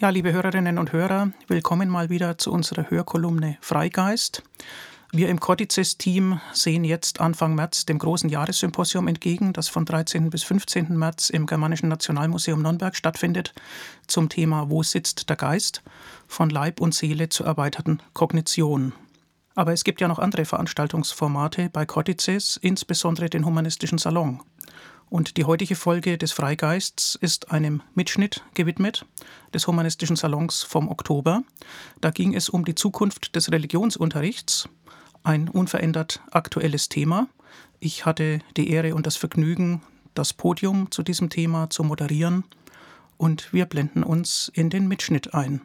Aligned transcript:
Ja, 0.00 0.08
liebe 0.08 0.32
Hörerinnen 0.32 0.78
und 0.78 0.94
Hörer, 0.94 1.30
willkommen 1.46 1.90
mal 1.90 2.08
wieder 2.08 2.38
zu 2.38 2.50
unserer 2.52 2.88
Hörkolumne 2.88 3.58
Freigeist. 3.60 4.42
Wir 5.12 5.28
im 5.28 5.40
Cortices-Team 5.40 6.40
sehen 6.54 6.84
jetzt 6.84 7.20
Anfang 7.20 7.54
März 7.54 7.84
dem 7.84 7.98
großen 7.98 8.30
Jahressymposium 8.30 9.08
entgegen, 9.08 9.52
das 9.52 9.68
von 9.68 9.84
13. 9.84 10.30
bis 10.30 10.42
15. 10.42 10.96
März 10.96 11.28
im 11.28 11.44
Germanischen 11.44 11.90
Nationalmuseum 11.90 12.62
Nürnberg 12.62 12.96
stattfindet, 12.96 13.52
zum 14.06 14.30
Thema 14.30 14.70
Wo 14.70 14.82
sitzt 14.82 15.28
der 15.28 15.36
Geist? 15.36 15.82
Von 16.26 16.48
Leib 16.48 16.80
und 16.80 16.94
Seele 16.94 17.28
zur 17.28 17.44
erweiterten 17.44 18.00
Kognition. 18.14 18.94
Aber 19.54 19.74
es 19.74 19.84
gibt 19.84 20.00
ja 20.00 20.08
noch 20.08 20.18
andere 20.18 20.46
Veranstaltungsformate 20.46 21.68
bei 21.68 21.84
Cortices, 21.84 22.56
insbesondere 22.56 23.28
den 23.28 23.44
Humanistischen 23.44 23.98
Salon. 23.98 24.40
Und 25.10 25.36
die 25.36 25.44
heutige 25.44 25.74
Folge 25.74 26.16
des 26.18 26.30
Freigeists 26.30 27.16
ist 27.16 27.50
einem 27.50 27.82
Mitschnitt 27.94 28.44
gewidmet 28.54 29.04
des 29.52 29.66
Humanistischen 29.66 30.14
Salons 30.14 30.62
vom 30.62 30.88
Oktober. 30.88 31.42
Da 32.00 32.10
ging 32.10 32.32
es 32.32 32.48
um 32.48 32.64
die 32.64 32.76
Zukunft 32.76 33.34
des 33.34 33.50
Religionsunterrichts, 33.50 34.68
ein 35.24 35.48
unverändert 35.48 36.22
aktuelles 36.30 36.88
Thema. 36.88 37.26
Ich 37.80 38.06
hatte 38.06 38.38
die 38.56 38.70
Ehre 38.70 38.94
und 38.94 39.04
das 39.04 39.16
Vergnügen, 39.16 39.82
das 40.14 40.32
Podium 40.32 40.92
zu 40.92 41.02
diesem 41.02 41.28
Thema 41.28 41.68
zu 41.70 41.82
moderieren 41.82 42.44
und 43.16 43.52
wir 43.52 43.66
blenden 43.66 44.04
uns 44.04 44.48
in 44.54 44.70
den 44.70 44.86
Mitschnitt 44.86 45.34
ein. 45.34 45.60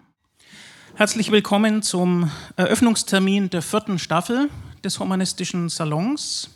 Herzlich 0.96 1.32
willkommen 1.32 1.84
zum 1.84 2.32
Eröffnungstermin 2.56 3.52
der 3.52 3.62
vierten 3.62 4.00
Staffel 4.00 4.50
des 4.84 5.00
Humanistischen 5.00 5.70
Salons. 5.70 6.50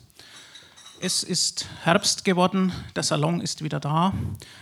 Es 1.01 1.23
ist 1.23 1.65
Herbst 1.83 2.25
geworden, 2.25 2.73
der 2.93 3.03
Salon 3.03 3.39
ist 3.39 3.63
wieder 3.63 3.79
da. 3.79 4.11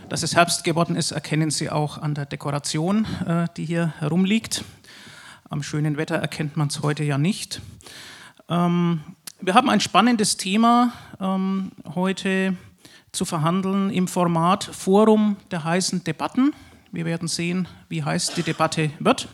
Dass 0.08 0.22
es 0.22 0.36
Herbst 0.36 0.64
geworden 0.64 0.96
ist, 0.96 1.10
erkennen 1.10 1.50
Sie 1.50 1.72
auch 1.72 1.98
an 1.98 2.14
der 2.14 2.28
Dekoration, 2.28 3.06
äh, 3.26 3.48
die 3.58 3.66
hier 3.66 3.96
herumliegt. 3.98 4.64
Am 5.50 5.64
schönen 5.64 5.98
Wetter 5.98 6.18
erkennt 6.18 6.56
man 6.56 6.68
es 6.68 6.84
heute 6.84 7.04
ja 7.04 7.18
nicht. 7.18 7.60
Ähm, 8.50 9.02
wir 9.42 9.56
haben 9.56 9.68
ein 9.68 9.80
spannendes 9.80 10.38
Thema 10.38 10.94
ähm, 11.20 11.72
heute 11.96 12.56
zu 13.12 13.26
verhandeln 13.26 13.90
im 13.90 14.08
Format 14.08 14.64
Forum 14.64 15.38
der 15.50 15.64
heißen 15.64 16.04
Debatten. 16.04 16.54
Wir 16.92 17.06
werden 17.06 17.28
sehen, 17.28 17.68
wie 17.90 18.04
heiß 18.04 18.36
die 18.36 18.44
Debatte 18.44 18.92
wird. 19.00 19.28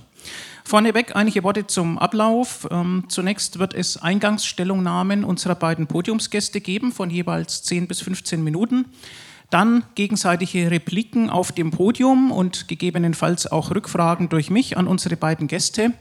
Vorneweg 0.65 1.15
einige 1.15 1.43
Worte 1.43 1.67
zum 1.67 1.97
Ablauf. 1.97 2.67
Ähm, 2.71 3.05
zunächst 3.09 3.59
wird 3.59 3.73
es 3.73 3.97
Eingangsstellungnahmen 4.01 5.23
unserer 5.23 5.55
beiden 5.55 5.87
Podiumsgäste 5.87 6.61
geben 6.61 6.91
von 6.91 7.09
jeweils 7.09 7.63
10 7.63 7.87
bis 7.87 8.01
15 8.01 8.43
Minuten. 8.43 8.85
Dann 9.49 9.83
gegenseitige 9.93 10.71
Repliken 10.71 11.29
auf 11.29 11.51
dem 11.51 11.69
Podium 11.69 12.31
und 12.31 12.67
gegebenenfalls 12.67 13.45
auch 13.51 13.69
Rückfragen 13.69 14.29
durch 14.29 14.49
mich 14.49 14.77
an 14.77 14.87
unsere 14.87 15.15
beiden 15.15 15.47
Gäste. 15.47 15.93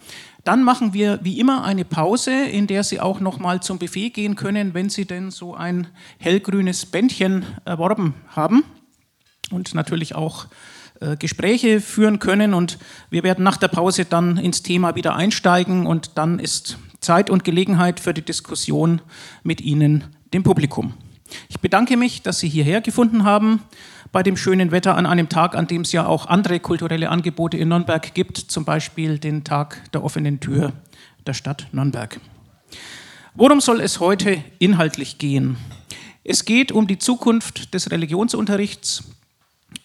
Dann 0.45 0.63
machen 0.63 0.95
wir 0.95 1.21
wie 1.23 1.39
immer 1.39 1.63
eine 1.65 1.85
Pause, 1.85 2.33
in 2.33 2.67
der 2.67 2.83
Sie 2.83 2.99
auch 2.99 3.21
noch 3.21 3.39
mal 3.39 3.61
zum 3.61 3.79
Buffet 3.79 4.11
gehen 4.11 4.37
können, 4.37 4.75
wenn 4.75 4.89
Sie 4.89 5.05
denn 5.05 5.31
so 5.31 5.55
ein 5.55 5.89
hellgrünes 6.19 6.87
Bändchen 6.87 7.45
erworben 7.65 8.15
haben 8.29 8.65
und 9.51 9.75
natürlich 9.75 10.15
auch 10.15 10.47
Gespräche 11.19 11.81
führen 11.81 12.19
können 12.19 12.55
und 12.55 12.79
wir 13.11 13.23
werden 13.23 13.45
nach 13.45 13.57
der 13.57 13.69
Pause 13.69 14.05
dann 14.05 14.37
ins 14.37 14.63
Thema 14.63 14.95
wieder 14.95 15.17
einsteigen 15.17 15.87
und 15.87 16.13
dann 16.17 16.39
ist 16.39 16.79
Zeit 17.01 17.31
und 17.31 17.45
Gelegenheit 17.45 18.01
für 18.01 18.15
die 18.15 18.23
Diskussion 18.23 19.01
mit 19.43 19.61
Ihnen, 19.61 20.05
dem 20.33 20.43
Publikum. 20.43 20.95
Ich 21.49 21.61
bedanke 21.61 21.97
mich, 21.97 22.23
dass 22.23 22.39
Sie 22.39 22.49
hierher 22.49 22.81
gefunden 22.81 23.25
haben 23.25 23.63
bei 24.13 24.23
dem 24.23 24.37
schönen 24.37 24.71
Wetter 24.71 24.97
an 24.97 25.07
einem 25.07 25.29
Tag, 25.29 25.55
an 25.55 25.67
dem 25.67 25.83
es 25.83 25.93
ja 25.93 26.07
auch 26.07 26.27
andere 26.27 26.61
kulturelle 26.61 27.09
Angebote 27.09 27.57
in 27.57 27.69
Nürnberg 27.69 28.15
gibt, 28.15 28.37
zum 28.37 28.65
Beispiel 28.65 29.19
den 29.19 29.43
Tag 29.43 29.91
der 29.93 30.05
offenen 30.05 30.41
Tür 30.41 30.73
der 31.27 31.35
Stadt 31.35 31.67
Nürnberg. 31.73 32.21
Worum 33.35 33.61
soll 33.61 33.81
es 33.81 34.01
heute 34.01 34.45
inhaltlich 34.59 35.17
gehen? 35.17 35.57
Es 36.25 36.45
geht 36.45 36.71
um 36.71 36.87
die 36.87 36.99
Zukunft 36.99 37.73
des 37.73 37.91
Religionsunterrichts 37.91 39.05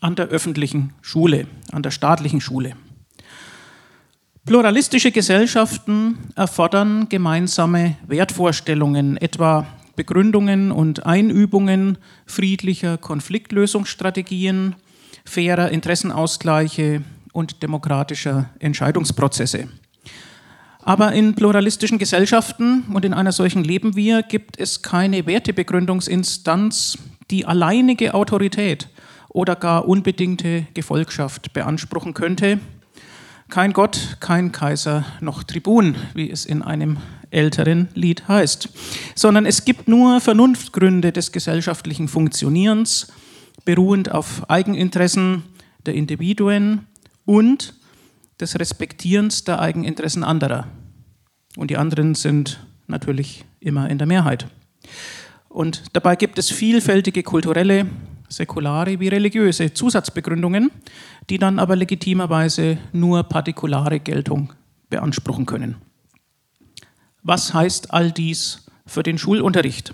an 0.01 0.15
der 0.15 0.27
öffentlichen 0.27 0.93
Schule, 1.01 1.47
an 1.71 1.83
der 1.83 1.91
staatlichen 1.91 2.41
Schule. 2.41 2.75
Pluralistische 4.45 5.11
Gesellschaften 5.11 6.17
erfordern 6.35 7.09
gemeinsame 7.09 7.97
Wertvorstellungen, 8.07 9.17
etwa 9.17 9.67
Begründungen 9.97 10.71
und 10.71 11.05
Einübungen 11.05 11.97
friedlicher 12.25 12.97
Konfliktlösungsstrategien, 12.97 14.75
fairer 15.25 15.71
Interessenausgleiche 15.71 17.01
und 17.33 17.61
demokratischer 17.61 18.49
Entscheidungsprozesse. 18.59 19.67
Aber 20.79 21.11
in 21.11 21.35
pluralistischen 21.35 21.97
Gesellschaften 21.97 22.83
und 22.93 23.03
in 23.03 23.13
einer 23.13 23.33
solchen 23.33 23.65
leben 23.65 23.97
wir, 23.97 24.23
gibt 24.23 24.57
es 24.57 24.81
keine 24.81 25.25
Wertebegründungsinstanz, 25.25 26.97
die 27.29 27.45
alleinige 27.45 28.13
Autorität 28.13 28.87
oder 29.37 29.55
gar 29.55 29.87
unbedingte 29.87 30.65
Gefolgschaft 30.73 31.53
beanspruchen 31.53 32.15
könnte. 32.15 32.59
Kein 33.49 33.71
Gott, 33.71 34.17
kein 34.19 34.51
Kaiser 34.51 35.05
noch 35.21 35.43
Tribun, 35.43 35.95
wie 36.15 36.31
es 36.31 36.43
in 36.43 36.63
einem 36.63 36.97
älteren 37.29 37.87
Lied 37.93 38.27
heißt, 38.27 38.69
sondern 39.13 39.45
es 39.45 39.63
gibt 39.63 39.87
nur 39.87 40.21
Vernunftgründe 40.21 41.11
des 41.11 41.31
gesellschaftlichen 41.31 42.07
Funktionierens, 42.07 43.13
beruhend 43.63 44.11
auf 44.11 44.49
Eigeninteressen 44.49 45.43
der 45.85 45.93
Individuen 45.93 46.87
und 47.25 47.75
des 48.39 48.59
Respektierens 48.59 49.43
der 49.43 49.59
Eigeninteressen 49.59 50.23
anderer. 50.23 50.65
Und 51.55 51.69
die 51.69 51.77
anderen 51.77 52.15
sind 52.15 52.65
natürlich 52.87 53.45
immer 53.59 53.87
in 53.87 53.99
der 53.99 54.07
Mehrheit. 54.07 54.47
Und 55.47 55.83
dabei 55.93 56.15
gibt 56.15 56.39
es 56.39 56.49
vielfältige 56.49 57.21
kulturelle, 57.21 57.85
säkulare 58.29 58.99
wie 58.99 59.07
religiöse 59.07 59.73
Zusatzbegründungen, 59.73 60.71
die 61.29 61.37
dann 61.37 61.59
aber 61.59 61.75
legitimerweise 61.75 62.77
nur 62.93 63.23
partikulare 63.23 63.99
Geltung 63.99 64.53
beanspruchen 64.89 65.45
können. 65.45 65.75
Was 67.23 67.53
heißt 67.53 67.93
all 67.93 68.11
dies 68.11 68.65
für 68.85 69.03
den 69.03 69.17
Schulunterricht, 69.17 69.93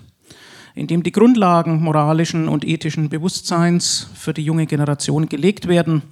in 0.76 0.88
dem 0.88 1.04
die 1.04 1.12
Grundlagen 1.12 1.82
moralischen 1.82 2.48
und 2.48 2.66
ethischen 2.66 3.10
Bewusstseins 3.10 4.08
für 4.14 4.34
die 4.34 4.44
junge 4.44 4.66
Generation 4.66 5.30
gelegt 5.30 5.68
werden, 5.68 6.04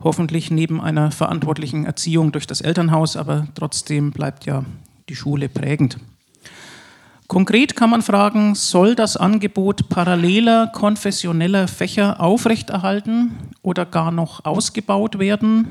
hoffentlich 0.00 0.50
neben 0.50 0.80
einer 0.80 1.10
verantwortlichen 1.10 1.84
Erziehung 1.84 2.32
durch 2.32 2.46
das 2.46 2.60
Elternhaus, 2.60 3.16
aber 3.16 3.48
trotzdem 3.54 4.10
bleibt 4.10 4.46
ja 4.46 4.64
die 5.08 5.16
Schule 5.16 5.48
prägend. 5.48 5.98
Konkret 7.28 7.76
kann 7.76 7.90
man 7.90 8.02
fragen, 8.02 8.54
soll 8.54 8.94
das 8.94 9.16
Angebot 9.16 9.88
paralleler 9.88 10.66
konfessioneller 10.66 11.66
Fächer 11.66 12.20
aufrechterhalten 12.20 13.32
oder 13.62 13.86
gar 13.86 14.10
noch 14.10 14.44
ausgebaut 14.44 15.18
werden, 15.18 15.66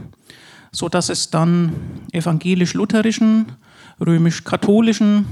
sodass 0.71 1.09
es 1.09 1.29
dann 1.29 1.73
evangelisch-lutherischen, 2.11 3.51
römisch-katholischen, 3.99 5.25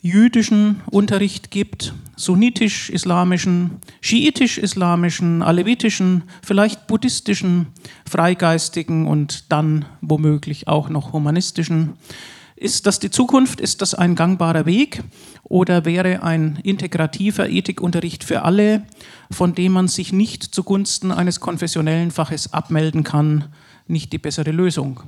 jüdischen 0.00 0.82
Unterricht 0.90 1.50
gibt, 1.50 1.94
sunnitisch-islamischen, 2.14 3.78
schiitisch-islamischen, 4.02 5.42
alevitischen, 5.42 6.24
vielleicht 6.42 6.86
buddhistischen, 6.86 7.68
freigeistigen 8.06 9.06
und 9.06 9.50
dann 9.50 9.86
womöglich 10.02 10.68
auch 10.68 10.90
noch 10.90 11.14
humanistischen 11.14 11.94
ist 12.56 12.86
das 12.86 13.00
die 13.00 13.10
Zukunft? 13.10 13.60
Ist 13.60 13.82
das 13.82 13.94
ein 13.94 14.14
gangbarer 14.14 14.64
Weg? 14.64 15.02
Oder 15.42 15.84
wäre 15.84 16.22
ein 16.22 16.58
integrativer 16.62 17.48
Ethikunterricht 17.48 18.24
für 18.24 18.42
alle, 18.42 18.84
von 19.30 19.54
dem 19.54 19.72
man 19.72 19.88
sich 19.88 20.12
nicht 20.12 20.42
zugunsten 20.42 21.10
eines 21.10 21.40
konfessionellen 21.40 22.10
Faches 22.10 22.52
abmelden 22.52 23.02
kann, 23.02 23.46
nicht 23.86 24.12
die 24.12 24.18
bessere 24.18 24.52
Lösung? 24.52 25.00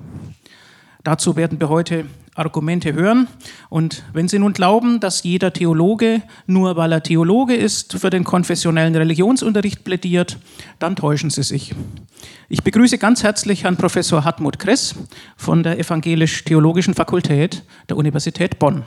Dazu 1.07 1.37
werden 1.37 1.61
wir 1.61 1.69
heute 1.69 2.07
Argumente 2.35 2.93
hören. 2.93 3.29
Und 3.69 4.03
wenn 4.13 4.27
Sie 4.27 4.41
nun 4.41 4.53
glauben, 4.53 4.99
dass 4.99 5.23
jeder 5.23 5.53
Theologe, 5.53 6.21
nur 6.49 6.75
weil 6.75 6.91
er 6.91 7.05
Theologe 7.05 7.55
ist, 7.55 7.97
für 7.97 8.11
den 8.11 8.25
konfessionellen 8.25 8.97
Religionsunterricht 8.97 9.85
plädiert, 9.85 10.37
dann 10.81 10.97
täuschen 10.97 11.31
Sie 11.31 11.45
sich. 11.45 11.77
Ich 12.49 12.65
begrüße 12.65 12.99
ganz 12.99 13.23
herzlich 13.23 13.63
Herrn 13.63 13.77
Professor 13.77 14.25
Hartmut 14.25 14.59
Kress 14.59 14.97
von 15.37 15.63
der 15.63 15.79
Evangelisch-Theologischen 15.79 16.95
Fakultät 16.95 17.63
der 17.89 17.99
Universität 17.99 18.59
Bonn. 18.59 18.83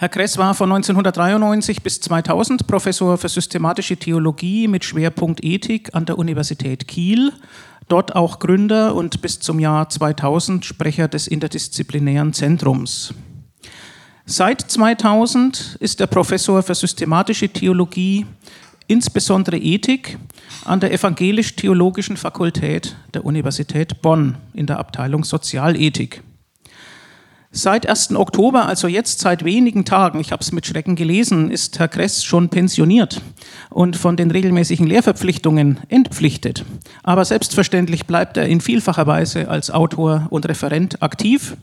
Herr 0.00 0.08
Kress 0.08 0.38
war 0.38 0.54
von 0.54 0.70
1993 0.70 1.82
bis 1.82 2.00
2000 2.00 2.68
Professor 2.68 3.18
für 3.18 3.28
systematische 3.28 3.96
Theologie 3.96 4.68
mit 4.68 4.84
Schwerpunkt 4.84 5.42
Ethik 5.42 5.92
an 5.92 6.04
der 6.04 6.18
Universität 6.18 6.86
Kiel, 6.86 7.32
dort 7.88 8.14
auch 8.14 8.38
Gründer 8.38 8.94
und 8.94 9.20
bis 9.22 9.40
zum 9.40 9.58
Jahr 9.58 9.88
2000 9.88 10.64
Sprecher 10.64 11.08
des 11.08 11.26
interdisziplinären 11.26 12.32
Zentrums. 12.32 13.12
Seit 14.24 14.60
2000 14.60 15.78
ist 15.80 16.00
er 16.00 16.06
Professor 16.06 16.62
für 16.62 16.76
systematische 16.76 17.48
Theologie 17.48 18.24
insbesondere 18.86 19.58
Ethik, 19.58 20.16
an 20.64 20.78
der 20.78 20.92
Evangelisch-Theologischen 20.92 22.16
Fakultät 22.16 22.94
der 23.14 23.24
Universität 23.24 24.00
Bonn 24.00 24.36
in 24.54 24.66
der 24.66 24.78
Abteilung 24.78 25.24
Sozialethik. 25.24 26.22
Seit 27.50 27.88
1. 27.88 28.14
Oktober, 28.14 28.66
also 28.66 28.88
jetzt 28.88 29.20
seit 29.20 29.42
wenigen 29.42 29.86
Tagen, 29.86 30.20
ich 30.20 30.32
habe 30.32 30.42
es 30.42 30.52
mit 30.52 30.66
Schrecken 30.66 30.96
gelesen, 30.96 31.50
ist 31.50 31.78
Herr 31.78 31.88
Kress 31.88 32.22
schon 32.22 32.50
pensioniert 32.50 33.22
und 33.70 33.96
von 33.96 34.18
den 34.18 34.30
regelmäßigen 34.30 34.86
Lehrverpflichtungen 34.86 35.80
entpflichtet. 35.88 36.66
Aber 37.02 37.24
selbstverständlich 37.24 38.04
bleibt 38.04 38.36
er 38.36 38.46
in 38.46 38.60
vielfacher 38.60 39.06
Weise 39.06 39.48
als 39.48 39.70
Autor 39.70 40.26
und 40.28 40.46
Referent 40.46 41.02
aktiv 41.02 41.56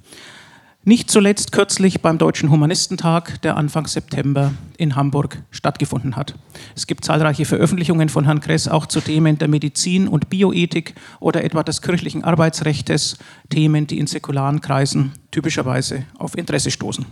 nicht 0.85 1.09
zuletzt 1.09 1.51
kürzlich 1.51 2.01
beim 2.01 2.19
Deutschen 2.19 2.51
Humanistentag, 2.51 3.41
der 3.41 3.57
Anfang 3.57 3.87
September 3.87 4.53
in 4.77 4.95
Hamburg 4.95 5.41
stattgefunden 5.49 6.15
hat. 6.15 6.35
Es 6.75 6.85
gibt 6.85 7.03
zahlreiche 7.03 7.45
Veröffentlichungen 7.45 8.07
von 8.07 8.25
Herrn 8.25 8.39
Kress 8.39 8.67
auch 8.67 8.85
zu 8.85 9.01
Themen 9.01 9.39
der 9.39 9.47
Medizin 9.47 10.07
und 10.07 10.29
Bioethik 10.29 10.93
oder 11.19 11.43
etwa 11.43 11.63
des 11.63 11.81
kirchlichen 11.81 12.23
Arbeitsrechts, 12.23 13.17
Themen, 13.49 13.87
die 13.87 13.97
in 13.97 14.05
säkularen 14.05 14.61
Kreisen 14.61 15.13
typischerweise 15.31 16.03
auf 16.19 16.37
Interesse 16.37 16.69
stoßen. 16.69 17.05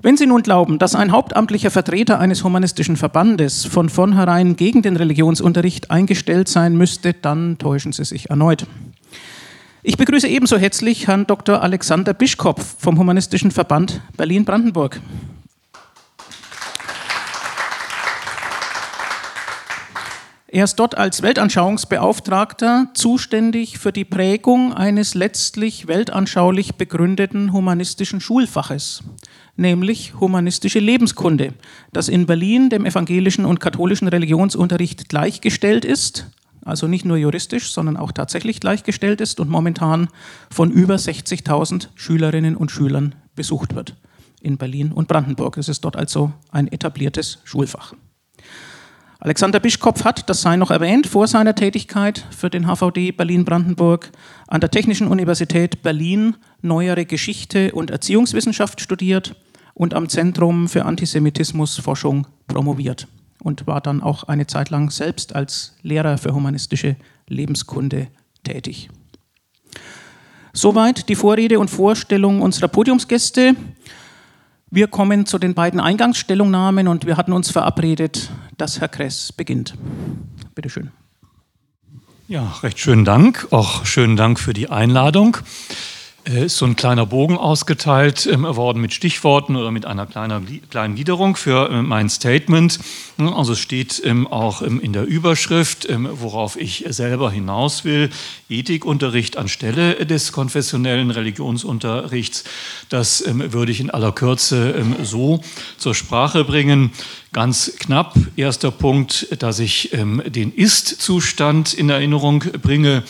Wenn 0.00 0.16
Sie 0.16 0.26
nun 0.26 0.42
glauben, 0.42 0.78
dass 0.78 0.94
ein 0.94 1.10
hauptamtlicher 1.10 1.70
Vertreter 1.70 2.20
eines 2.20 2.44
humanistischen 2.44 2.96
Verbandes 2.96 3.64
von 3.64 3.88
vornherein 3.88 4.54
gegen 4.54 4.82
den 4.82 4.96
Religionsunterricht 4.96 5.90
eingestellt 5.90 6.46
sein 6.46 6.76
müsste, 6.76 7.14
dann 7.14 7.58
täuschen 7.58 7.92
Sie 7.92 8.04
sich 8.04 8.30
erneut. 8.30 8.66
Ich 9.84 9.96
begrüße 9.96 10.26
ebenso 10.26 10.58
herzlich 10.58 11.06
Herrn 11.06 11.28
Dr. 11.28 11.62
Alexander 11.62 12.12
Bischkopf 12.12 12.74
vom 12.80 12.98
Humanistischen 12.98 13.52
Verband 13.52 14.00
Berlin-Brandenburg. 14.16 15.00
Er 20.48 20.64
ist 20.64 20.76
dort 20.76 20.98
als 20.98 21.22
Weltanschauungsbeauftragter 21.22 22.88
zuständig 22.94 23.78
für 23.78 23.92
die 23.92 24.04
Prägung 24.04 24.74
eines 24.74 25.14
letztlich 25.14 25.86
weltanschaulich 25.86 26.74
begründeten 26.74 27.52
humanistischen 27.52 28.20
Schulfaches, 28.20 29.04
nämlich 29.54 30.14
humanistische 30.18 30.80
Lebenskunde, 30.80 31.54
das 31.92 32.08
in 32.08 32.26
Berlin 32.26 32.68
dem 32.68 32.84
evangelischen 32.84 33.44
und 33.44 33.60
katholischen 33.60 34.08
Religionsunterricht 34.08 35.08
gleichgestellt 35.08 35.84
ist 35.84 36.26
also 36.68 36.86
nicht 36.86 37.04
nur 37.04 37.16
juristisch, 37.16 37.72
sondern 37.72 37.96
auch 37.96 38.12
tatsächlich 38.12 38.60
gleichgestellt 38.60 39.20
ist 39.20 39.40
und 39.40 39.48
momentan 39.48 40.08
von 40.50 40.70
über 40.70 40.96
60.000 40.96 41.88
Schülerinnen 41.94 42.56
und 42.56 42.70
Schülern 42.70 43.14
besucht 43.34 43.74
wird 43.74 43.96
in 44.40 44.56
Berlin 44.56 44.92
und 44.92 45.08
Brandenburg. 45.08 45.56
Es 45.56 45.68
ist 45.68 45.84
dort 45.84 45.96
also 45.96 46.32
ein 46.50 46.68
etabliertes 46.70 47.38
Schulfach. 47.44 47.94
Alexander 49.20 49.58
Bischkopf 49.58 50.04
hat, 50.04 50.30
das 50.30 50.42
sei 50.42 50.56
noch 50.56 50.70
erwähnt, 50.70 51.08
vor 51.08 51.26
seiner 51.26 51.56
Tätigkeit 51.56 52.24
für 52.30 52.50
den 52.50 52.66
HVD 52.66 53.10
Berlin-Brandenburg 53.10 54.12
an 54.46 54.60
der 54.60 54.70
Technischen 54.70 55.08
Universität 55.08 55.82
Berlin 55.82 56.36
neuere 56.62 57.04
Geschichte 57.04 57.72
und 57.72 57.90
Erziehungswissenschaft 57.90 58.80
studiert 58.80 59.34
und 59.74 59.92
am 59.92 60.08
Zentrum 60.08 60.68
für 60.68 60.84
Antisemitismusforschung 60.84 62.28
promoviert 62.46 63.08
und 63.42 63.66
war 63.66 63.80
dann 63.80 64.02
auch 64.02 64.24
eine 64.24 64.46
Zeit 64.46 64.70
lang 64.70 64.90
selbst 64.90 65.34
als 65.34 65.74
Lehrer 65.82 66.18
für 66.18 66.34
humanistische 66.34 66.96
Lebenskunde 67.28 68.08
tätig. 68.42 68.88
Soweit 70.52 71.08
die 71.08 71.14
Vorrede 71.14 71.58
und 71.58 71.68
Vorstellung 71.70 72.42
unserer 72.42 72.68
Podiumsgäste. 72.68 73.54
Wir 74.70 74.88
kommen 74.88 75.24
zu 75.24 75.38
den 75.38 75.54
beiden 75.54 75.80
Eingangsstellungnahmen 75.80 76.88
und 76.88 77.06
wir 77.06 77.16
hatten 77.16 77.32
uns 77.32 77.50
verabredet, 77.50 78.30
dass 78.56 78.80
Herr 78.80 78.88
Kress 78.88 79.32
beginnt. 79.32 79.74
Bitte 80.54 80.68
schön. 80.68 80.90
Ja, 82.26 82.54
recht 82.62 82.78
schönen 82.78 83.04
Dank. 83.04 83.46
Auch 83.50 83.86
schönen 83.86 84.16
Dank 84.16 84.38
für 84.38 84.52
die 84.52 84.68
Einladung. 84.68 85.38
Äh, 86.24 86.46
ist 86.46 86.56
so 86.56 86.66
ein 86.66 86.76
kleiner 86.76 87.06
Bogen 87.06 87.36
ausgeteilt 87.36 88.28
ähm, 88.30 88.42
worden 88.44 88.80
mit 88.80 88.92
Stichworten 88.92 89.56
oder 89.56 89.70
mit 89.70 89.86
einer 89.86 90.06
kleinen 90.06 90.94
Gliederung 90.94 91.36
für 91.36 91.70
äh, 91.70 91.82
mein 91.82 92.08
Statement. 92.08 92.78
Also 93.18 93.52
es 93.52 93.60
steht 93.60 94.02
ähm, 94.04 94.26
auch 94.26 94.62
ähm, 94.62 94.80
in 94.80 94.92
der 94.92 95.06
Überschrift, 95.06 95.88
worauf 95.90 96.56
ich 96.56 96.84
selber 96.88 97.30
hinaus 97.30 97.84
will, 97.84 98.10
Ethikunterricht 98.48 99.36
anstelle 99.36 100.06
des 100.06 100.32
konfessionellen 100.32 101.10
Religionsunterrichts. 101.10 102.44
Das 102.88 103.24
würde 103.26 103.72
ich 103.72 103.80
in 103.80 103.90
aller 103.90 104.12
Kürze 104.12 104.84
so 105.02 105.40
zur 105.76 105.94
Sprache 105.94 106.44
bringen. 106.44 106.92
Ganz 107.32 107.72
knapp, 107.78 108.14
erster 108.36 108.70
Punkt, 108.70 109.28
dass 109.42 109.58
ich 109.58 109.90
den 109.92 110.52
Ist-Zustand 110.52 111.74
in 111.74 111.90
Erinnerung 111.90 112.44
bringe. 112.62 113.02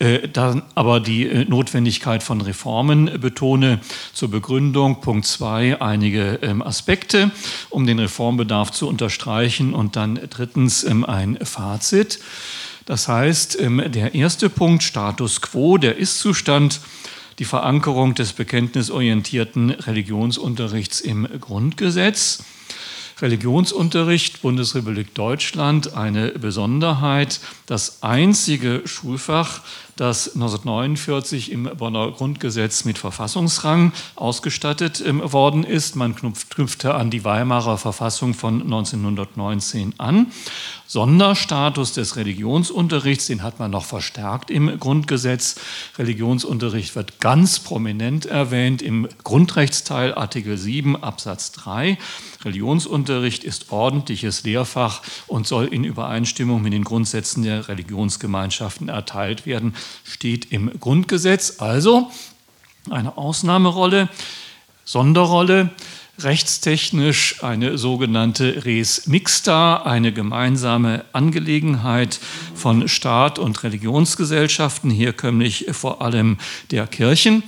Äh, 0.00 0.28
dann 0.28 0.62
aber 0.74 0.98
die 0.98 1.26
äh, 1.26 1.44
Notwendigkeit 1.44 2.22
von 2.22 2.40
Reformen 2.40 3.20
betone. 3.20 3.80
Zur 4.14 4.30
Begründung 4.30 5.02
Punkt 5.02 5.26
2 5.26 5.82
einige 5.82 6.38
ähm, 6.40 6.62
Aspekte, 6.62 7.30
um 7.68 7.86
den 7.86 7.98
Reformbedarf 7.98 8.70
zu 8.70 8.88
unterstreichen 8.88 9.74
und 9.74 9.96
dann 9.96 10.18
drittens 10.30 10.84
ähm, 10.84 11.04
ein 11.04 11.38
Fazit. 11.44 12.18
Das 12.86 13.08
heißt, 13.08 13.60
ähm, 13.60 13.82
der 13.88 14.14
erste 14.14 14.48
Punkt, 14.48 14.82
Status 14.82 15.42
quo, 15.42 15.76
der 15.76 15.98
Ist-Zustand, 15.98 16.80
die 17.38 17.44
Verankerung 17.44 18.14
des 18.14 18.32
bekenntnisorientierten 18.32 19.68
Religionsunterrichts 19.70 21.02
im 21.02 21.28
Grundgesetz. 21.40 22.42
Religionsunterricht 23.20 24.40
Bundesrepublik 24.42 25.14
Deutschland 25.14 25.94
eine 25.94 26.30
Besonderheit. 26.30 27.40
Das 27.66 28.02
einzige 28.02 28.82
Schulfach, 28.86 29.60
das 30.00 30.28
1949 30.28 31.52
im 31.52 31.64
Bonner 31.76 32.10
Grundgesetz 32.10 32.86
mit 32.86 32.96
Verfassungsrang 32.96 33.92
ausgestattet 34.16 35.02
ähm, 35.06 35.20
worden 35.30 35.62
ist. 35.62 35.94
Man 35.94 36.16
knüpfte 36.16 36.94
an 36.94 37.10
die 37.10 37.24
Weimarer 37.24 37.76
Verfassung 37.76 38.32
von 38.32 38.62
1919 38.62 39.94
an. 39.98 40.32
Sonderstatus 40.86 41.92
des 41.92 42.16
Religionsunterrichts, 42.16 43.28
den 43.28 43.44
hat 43.44 43.60
man 43.60 43.70
noch 43.70 43.84
verstärkt 43.84 44.50
im 44.50 44.80
Grundgesetz. 44.80 45.54
Religionsunterricht 45.98 46.96
wird 46.96 47.20
ganz 47.20 47.60
prominent 47.60 48.26
erwähnt 48.26 48.82
im 48.82 49.06
Grundrechtsteil 49.22 50.12
Artikel 50.12 50.58
7 50.58 51.00
Absatz 51.00 51.52
3. 51.52 51.96
Religionsunterricht 52.44 53.44
ist 53.44 53.70
ordentliches 53.70 54.42
Lehrfach 54.42 55.02
und 55.28 55.46
soll 55.46 55.66
in 55.66 55.84
Übereinstimmung 55.84 56.60
mit 56.60 56.72
den 56.72 56.82
Grundsätzen 56.82 57.44
der 57.44 57.68
Religionsgemeinschaften 57.68 58.88
erteilt 58.88 59.46
werden, 59.46 59.76
steht 60.04 60.52
im 60.52 60.70
Grundgesetz. 60.78 61.56
Also 61.58 62.10
eine 62.90 63.16
Ausnahmerolle, 63.16 64.08
Sonderrolle 64.84 65.70
rechtstechnisch 66.24 67.42
eine 67.42 67.78
sogenannte 67.78 68.64
Res 68.64 69.06
Mixta, 69.06 69.82
eine 69.82 70.12
gemeinsame 70.12 71.04
Angelegenheit 71.12 72.20
von 72.54 72.88
Staat 72.88 73.38
und 73.38 73.62
Religionsgesellschaften, 73.62 74.90
herkömmlich 74.90 75.66
vor 75.72 76.02
allem 76.02 76.38
der 76.70 76.86
Kirchen. 76.86 77.42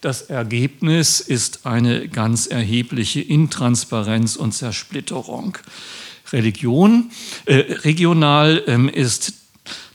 Das 0.00 0.22
Ergebnis 0.22 1.20
ist 1.20 1.66
eine 1.66 2.08
ganz 2.08 2.46
erhebliche 2.46 3.20
Intransparenz 3.20 4.36
und 4.36 4.52
Zersplitterung. 4.52 5.58
Religion, 6.32 7.10
äh, 7.46 7.54
regional 7.54 8.62
ähm, 8.66 8.88
ist 8.88 9.34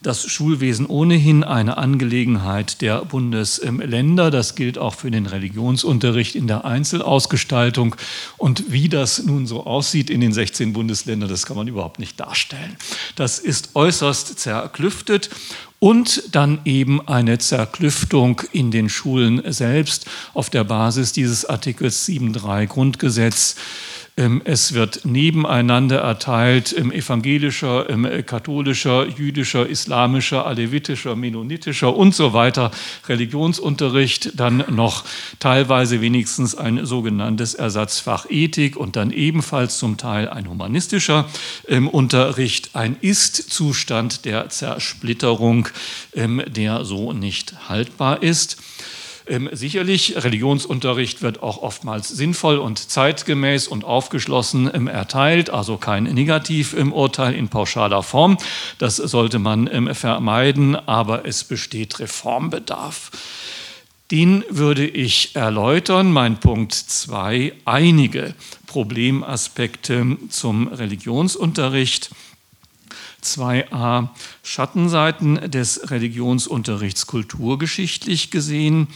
das 0.01 0.29
Schulwesen 0.29 0.85
ohnehin 0.85 1.43
eine 1.43 1.77
Angelegenheit 1.77 2.81
der 2.81 3.03
Bundesländer. 3.05 4.31
Das 4.31 4.55
gilt 4.55 4.77
auch 4.77 4.95
für 4.95 5.11
den 5.11 5.25
Religionsunterricht 5.25 6.35
in 6.35 6.47
der 6.47 6.65
Einzelausgestaltung. 6.65 7.95
Und 8.37 8.71
wie 8.71 8.89
das 8.89 9.23
nun 9.23 9.47
so 9.47 9.65
aussieht 9.65 10.09
in 10.09 10.21
den 10.21 10.33
16 10.33 10.73
Bundesländern, 10.73 11.29
das 11.29 11.45
kann 11.45 11.57
man 11.57 11.67
überhaupt 11.67 11.99
nicht 11.99 12.19
darstellen. 12.19 12.75
Das 13.15 13.39
ist 13.39 13.75
äußerst 13.75 14.39
zerklüftet 14.39 15.29
und 15.79 16.35
dann 16.35 16.59
eben 16.65 17.05
eine 17.07 17.37
Zerklüftung 17.37 18.41
in 18.51 18.69
den 18.71 18.89
Schulen 18.89 19.41
selbst 19.51 20.05
auf 20.33 20.49
der 20.49 20.65
Basis 20.65 21.13
dieses 21.13 21.45
Artikels 21.45 22.07
7.3 22.07 22.67
Grundgesetz 22.67 23.55
ähm, 23.55 23.59
es 24.43 24.73
wird 24.73 25.05
nebeneinander 25.05 25.99
erteilt 25.99 26.73
evangelischer, 26.73 27.85
katholischer, 28.23 29.07
jüdischer, 29.07 29.67
islamischer, 29.67 30.45
alevitischer, 30.45 31.15
mennonitischer 31.15 31.95
und 31.95 32.13
so 32.13 32.33
weiter 32.33 32.71
Religionsunterricht, 33.07 34.37
dann 34.37 34.65
noch 34.69 35.05
teilweise 35.39 36.01
wenigstens 36.01 36.53
ein 36.53 36.85
sogenanntes 36.85 37.53
Ersatzfach 37.53 38.25
Ethik 38.29 38.75
und 38.75 38.97
dann 38.97 39.11
ebenfalls 39.11 39.79
zum 39.79 39.95
Teil 39.95 40.27
ein 40.27 40.49
humanistischer 40.49 41.29
ähm, 41.69 41.87
Unterricht, 41.87 42.71
ein 42.73 42.97
Ist-Zustand 42.99 44.25
der 44.25 44.49
Zersplitterung, 44.49 45.69
ähm, 46.13 46.43
der 46.45 46.83
so 46.83 47.13
nicht 47.13 47.69
haltbar 47.69 48.21
ist. 48.21 48.57
Ähm, 49.29 49.47
sicherlich, 49.51 50.15
Religionsunterricht 50.17 51.21
wird 51.21 51.43
auch 51.43 51.61
oftmals 51.61 52.09
sinnvoll 52.09 52.57
und 52.57 52.79
zeitgemäß 52.79 53.67
und 53.67 53.85
aufgeschlossen 53.85 54.69
ähm, 54.73 54.87
erteilt, 54.87 55.51
also 55.51 55.77
kein 55.77 56.03
Negativurteil 56.05 57.35
in 57.35 57.47
pauschaler 57.47 58.01
Form. 58.01 58.37
Das 58.79 58.95
sollte 58.95 59.37
man 59.37 59.69
ähm, 59.71 59.93
vermeiden, 59.93 60.75
aber 60.75 61.25
es 61.25 61.43
besteht 61.43 61.99
Reformbedarf. 61.99 63.11
Den 64.09 64.43
würde 64.49 64.87
ich 64.87 65.35
erläutern. 65.35 66.11
Mein 66.11 66.39
Punkt 66.39 66.73
2, 66.73 67.53
einige 67.65 68.33
Problemaspekte 68.65 70.17
zum 70.29 70.67
Religionsunterricht. 70.67 72.09
2a 73.23 74.09
Schattenseiten 74.43 75.51
des 75.51 75.91
Religionsunterrichts 75.91 77.07
kulturgeschichtlich 77.07 78.31
gesehen. 78.31 78.87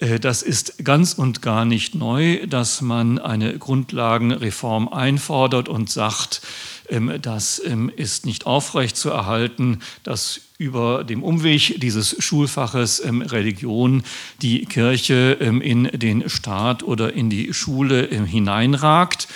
Äh, 0.00 0.18
das 0.18 0.42
ist 0.42 0.84
ganz 0.84 1.14
und 1.14 1.42
gar 1.42 1.64
nicht 1.64 1.94
neu, 1.94 2.46
dass 2.46 2.80
man 2.80 3.18
eine 3.18 3.56
Grundlagenreform 3.58 4.88
einfordert 4.88 5.68
und 5.68 5.90
sagt, 5.90 6.42
ähm, 6.88 7.12
das 7.22 7.62
ähm, 7.64 7.90
ist 7.94 8.26
nicht 8.26 8.46
aufrecht 8.46 8.96
zu 8.96 9.10
erhalten, 9.10 9.80
dass 10.02 10.40
über 10.58 11.04
dem 11.04 11.22
Umweg 11.22 11.80
dieses 11.80 12.16
Schulfaches 12.22 13.02
ähm, 13.04 13.22
Religion 13.22 14.02
die 14.42 14.66
Kirche 14.66 15.38
in 15.40 15.84
den 15.84 16.28
Staat 16.28 16.82
oder 16.82 17.14
in 17.14 17.30
die 17.30 17.54
Schule 17.54 18.06
hineinragt. 18.06 19.28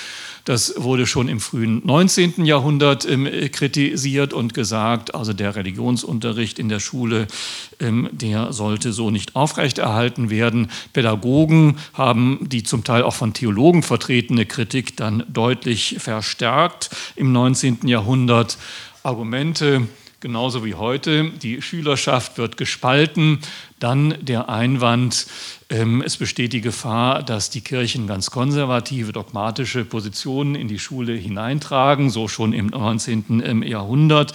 Das 0.45 0.75
wurde 0.77 1.07
schon 1.07 1.29
im 1.29 1.41
frühen 1.41 1.81
19. 1.87 2.45
Jahrhundert 2.45 3.09
ähm, 3.09 3.27
kritisiert 3.51 4.35
und 4.35 4.53
gesagt, 4.53 5.15
also 5.15 5.33
der 5.33 5.57
Religionsunterricht 5.57 6.59
in 6.59 6.69
der 6.69 6.81
Schule, 6.81 7.29
ähm, 7.81 8.11
der 8.13 8.53
sollte 8.53 8.93
so 8.93 9.11
nicht 9.11 9.37
aufrechterhalten 9.37 10.29
werden. 10.29 10.71
Pädagogen 10.93 11.79
haben 11.95 12.41
die 12.43 12.63
zum 12.63 12.85
Teil 12.85 13.05
auch 13.05 13.15
von 13.15 13.33
Theologen 13.33 13.83
vertretene 13.83 14.45
Kritik 14.45 14.99
dann 14.99 15.25
deutlich 15.29 15.97
verstärkt 15.99 16.91
im 17.17 17.33
19. 17.33 17.89
Jahrhundert. 17.89 18.59
Argumente 19.03 19.89
genauso 20.25 20.65
wie 20.65 20.75
heute. 20.75 21.31
Die 21.43 21.61
Schülerschaft 21.61 22.39
wird 22.39 22.57
gespalten. 22.57 23.41
Dann 23.85 24.15
der 24.23 24.49
Einwand, 24.49 25.27
ähm, 25.69 26.01
es 26.01 26.17
besteht 26.17 26.55
die 26.55 26.63
Gefahr, 26.63 27.23
dass 27.23 27.51
die 27.51 27.61
Kirchen 27.61 28.07
ganz 28.07 28.31
konservative, 28.31 29.13
dogmatische 29.13 29.85
Positionen 29.85 30.55
in 30.55 30.69
die 30.69 30.79
Schule 30.79 31.13
hineintragen, 31.13 32.09
so 32.09 32.27
schon 32.27 32.55
im 32.55 32.69
19. 32.69 33.43
Ähm, 33.45 33.63
Jahrhundert. 33.63 34.33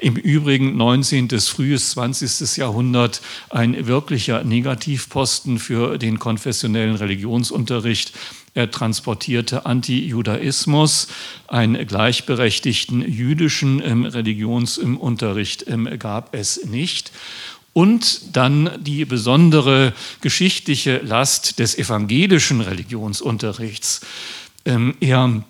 Im 0.00 0.16
Übrigen 0.16 0.76
19. 0.76 1.28
frühes 1.38 1.90
20. 1.90 2.56
Jahrhundert 2.56 3.22
ein 3.50 3.86
wirklicher 3.86 4.42
Negativposten 4.42 5.60
für 5.60 5.96
den 5.96 6.18
konfessionellen 6.18 6.96
Religionsunterricht 6.96 8.14
er 8.58 8.72
transportierte 8.72 9.66
Antijudaismus, 9.66 11.06
einen 11.46 11.86
gleichberechtigten 11.86 13.02
jüdischen 13.02 13.80
ähm, 13.84 14.04
Religionsunterricht 14.04 15.66
gab 16.00 16.34
es 16.34 16.64
nicht. 16.64 17.12
Und 17.78 18.34
dann 18.36 18.70
die 18.80 19.04
besondere 19.04 19.92
geschichtliche 20.20 20.96
Last 20.96 21.60
des 21.60 21.78
evangelischen 21.78 22.60
Religionsunterrichts. 22.60 24.00
Ähm, 24.64 24.96
er 24.98 25.44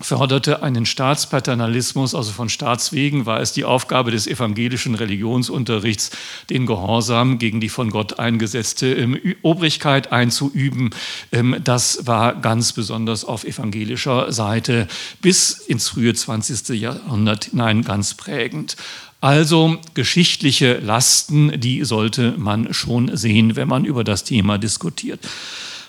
förderte 0.00 0.62
einen 0.62 0.86
Staatspaternalismus, 0.86 2.14
also 2.14 2.30
von 2.30 2.48
Staatswegen 2.48 3.26
war 3.26 3.40
es 3.40 3.52
die 3.52 3.64
Aufgabe 3.64 4.12
des 4.12 4.28
evangelischen 4.28 4.94
Religionsunterrichts, 4.94 6.12
den 6.50 6.66
Gehorsam 6.66 7.40
gegen 7.40 7.60
die 7.60 7.68
von 7.68 7.90
Gott 7.90 8.16
eingesetzte 8.20 8.94
ähm, 8.94 9.18
Obrigkeit 9.42 10.12
einzuüben. 10.12 10.90
Ähm, 11.32 11.56
das 11.64 12.06
war 12.06 12.36
ganz 12.36 12.74
besonders 12.74 13.24
auf 13.24 13.42
evangelischer 13.42 14.30
Seite 14.30 14.86
bis 15.20 15.50
ins 15.50 15.88
frühe 15.88 16.14
20. 16.14 16.80
Jahrhundert 16.80 17.46
hinein 17.46 17.82
ganz 17.82 18.14
prägend. 18.14 18.76
Also 19.22 19.78
geschichtliche 19.94 20.78
Lasten, 20.78 21.60
die 21.60 21.84
sollte 21.84 22.34
man 22.36 22.74
schon 22.74 23.16
sehen, 23.16 23.54
wenn 23.54 23.68
man 23.68 23.84
über 23.84 24.02
das 24.02 24.24
Thema 24.24 24.58
diskutiert. 24.58 25.20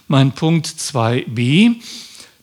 Mein 0.07 0.33
Punkt 0.33 0.67
2b 0.67 1.77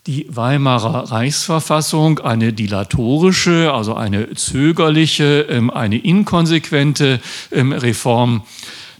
die 0.05 0.25
Weimarer 0.27 1.11
Reichsverfassung 1.11 2.19
eine 2.19 2.51
dilatorische, 2.51 3.71
also 3.71 3.93
eine 3.93 4.33
zögerliche, 4.33 5.45
ähm, 5.49 5.69
eine 5.69 5.97
inkonsequente 5.97 7.21
ähm, 7.53 7.71
Reform. 7.71 8.43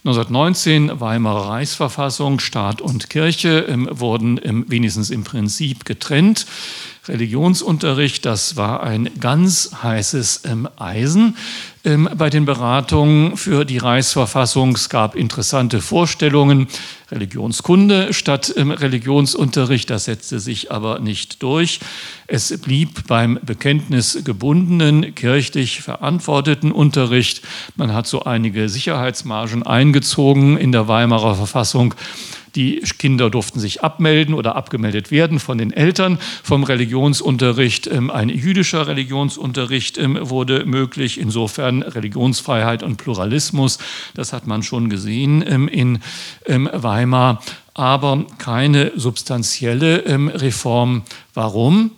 1919 0.05 0.99
Weimarer 0.99 1.49
Reichsverfassung, 1.49 2.39
Staat 2.39 2.81
und 2.81 3.09
Kirche 3.09 3.65
ähm, 3.67 3.89
wurden 3.91 4.39
wenigstens 4.67 5.09
im 5.09 5.25
Prinzip 5.25 5.83
getrennt. 5.83 6.45
Religionsunterricht, 7.07 8.25
das 8.25 8.55
war 8.55 8.83
ein 8.83 9.09
ganz 9.19 9.71
heißes 9.83 10.43
Eisen. 10.77 11.35
Ähm, 11.83 12.07
bei 12.15 12.29
den 12.29 12.45
Beratungen 12.45 13.37
für 13.37 13.65
die 13.65 13.79
Reichsverfassung. 13.79 14.75
Es 14.75 14.87
gab 14.87 15.15
interessante 15.15 15.81
Vorstellungen, 15.81 16.67
Religionskunde 17.09 18.13
statt 18.13 18.53
ähm, 18.55 18.69
Religionsunterricht, 18.69 19.89
das 19.89 20.05
setzte 20.05 20.39
sich 20.39 20.71
aber 20.71 20.99
nicht 20.99 21.41
durch. 21.41 21.79
Es 22.27 22.55
blieb 22.61 23.07
beim 23.07 23.39
bekenntnisgebundenen, 23.41 25.15
kirchlich 25.15 25.81
verantworteten 25.81 26.71
Unterricht. 26.71 27.41
Man 27.75 27.95
hat 27.95 28.05
so 28.05 28.25
einige 28.25 28.69
Sicherheitsmargen 28.69 29.63
eingezogen 29.63 30.57
in 30.57 30.71
der 30.71 30.87
Weimarer 30.87 31.33
Verfassung. 31.33 31.95
Die 32.55 32.81
Kinder 32.97 33.29
durften 33.29 33.59
sich 33.59 33.83
abmelden 33.83 34.33
oder 34.33 34.55
abgemeldet 34.55 35.11
werden 35.11 35.39
von 35.39 35.57
den 35.57 35.71
Eltern 35.71 36.19
vom 36.43 36.63
Religionsunterricht. 36.63 37.87
Ähm, 37.87 38.09
ein 38.09 38.29
jüdischer 38.29 38.87
Religionsunterricht 38.87 39.97
ähm, 39.97 40.17
wurde 40.21 40.65
möglich. 40.65 41.19
Insofern 41.19 41.81
Religionsfreiheit 41.81 42.83
und 42.83 42.97
Pluralismus, 42.97 43.77
das 44.13 44.33
hat 44.33 44.47
man 44.47 44.63
schon 44.63 44.89
gesehen 44.89 45.43
ähm, 45.47 45.67
in 45.67 45.99
Weimar, 46.47 47.41
aber 47.73 48.25
keine 48.37 48.91
substanzielle 48.95 50.03
Reform. 50.35 51.03
Warum? 51.33 51.91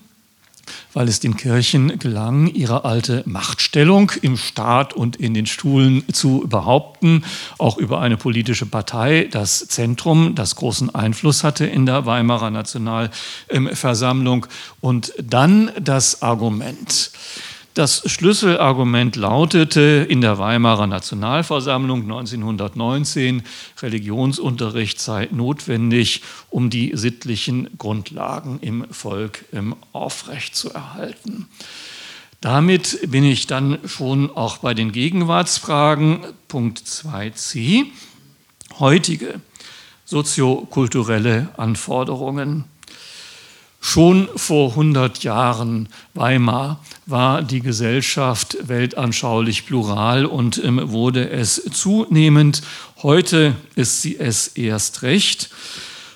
Weil 0.93 1.08
es 1.08 1.20
den 1.20 1.36
Kirchen 1.36 2.00
gelang, 2.00 2.48
ihre 2.48 2.86
alte 2.86 3.24
Machtstellung 3.25 4.12
im 4.22 4.38
Staat 4.38 4.93
und 4.93 5.15
in 5.15 5.34
den 5.34 5.46
Stuhlen 5.46 6.03
zu 6.12 6.46
behaupten, 6.48 7.24
auch 7.58 7.77
über 7.77 8.00
eine 8.00 8.17
politische 8.17 8.65
Partei, 8.65 9.27
das 9.32 9.67
Zentrum, 9.67 10.36
das 10.36 10.55
großen 10.55 10.93
Einfluss 10.93 11.43
hatte 11.43 11.65
in 11.65 11.86
der 11.86 12.05
Weimarer 12.05 12.51
Nationalversammlung. 12.51 14.46
Und 14.82 15.13
dann 15.22 15.72
das 15.79 16.22
Argument, 16.22 17.12
das 17.73 18.03
Schlüsselargument 18.05 19.15
lautete 19.15 20.05
in 20.07 20.21
der 20.21 20.37
Weimarer 20.37 20.87
Nationalversammlung 20.87 22.03
1919, 22.03 23.43
Religionsunterricht 23.81 24.99
sei 24.99 25.27
notwendig, 25.31 26.21
um 26.49 26.69
die 26.69 26.91
sittlichen 26.95 27.69
Grundlagen 27.77 28.59
im 28.61 28.85
Volk 28.91 29.45
aufrechtzuerhalten. 29.91 31.47
Damit 32.41 32.99
bin 33.09 33.23
ich 33.23 33.47
dann 33.47 33.79
schon 33.85 34.29
auch 34.29 34.57
bei 34.57 34.73
den 34.73 34.91
Gegenwartsfragen, 34.91 36.19
Punkt 36.49 36.79
2c, 36.79 37.85
heutige 38.79 39.39
soziokulturelle 40.05 41.49
Anforderungen. 41.57 42.65
Schon 43.85 44.29
vor 44.37 44.69
100 44.69 45.23
Jahren 45.23 45.89
Weimar 46.13 46.79
war 47.05 47.41
die 47.41 47.59
Gesellschaft 47.59 48.55
weltanschaulich 48.61 49.65
plural 49.65 50.25
und 50.25 50.63
ähm, 50.63 50.79
wurde 50.89 51.29
es 51.29 51.61
zunehmend. 51.69 52.61
Heute 53.03 53.55
ist 53.75 54.01
sie 54.01 54.17
es 54.17 54.47
erst 54.47 55.01
recht. 55.01 55.49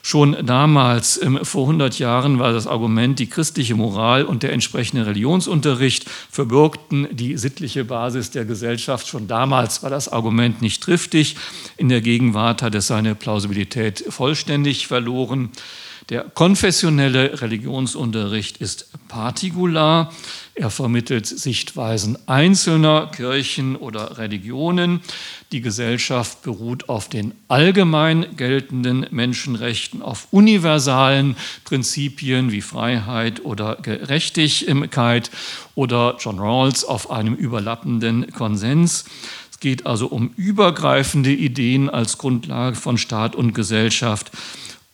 Schon 0.01 0.45
damals, 0.45 1.21
ähm, 1.21 1.39
vor 1.43 1.63
100 1.63 2.00
Jahren, 2.00 2.39
war 2.39 2.53
das 2.53 2.67
Argument, 2.67 3.19
die 3.19 3.27
christliche 3.27 3.75
Moral 3.75 4.24
und 4.24 4.43
der 4.43 4.53
entsprechende 4.53 5.05
Religionsunterricht 5.05 6.09
verbürgten 6.31 7.09
die 7.12 7.36
sittliche 7.36 7.83
Basis 7.83 8.31
der 8.31 8.45
Gesellschaft. 8.45 9.09
Schon 9.09 9.27
damals 9.27 9.83
war 9.83 9.89
das 9.89 10.07
Argument 10.07 10.62
nicht 10.62 10.81
triftig. 10.81 11.36
In 11.75 11.89
der 11.89 12.00
Gegenwart 12.00 12.62
hat 12.62 12.75
es 12.75 12.88
seine 12.88 13.13
Plausibilität 13.13 14.05
vollständig 14.07 14.88
verloren. 14.88 15.51
Der 16.09 16.23
konfessionelle 16.23 17.41
Religionsunterricht 17.41 18.59
ist 18.59 18.87
partikular. 19.09 20.13
Er 20.55 20.69
vermittelt 20.69 21.27
Sichtweisen 21.27 22.17
einzelner 22.29 23.11
Kirchen 23.13 23.75
oder 23.75 24.17
Religionen. 24.17 25.01
Die 25.51 25.59
Gesellschaft 25.59 26.43
beruht 26.43 26.87
auf 26.87 27.09
den 27.09 27.33
allgemein 27.49 28.37
geltenden 28.37 29.05
Menschenrechten, 29.11 30.01
auf 30.01 30.29
universalen 30.31 31.35
Prinzipien 31.65 32.53
wie 32.53 32.61
Freiheit 32.61 33.43
oder 33.43 33.75
Gerechtigkeit 33.75 35.29
oder 35.75 36.15
John 36.21 36.39
Rawls 36.39 36.85
auf 36.85 37.11
einem 37.11 37.35
überlappenden 37.35 38.31
Konsens. 38.31 39.03
Es 39.51 39.59
geht 39.59 39.85
also 39.85 40.07
um 40.07 40.31
übergreifende 40.37 41.33
Ideen 41.33 41.89
als 41.89 42.17
Grundlage 42.17 42.77
von 42.77 42.97
Staat 42.97 43.35
und 43.35 43.53
Gesellschaft. 43.53 44.31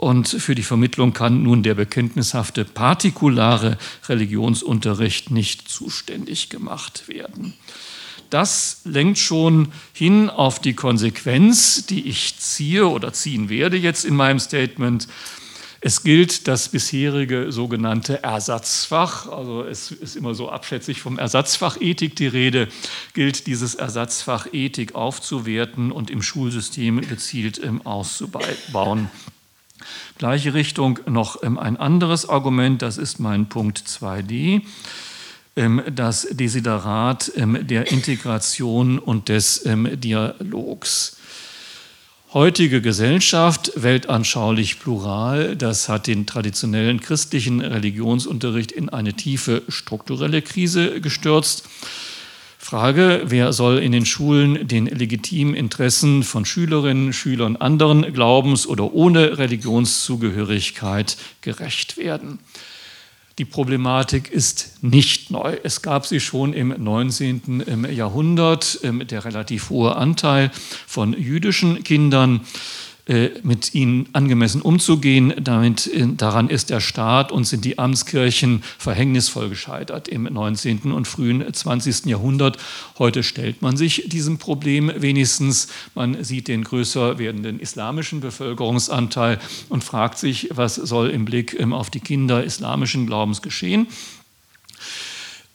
Und 0.04 0.28
für 0.28 0.54
die 0.54 0.64
Vermittlung 0.64 1.14
kann 1.14 1.44
nun 1.44 1.64
der 1.64 1.76
bekenntnishafte 1.76 2.66
partikulare 2.66 3.78
Religionsunterricht 4.10 5.32
nicht 5.32 5.70
zuständig 5.70 6.50
gemacht 6.50 7.08
werden. 7.08 7.54
Das 8.30 8.82
lenkt 8.84 9.18
schon 9.18 9.72
hin 9.94 10.30
auf 10.30 10.60
die 10.60 10.74
Konsequenz, 10.74 11.86
die 11.86 12.06
ich 12.10 12.38
ziehe 12.38 12.86
oder 12.86 13.14
ziehen 13.14 13.48
werde 13.48 13.78
jetzt 13.78 14.04
in 14.04 14.18
meinem 14.18 14.40
Statement. 14.40 15.08
Es 15.80 16.04
gilt 16.04 16.50
das 16.50 16.68
bisherige 16.68 17.54
sogenannte 17.54 18.24
Ersatzfach, 18.24 19.30
also 19.30 19.64
es 19.64 19.90
ist 19.92 20.18
immer 20.18 20.36
so 20.36 20.50
abschätzig 20.50 21.02
vom 21.02 21.18
Ersatzfach 21.18 21.80
Ethik 21.80 22.18
die 22.18 22.28
Rede, 22.28 22.68
gilt 23.14 23.48
dieses 23.48 23.76
Ersatzfach 23.76 24.48
Ethik 24.52 24.96
aufzuwerten 24.96 25.94
und 25.94 26.10
im 26.12 26.22
Schulsystem 26.22 27.00
gezielt 27.00 27.64
ähm, 27.64 27.86
auszubauen. 27.86 29.10
Gleiche 30.18 30.54
Richtung 30.54 31.00
noch 31.08 31.44
ähm, 31.44 31.58
ein 31.58 31.78
anderes 31.78 32.28
Argument, 32.28 32.82
das 32.82 32.98
ist 32.98 33.20
mein 33.20 33.48
Punkt 33.48 33.80
2d 33.80 34.62
ähm, 35.56 35.82
das 35.94 36.28
Desiderat 36.32 37.32
der 37.36 37.92
Integration 37.92 39.00
und 39.00 39.30
des 39.30 39.62
Dialogs. 39.66 41.18
Heutige 42.34 42.82
Gesellschaft, 42.82 43.72
weltanschaulich 43.76 44.80
plural, 44.80 45.56
das 45.56 45.88
hat 45.88 46.08
den 46.08 46.26
traditionellen 46.26 47.00
christlichen 47.00 47.62
Religionsunterricht 47.62 48.72
in 48.72 48.90
eine 48.90 49.14
tiefe 49.14 49.62
strukturelle 49.68 50.42
Krise 50.42 51.00
gestürzt. 51.00 51.70
Frage, 52.64 53.24
wer 53.26 53.52
soll 53.52 53.80
in 53.80 53.92
den 53.92 54.06
Schulen 54.06 54.70
den 54.70 54.86
legitimen 54.86 55.54
Interessen 55.54 56.24
von 56.24 56.46
Schülerinnen, 56.46 57.12
Schülern 57.12 57.58
anderen 57.58 58.14
Glaubens 58.14 58.66
oder 58.66 58.94
ohne 58.94 59.38
Religionszugehörigkeit 59.38 61.18
gerecht 61.42 61.98
werden? 61.98 62.40
Die 63.38 63.44
Problematik 63.44 64.32
ist 64.32 64.82
nicht 64.82 65.30
neu. 65.30 65.58
Es 65.64 65.82
gab 65.82 66.06
sie 66.06 66.22
schon 66.22 66.54
im 66.54 66.70
19. 66.70 67.86
Jahrhundert, 67.92 68.80
ähm, 68.84 69.06
der 69.08 69.26
relativ 69.26 69.70
hohe 69.70 69.98
Anteil 69.98 70.50
von 70.88 71.12
jüdischen 71.12 71.84
Kindern 71.84 72.42
mit 73.44 73.76
ihnen 73.76 74.08
angemessen 74.14 74.62
umzugehen. 74.62 75.34
Damit, 75.42 75.88
äh, 75.88 76.08
daran 76.16 76.50
ist 76.50 76.70
der 76.70 76.80
Staat 76.80 77.34
und 77.34 77.44
sind 77.44 77.66
die 77.66 77.78
Amtskirchen 77.78 78.64
verhängnisvoll 78.78 79.50
gescheitert 79.50 80.08
im 80.08 80.24
19. 80.24 80.94
und 80.94 81.06
frühen 81.06 81.44
20. 81.52 82.06
Jahrhundert. 82.10 82.58
Heute 82.98 83.24
stellt 83.24 83.62
man 83.62 83.76
sich 83.76 84.04
diesem 84.08 84.38
Problem 84.38 84.90
wenigstens. 84.96 85.68
Man 85.96 86.24
sieht 86.24 86.48
den 86.48 86.64
größer 86.64 87.20
werdenden 87.20 87.60
islamischen 87.60 88.22
Bevölkerungsanteil 88.22 89.40
und 89.68 89.84
fragt 89.84 90.18
sich, 90.18 90.50
was 90.54 90.76
soll 90.76 91.10
im 91.10 91.26
Blick 91.26 91.60
ähm, 91.60 91.74
auf 91.74 91.90
die 91.90 92.00
Kinder 92.00 92.44
islamischen 92.44 93.06
Glaubens 93.06 93.42
geschehen. 93.42 93.88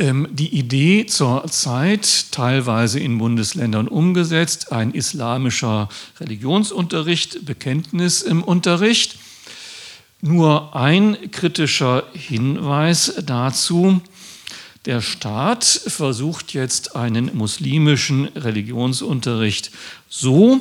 Ähm, 0.00 0.28
die 0.30 0.56
Idee 0.56 1.06
zur 1.06 1.44
Zeit, 1.48 2.30
teilweise 2.30 3.00
in 3.00 3.18
Bundesländern 3.18 3.88
umgesetzt, 3.88 4.70
ein 4.70 4.94
islamischer 4.94 5.88
Religionsunterricht, 6.20 7.44
Bekenntnis 7.44 8.22
im 8.22 8.44
Unterricht. 8.44 9.18
Nur 10.20 10.76
ein 10.76 11.16
kritischer 11.32 12.04
Hinweis 12.12 13.14
dazu. 13.26 14.00
Der 14.84 15.00
Staat 15.00 15.64
versucht 15.64 16.54
jetzt 16.54 16.94
einen 16.94 17.36
muslimischen 17.36 18.26
Religionsunterricht 18.36 19.72
so 20.08 20.60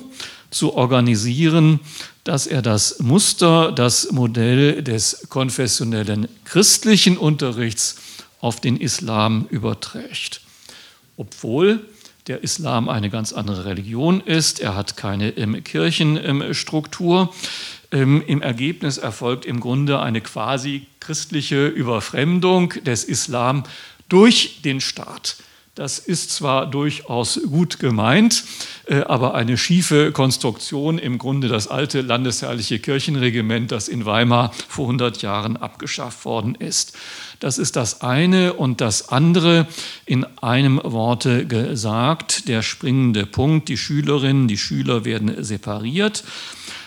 zu 0.50 0.74
organisieren, 0.74 1.80
dass 2.24 2.48
er 2.48 2.64
das 2.64 3.00
Muster, 3.00 3.72
das 3.72 4.12
Modell 4.12 4.82
des 4.82 5.28
konfessionellen 5.30 6.28
christlichen 6.44 7.18
Unterrichts 7.18 7.98
auf 8.40 8.60
den 8.62 8.78
Islam 8.78 9.48
überträgt. 9.50 10.42
Obwohl 11.18 11.86
der 12.28 12.44
Islam 12.44 12.90
eine 12.90 13.10
ganz 13.10 13.34
andere 13.34 13.66
Religion 13.66 14.22
ist, 14.22 14.60
er 14.60 14.76
hat 14.76 14.98
keine 14.98 15.30
ähm, 15.38 15.64
Kirchenstruktur. 15.64 17.34
Ähm, 17.92 18.22
Im 18.26 18.42
Ergebnis 18.42 18.98
erfolgt 18.98 19.46
im 19.46 19.60
Grunde 19.60 20.00
eine 20.00 20.22
quasi 20.22 20.88
christliche 21.00 21.68
Überfremdung 21.68 22.70
des 22.84 23.06
Islam 23.06 23.64
durch 24.10 24.62
den 24.62 24.82
Staat. 24.82 25.38
Das 25.78 26.00
ist 26.00 26.32
zwar 26.32 26.66
durchaus 26.66 27.40
gut 27.52 27.78
gemeint, 27.78 28.44
äh, 28.88 29.02
aber 29.02 29.36
eine 29.36 29.60
schiefe 29.60 30.12
Konstruktion, 30.12 30.98
im 30.98 31.20
Grunde 31.20 31.50
das 31.50 31.68
alte 31.68 32.02
landesherrliche 32.02 32.80
Kirchenregiment, 32.80 33.72
das 33.72 33.88
in 33.88 34.04
Weimar 34.04 34.54
vor 34.68 34.86
100 34.86 35.22
Jahren 35.22 35.56
abgeschafft 35.56 36.26
worden 36.26 36.56
ist. 36.56 36.98
Das 37.40 37.58
ist 37.58 37.76
das 37.76 38.02
eine 38.02 38.54
und 38.54 38.82
das 38.82 39.10
andere 39.10 39.68
in 40.06 40.26
einem 40.42 40.82
Worte 40.84 41.46
gesagt. 41.46 42.48
Der 42.48 42.64
springende 42.64 43.26
Punkt, 43.26 43.70
die 43.70 43.78
Schülerinnen, 43.78 44.48
die 44.48 44.58
Schüler 44.58 45.06
werden 45.06 45.44
separiert, 45.44 46.24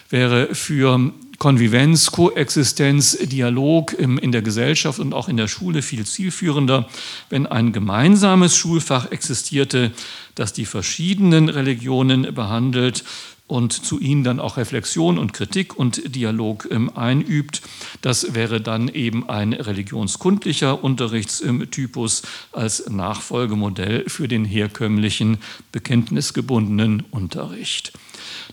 wäre 0.09 0.55
für 0.55 1.13
Konvivenz, 1.41 2.11
Koexistenz, 2.11 3.17
Dialog 3.17 3.95
in 3.95 4.31
der 4.31 4.43
Gesellschaft 4.43 4.99
und 4.99 5.15
auch 5.15 5.27
in 5.27 5.39
der 5.39 5.49
Schule 5.49 5.81
viel 5.81 6.05
zielführender, 6.05 6.87
wenn 7.31 7.47
ein 7.47 7.73
gemeinsames 7.73 8.55
Schulfach 8.55 9.11
existierte, 9.11 9.91
das 10.35 10.53
die 10.53 10.67
verschiedenen 10.67 11.49
Religionen 11.49 12.35
behandelt 12.35 13.05
und 13.51 13.73
zu 13.73 13.99
ihnen 13.99 14.25
dann 14.25 14.41
auch 14.41 14.57
Reflexion 14.57 15.19
und 15.19 15.33
Kritik 15.33 15.77
und 15.77 16.15
Dialog 16.15 16.69
ähm, 16.71 16.97
einübt. 16.97 17.63
Das 18.01 18.35
wäre 18.35 18.61
dann 18.61 18.89
eben 18.89 19.29
ein 19.29 19.53
religionskundlicher 19.53 20.83
Unterrichtstypus 20.83 22.23
als 22.53 22.89
Nachfolgemodell 22.89 24.05
für 24.09 24.29
den 24.29 24.45
herkömmlichen 24.45 25.39
bekenntnisgebundenen 25.73 27.05
Unterricht. 27.11 27.93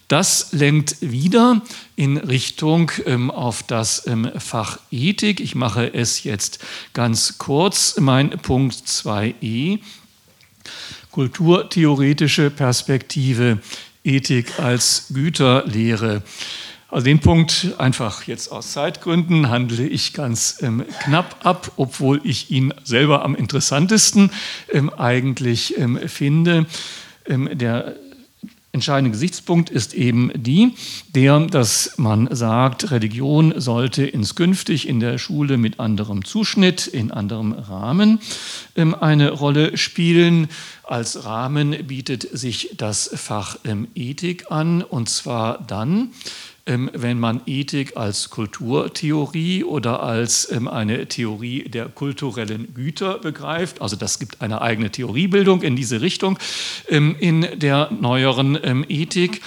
Das 0.08 0.54
lenkt 0.54 0.98
wieder 1.02 1.62
in 1.96 2.18
Richtung 2.18 2.92
ähm, 3.06 3.30
auf 3.30 3.64
das 3.64 4.08
ähm, 4.08 4.32
Fach 4.38 4.80
Ethik. 4.90 5.40
Ich 5.42 5.54
mache 5.54 5.94
es 5.94 6.24
jetzt 6.24 6.60
ganz 6.94 7.38
kurz. 7.38 8.00
Mein 8.00 8.30
Punkt 8.30 8.76
2e. 8.76 9.80
Kulturtheoretische 11.12 12.50
Perspektive 12.52 13.60
Ethik 14.08 14.60
als 14.60 15.08
Güterlehre. 15.14 16.24
Also 16.90 17.04
den 17.04 17.20
Punkt 17.20 17.74
einfach 17.78 18.24
jetzt 18.24 18.50
aus 18.50 18.72
Zeitgründen 18.72 19.50
handle 19.50 19.86
ich 19.86 20.14
ganz 20.14 20.60
ähm, 20.62 20.86
knapp 21.04 21.36
ab, 21.44 21.74
obwohl 21.76 22.22
ich 22.24 22.50
ihn 22.50 22.74
selber 22.86 23.26
am 23.26 23.36
interessantesten 23.36 24.32
ähm, 24.72 24.90
eigentlich 24.94 25.78
ähm, 25.78 26.00
finde. 26.08 26.66
Ähm, 27.26 27.50
der 27.52 27.96
entscheidende 28.78 29.10
Gesichtspunkt 29.10 29.72
ist 29.72 29.96
eben 29.96 30.32
die, 30.36 30.76
der, 31.16 31.40
dass 31.40 31.98
man 31.98 32.30
sagt, 32.30 32.92
Religion 32.92 33.60
sollte 33.60 34.06
inskünftig 34.06 34.88
in 34.88 35.00
der 35.00 35.18
Schule 35.18 35.58
mit 35.58 35.80
anderem 35.80 36.24
Zuschnitt, 36.24 36.86
in 36.86 37.10
anderem 37.10 37.54
Rahmen 37.54 38.20
ähm, 38.76 38.94
eine 38.94 39.32
Rolle 39.32 39.78
spielen. 39.78 40.48
Als 40.84 41.26
Rahmen 41.26 41.88
bietet 41.88 42.30
sich 42.38 42.76
das 42.78 43.10
Fach 43.16 43.58
ähm, 43.66 43.88
Ethik 43.96 44.52
an, 44.52 44.84
und 44.84 45.10
zwar 45.10 45.58
dann, 45.66 46.12
wenn 46.68 47.20
man 47.20 47.42
Ethik 47.46 47.96
als 47.96 48.30
Kulturtheorie 48.30 49.64
oder 49.64 50.04
als 50.04 50.52
ähm, 50.52 50.68
eine 50.68 51.08
Theorie 51.08 51.70
der 51.70 51.86
kulturellen 51.88 52.74
Güter 52.74 53.20
begreift. 53.20 53.82
Also 53.82 53.96
das 53.96 54.20
gibt 54.20 54.42
eine 54.42 54.62
eigene 54.62 54.92
Theoriebildung 54.92 55.62
in 55.62 55.76
diese 55.76 56.02
Richtung 56.02 56.38
ähm, 56.90 57.16
in 57.20 57.48
der 57.56 57.90
neueren 57.92 58.60
Ethik. 58.90 59.42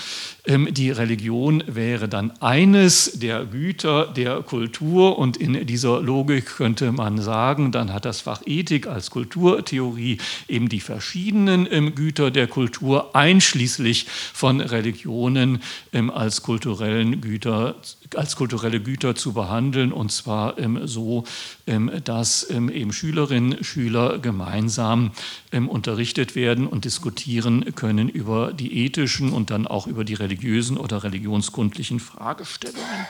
Ähm, 0.46 0.72
die 0.72 0.90
Religion 0.90 1.62
wäre 1.66 2.08
dann 2.08 2.32
eines 2.40 3.18
der 3.18 3.44
Güter 3.44 4.06
der 4.06 4.42
Kultur 4.42 5.18
und 5.18 5.36
in 5.36 5.66
dieser 5.66 6.00
Logik 6.00 6.46
könnte 6.56 6.92
man 6.92 7.18
sagen, 7.18 7.72
dann 7.72 7.92
hat 7.92 8.04
das 8.04 8.22
Fach 8.22 8.42
Ethik 8.46 8.86
als 8.86 9.10
Kulturtheorie 9.10 10.18
eben 10.48 10.68
die 10.68 10.80
verschiedenen 10.80 11.68
ähm, 11.70 11.94
Güter 11.94 12.30
der 12.30 12.46
Kultur 12.46 13.14
einschließlich 13.14 14.06
von 14.08 14.60
Religionen 14.60 15.62
ähm, 15.92 16.10
als 16.10 16.42
kulturellen 16.42 17.20
Güter 17.20 17.76
als 18.16 18.36
kulturelle 18.36 18.80
Güter 18.80 19.14
zu 19.14 19.32
behandeln 19.32 19.92
und 19.92 20.10
zwar 20.10 20.58
ähm, 20.58 20.86
so, 20.86 21.24
ähm, 21.66 21.90
dass 22.04 22.48
ähm, 22.50 22.68
eben 22.68 22.92
Schülerinnen 22.92 23.62
Schüler 23.64 24.18
gemeinsam 24.18 25.12
unterrichtet 25.52 26.34
werden 26.36 26.66
und 26.66 26.84
diskutieren 26.84 27.74
können 27.74 28.08
über 28.08 28.52
die 28.52 28.84
ethischen 28.84 29.32
und 29.32 29.50
dann 29.50 29.66
auch 29.66 29.86
über 29.86 30.04
die 30.04 30.14
religiösen 30.14 30.76
oder 30.76 31.02
religionskundlichen 31.02 31.98
Fragestellungen. 31.98 33.06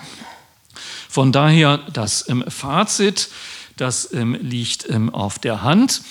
Von 1.09 1.33
daher 1.33 1.79
das 1.93 2.27
Fazit, 2.49 3.29
das 3.77 4.11
liegt 4.13 4.89
auf 5.13 5.39
der 5.39 5.63
Hand. 5.63 6.03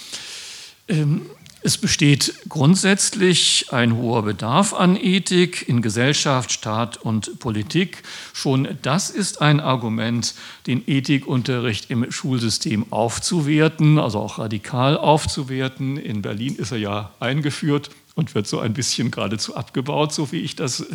Es 1.61 1.77
besteht 1.77 2.33
grundsätzlich 2.47 3.65
ein 3.71 3.97
hoher 3.97 4.23
Bedarf 4.23 4.73
an 4.73 4.95
Ethik 4.95 5.67
in 5.67 5.81
Gesellschaft, 5.81 6.53
Staat 6.53 6.95
und 6.95 7.39
Politik. 7.39 8.03
Schon 8.31 8.77
das 8.81 9.09
ist 9.09 9.41
ein 9.41 9.59
Argument, 9.59 10.35
den 10.67 10.81
Ethikunterricht 10.87 11.91
im 11.91 12.09
Schulsystem 12.11 12.85
aufzuwerten, 12.93 13.99
also 13.99 14.19
auch 14.19 14.39
radikal 14.39 14.97
aufzuwerten. 14.97 15.97
In 15.97 16.21
Berlin 16.21 16.55
ist 16.55 16.71
er 16.71 16.77
ja 16.77 17.11
eingeführt 17.19 17.89
und 18.15 18.35
wird 18.35 18.47
so 18.47 18.59
ein 18.59 18.73
bisschen 18.73 19.11
geradezu 19.11 19.57
abgebaut, 19.57 20.13
so 20.13 20.31
wie 20.31 20.39
ich 20.39 20.55
das 20.55 20.79
äh, 20.79 20.85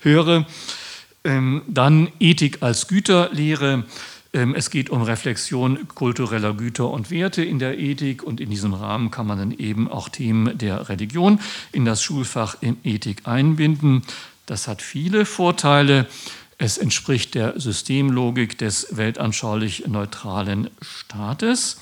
höre. 0.00 0.46
Ähm, 1.24 1.62
dann 1.66 2.08
Ethik 2.20 2.62
als 2.62 2.88
Güterlehre. 2.88 3.84
Ähm, 4.32 4.54
es 4.54 4.70
geht 4.70 4.90
um 4.90 5.02
Reflexion 5.02 5.88
kultureller 5.88 6.54
Güter 6.54 6.90
und 6.90 7.10
Werte 7.10 7.42
in 7.42 7.58
der 7.58 7.78
Ethik 7.78 8.22
und 8.22 8.40
in 8.40 8.50
diesem 8.50 8.74
Rahmen 8.74 9.10
kann 9.10 9.26
man 9.26 9.38
dann 9.38 9.52
eben 9.52 9.88
auch 9.88 10.08
Themen 10.08 10.56
der 10.58 10.88
Religion 10.88 11.40
in 11.72 11.84
das 11.84 12.02
Schulfach 12.02 12.56
in 12.60 12.76
Ethik 12.84 13.26
einbinden. 13.26 14.02
Das 14.46 14.68
hat 14.68 14.82
viele 14.82 15.24
Vorteile. 15.24 16.06
Es 16.58 16.76
entspricht 16.76 17.34
der 17.34 17.58
Systemlogik 17.58 18.58
des 18.58 18.96
weltanschaulich 18.96 19.86
neutralen 19.86 20.70
Staates. 20.82 21.78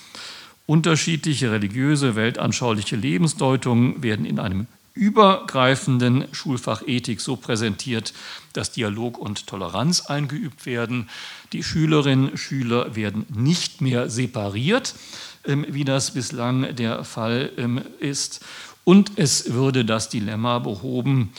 Unterschiedliche 0.66 1.50
religiöse, 1.50 2.16
weltanschauliche 2.16 2.96
Lebensdeutungen 2.96 4.02
werden 4.02 4.26
in 4.26 4.38
einem 4.38 4.66
übergreifenden 4.96 6.24
Schulfach 6.32 6.82
Ethik 6.86 7.20
so 7.20 7.36
präsentiert, 7.36 8.12
dass 8.54 8.72
Dialog 8.72 9.18
und 9.18 9.46
Toleranz 9.46 10.06
eingeübt 10.06 10.66
werden. 10.66 11.08
Die 11.52 11.62
Schülerinnen 11.62 12.30
und 12.30 12.38
Schüler 12.38 12.96
werden 12.96 13.26
nicht 13.28 13.80
mehr 13.80 14.10
separiert, 14.10 14.94
ähm, 15.44 15.66
wie 15.68 15.84
das 15.84 16.12
bislang 16.12 16.74
der 16.74 17.04
Fall 17.04 17.50
ähm, 17.58 17.82
ist. 18.00 18.44
Und 18.84 19.12
es 19.16 19.52
würde 19.52 19.84
das 19.84 20.08
Dilemma 20.08 20.58
behoben, 20.58 21.32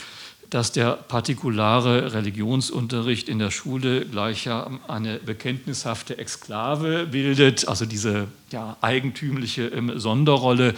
dass 0.50 0.72
der 0.72 0.92
partikulare 0.92 2.14
Religionsunterricht 2.14 3.28
in 3.28 3.40
der 3.40 3.52
Schule 3.52 4.06
gleicher 4.06 4.72
eine 4.88 5.18
bekenntnishafte 5.18 6.18
Exklave 6.18 7.08
bildet, 7.08 7.68
also 7.68 7.86
diese 7.86 8.28
ja, 8.52 8.78
eigentümliche 8.82 9.64
ähm, 9.68 10.00
Sonderrolle 10.00 10.74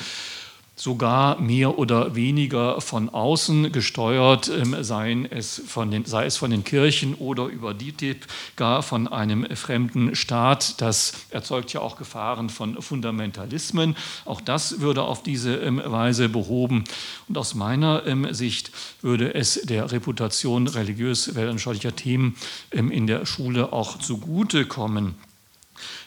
sogar 0.79 1.41
mehr 1.41 1.77
oder 1.77 2.15
weniger 2.15 2.79
von 2.79 3.09
außen 3.09 3.73
gesteuert, 3.73 4.47
ähm, 4.47 4.77
seien 4.81 5.29
es 5.29 5.61
von 5.67 5.91
den, 5.91 6.05
sei 6.05 6.25
es 6.25 6.37
von 6.37 6.51
den 6.51 6.63
Kirchen 6.63 7.15
oder 7.15 7.47
über 7.47 7.73
DITIB, 7.73 8.25
gar 8.55 8.81
von 8.81 9.09
einem 9.09 9.45
fremden 9.57 10.15
Staat. 10.15 10.79
Das 10.79 11.25
erzeugt 11.31 11.73
ja 11.73 11.81
auch 11.81 11.97
Gefahren 11.97 12.49
von 12.49 12.81
Fundamentalismen. 12.81 13.97
Auch 14.23 14.39
das 14.39 14.79
würde 14.79 15.03
auf 15.03 15.21
diese 15.21 15.55
ähm, 15.57 15.81
Weise 15.85 16.29
behoben. 16.29 16.85
Und 17.27 17.37
aus 17.37 17.55
meiner 17.55 18.05
ähm, 18.05 18.33
Sicht 18.33 18.71
würde 19.01 19.33
es 19.35 19.61
der 19.63 19.91
Reputation 19.91 20.67
religiös 20.67 21.35
weltanschaulicher 21.35 21.95
Themen 21.95 22.37
in 22.71 23.05
der 23.05 23.25
Schule 23.25 23.73
auch 23.73 23.99
zugutekommen 23.99 25.15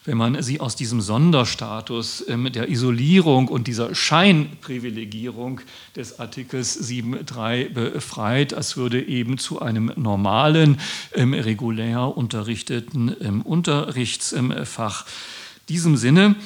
wenn 0.04 0.16
man 0.16 0.42
sie 0.42 0.60
aus 0.60 0.76
diesem 0.76 1.00
Sonderstatus 1.00 2.24
ähm, 2.28 2.50
der 2.52 2.68
Isolierung 2.68 3.48
und 3.48 3.66
dieser 3.66 3.94
Scheinprivilegierung 3.94 5.60
des 5.96 6.18
Artikels 6.18 6.88
7.3 6.88 7.68
befreit, 7.70 8.54
als 8.54 8.76
würde 8.76 9.02
eben 9.02 9.38
zu 9.38 9.60
einem 9.60 9.92
normalen, 9.96 10.80
ähm, 11.14 11.34
regulär 11.34 12.16
unterrichteten 12.16 13.14
ähm, 13.20 13.42
Unterrichtsfach. 13.42 15.06
In 15.06 15.66
diesem 15.68 15.96
Sinne 15.96 16.36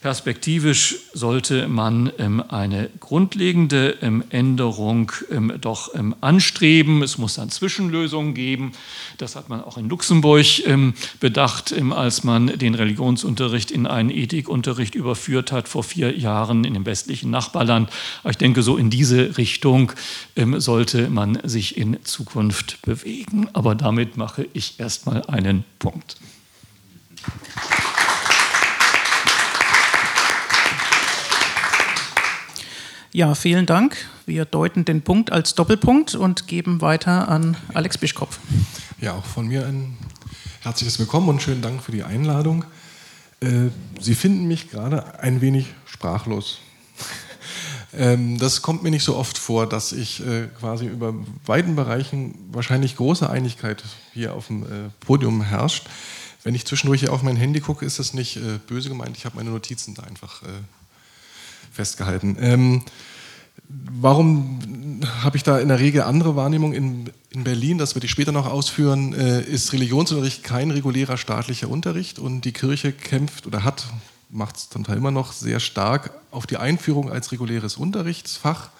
Perspektivisch 0.00 0.94
sollte 1.12 1.66
man 1.66 2.12
ähm, 2.18 2.40
eine 2.50 2.88
grundlegende 3.00 3.98
ähm, 4.00 4.22
Änderung 4.30 5.10
ähm, 5.28 5.52
doch 5.60 5.92
anstreben. 6.20 7.02
Es 7.02 7.18
muss 7.18 7.34
dann 7.34 7.50
Zwischenlösungen 7.50 8.32
geben. 8.32 8.72
Das 9.16 9.34
hat 9.34 9.48
man 9.48 9.62
auch 9.62 9.76
in 9.76 9.88
Luxemburg 9.88 10.46
bedacht, 11.18 11.74
als 11.90 12.22
man 12.22 12.46
den 12.46 12.74
Religionsunterricht 12.74 13.70
in 13.70 13.86
einen 13.86 14.10
Ethikunterricht 14.10 14.94
überführt 14.94 15.50
hat 15.50 15.68
vor 15.68 15.82
vier 15.82 16.16
Jahren 16.16 16.64
in 16.64 16.74
dem 16.74 16.86
westlichen 16.86 17.30
Nachbarland. 17.30 17.90
Ich 18.28 18.36
denke, 18.36 18.62
so 18.62 18.76
in 18.76 18.90
diese 18.90 19.36
Richtung 19.36 19.92
sollte 20.36 21.10
man 21.10 21.40
sich 21.44 21.76
in 21.76 22.04
Zukunft 22.04 22.80
bewegen. 22.82 23.48
Aber 23.52 23.74
damit 23.74 24.16
mache 24.16 24.46
ich 24.52 24.78
erstmal 24.78 25.24
einen 25.24 25.64
Punkt. 25.78 26.16
Ja, 33.18 33.34
vielen 33.34 33.66
Dank. 33.66 33.96
Wir 34.26 34.44
deuten 34.44 34.84
den 34.84 35.02
Punkt 35.02 35.32
als 35.32 35.56
Doppelpunkt 35.56 36.14
und 36.14 36.46
geben 36.46 36.80
weiter 36.80 37.26
an 37.26 37.56
Alex 37.74 37.98
Bischkopf. 37.98 38.38
Ja, 39.00 39.14
auch 39.14 39.24
von 39.24 39.48
mir 39.48 39.66
ein 39.66 39.96
herzliches 40.60 41.00
Willkommen 41.00 41.28
und 41.28 41.42
schönen 41.42 41.60
Dank 41.60 41.82
für 41.82 41.90
die 41.90 42.04
Einladung. 42.04 42.64
Äh, 43.40 43.70
Sie 44.00 44.14
finden 44.14 44.46
mich 44.46 44.70
gerade 44.70 45.18
ein 45.18 45.40
wenig 45.40 45.66
sprachlos. 45.84 46.60
Ähm, 47.94 48.38
das 48.38 48.60
kommt 48.60 48.82
mir 48.82 48.90
nicht 48.90 49.02
so 49.02 49.16
oft 49.16 49.38
vor, 49.38 49.66
dass 49.66 49.92
ich 49.92 50.20
äh, 50.20 50.48
quasi 50.60 50.84
über 50.84 51.14
weiten 51.46 51.74
Bereichen 51.74 52.34
wahrscheinlich 52.52 52.96
große 52.96 53.28
Einigkeit 53.28 53.82
hier 54.12 54.34
auf 54.34 54.48
dem 54.48 54.64
äh, 54.64 54.66
Podium 55.00 55.40
herrscht. 55.40 55.88
Wenn 56.44 56.54
ich 56.54 56.66
zwischendurch 56.66 57.00
hier 57.00 57.14
auf 57.14 57.22
mein 57.22 57.36
Handy 57.36 57.60
gucke, 57.60 57.86
ist 57.86 57.98
das 57.98 58.12
nicht 58.12 58.38
böse 58.66 58.90
gemeint. 58.90 59.16
Ich 59.16 59.24
habe 59.24 59.36
meine 59.36 59.48
Notizen 59.48 59.94
da 59.94 60.02
einfach 60.02 60.42
festgehalten. 61.72 62.84
Warum 63.68 64.60
habe 65.22 65.36
ich 65.36 65.42
da 65.42 65.58
in 65.58 65.68
der 65.68 65.78
Regel 65.78 66.02
andere 66.02 66.36
Wahrnehmung? 66.36 66.72
In, 66.72 67.10
in 67.30 67.44
Berlin, 67.44 67.78
das 67.78 67.94
werde 67.94 68.06
ich 68.06 68.10
später 68.10 68.32
noch 68.32 68.46
ausführen, 68.46 69.12
äh, 69.12 69.42
ist 69.42 69.72
Religionsunterricht 69.72 70.42
kein 70.42 70.70
regulärer 70.70 71.18
staatlicher 71.18 71.68
Unterricht 71.68 72.18
und 72.18 72.42
die 72.42 72.52
Kirche 72.52 72.92
kämpft 72.92 73.46
oder 73.46 73.64
hat, 73.64 73.86
macht 74.30 74.56
es 74.56 74.70
zum 74.70 74.84
Teil 74.84 74.96
immer 74.96 75.10
noch 75.10 75.32
sehr 75.32 75.60
stark 75.60 76.12
auf 76.30 76.46
die 76.46 76.56
Einführung 76.56 77.12
als 77.12 77.30
reguläres 77.30 77.76
Unterrichtsfach. 77.76 78.70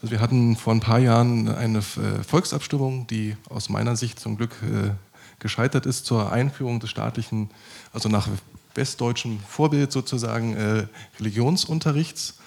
Also 0.00 0.12
wir 0.12 0.20
hatten 0.20 0.56
vor 0.56 0.72
ein 0.72 0.80
paar 0.80 0.98
Jahren 0.98 1.48
eine 1.48 1.78
äh, 1.78 2.24
Volksabstimmung, 2.26 3.06
die 3.06 3.36
aus 3.48 3.68
meiner 3.68 3.96
Sicht 3.96 4.18
zum 4.18 4.36
Glück 4.36 4.56
äh, 4.62 4.90
gescheitert 5.38 5.86
ist 5.86 6.06
zur 6.06 6.32
Einführung 6.32 6.80
des 6.80 6.90
staatlichen, 6.90 7.50
also 7.92 8.08
nach 8.08 8.28
westdeutschem 8.74 9.40
Vorbild 9.46 9.92
sozusagen 9.92 10.56
äh, 10.56 10.86
Religionsunterrichts. 11.18 12.38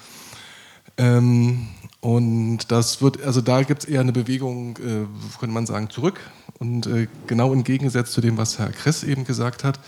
Ähm, 0.97 1.67
und 2.01 2.71
das 2.71 3.01
wird, 3.01 3.23
also 3.23 3.41
da 3.41 3.63
gibt 3.63 3.83
es 3.83 3.89
eher 3.89 4.01
eine 4.01 4.11
Bewegung, 4.11 4.77
äh, 4.77 5.05
könnte 5.39 5.53
man 5.53 5.65
sagen, 5.65 5.89
zurück. 5.89 6.19
Und 6.59 6.87
äh, 6.87 7.07
genau 7.27 7.51
im 7.51 7.63
Gegensatz 7.63 8.11
zu 8.11 8.21
dem, 8.21 8.37
was 8.37 8.59
Herr 8.59 8.71
Kress 8.71 9.03
eben 9.03 9.25
gesagt 9.25 9.63
hat. 9.63 9.79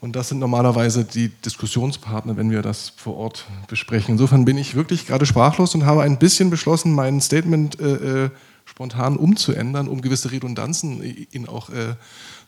Und 0.00 0.14
das 0.14 0.28
sind 0.28 0.40
normalerweise 0.40 1.04
die 1.04 1.28
Diskussionspartner, 1.28 2.36
wenn 2.36 2.50
wir 2.50 2.62
das 2.62 2.92
vor 2.96 3.16
Ort 3.16 3.46
besprechen. 3.66 4.12
Insofern 4.12 4.44
bin 4.44 4.58
ich 4.58 4.74
wirklich 4.74 5.06
gerade 5.06 5.24
sprachlos 5.24 5.74
und 5.74 5.86
habe 5.86 6.02
ein 6.02 6.18
bisschen 6.18 6.50
beschlossen, 6.50 6.92
mein 6.92 7.20
Statement 7.20 7.80
äh, 7.80 8.24
äh 8.24 8.30
spontan 8.68 9.16
umzuändern, 9.16 9.86
um 9.86 10.02
gewisse 10.02 10.32
Redundanzen 10.32 11.00
ihn 11.30 11.46
auch 11.46 11.70
äh, 11.70 11.94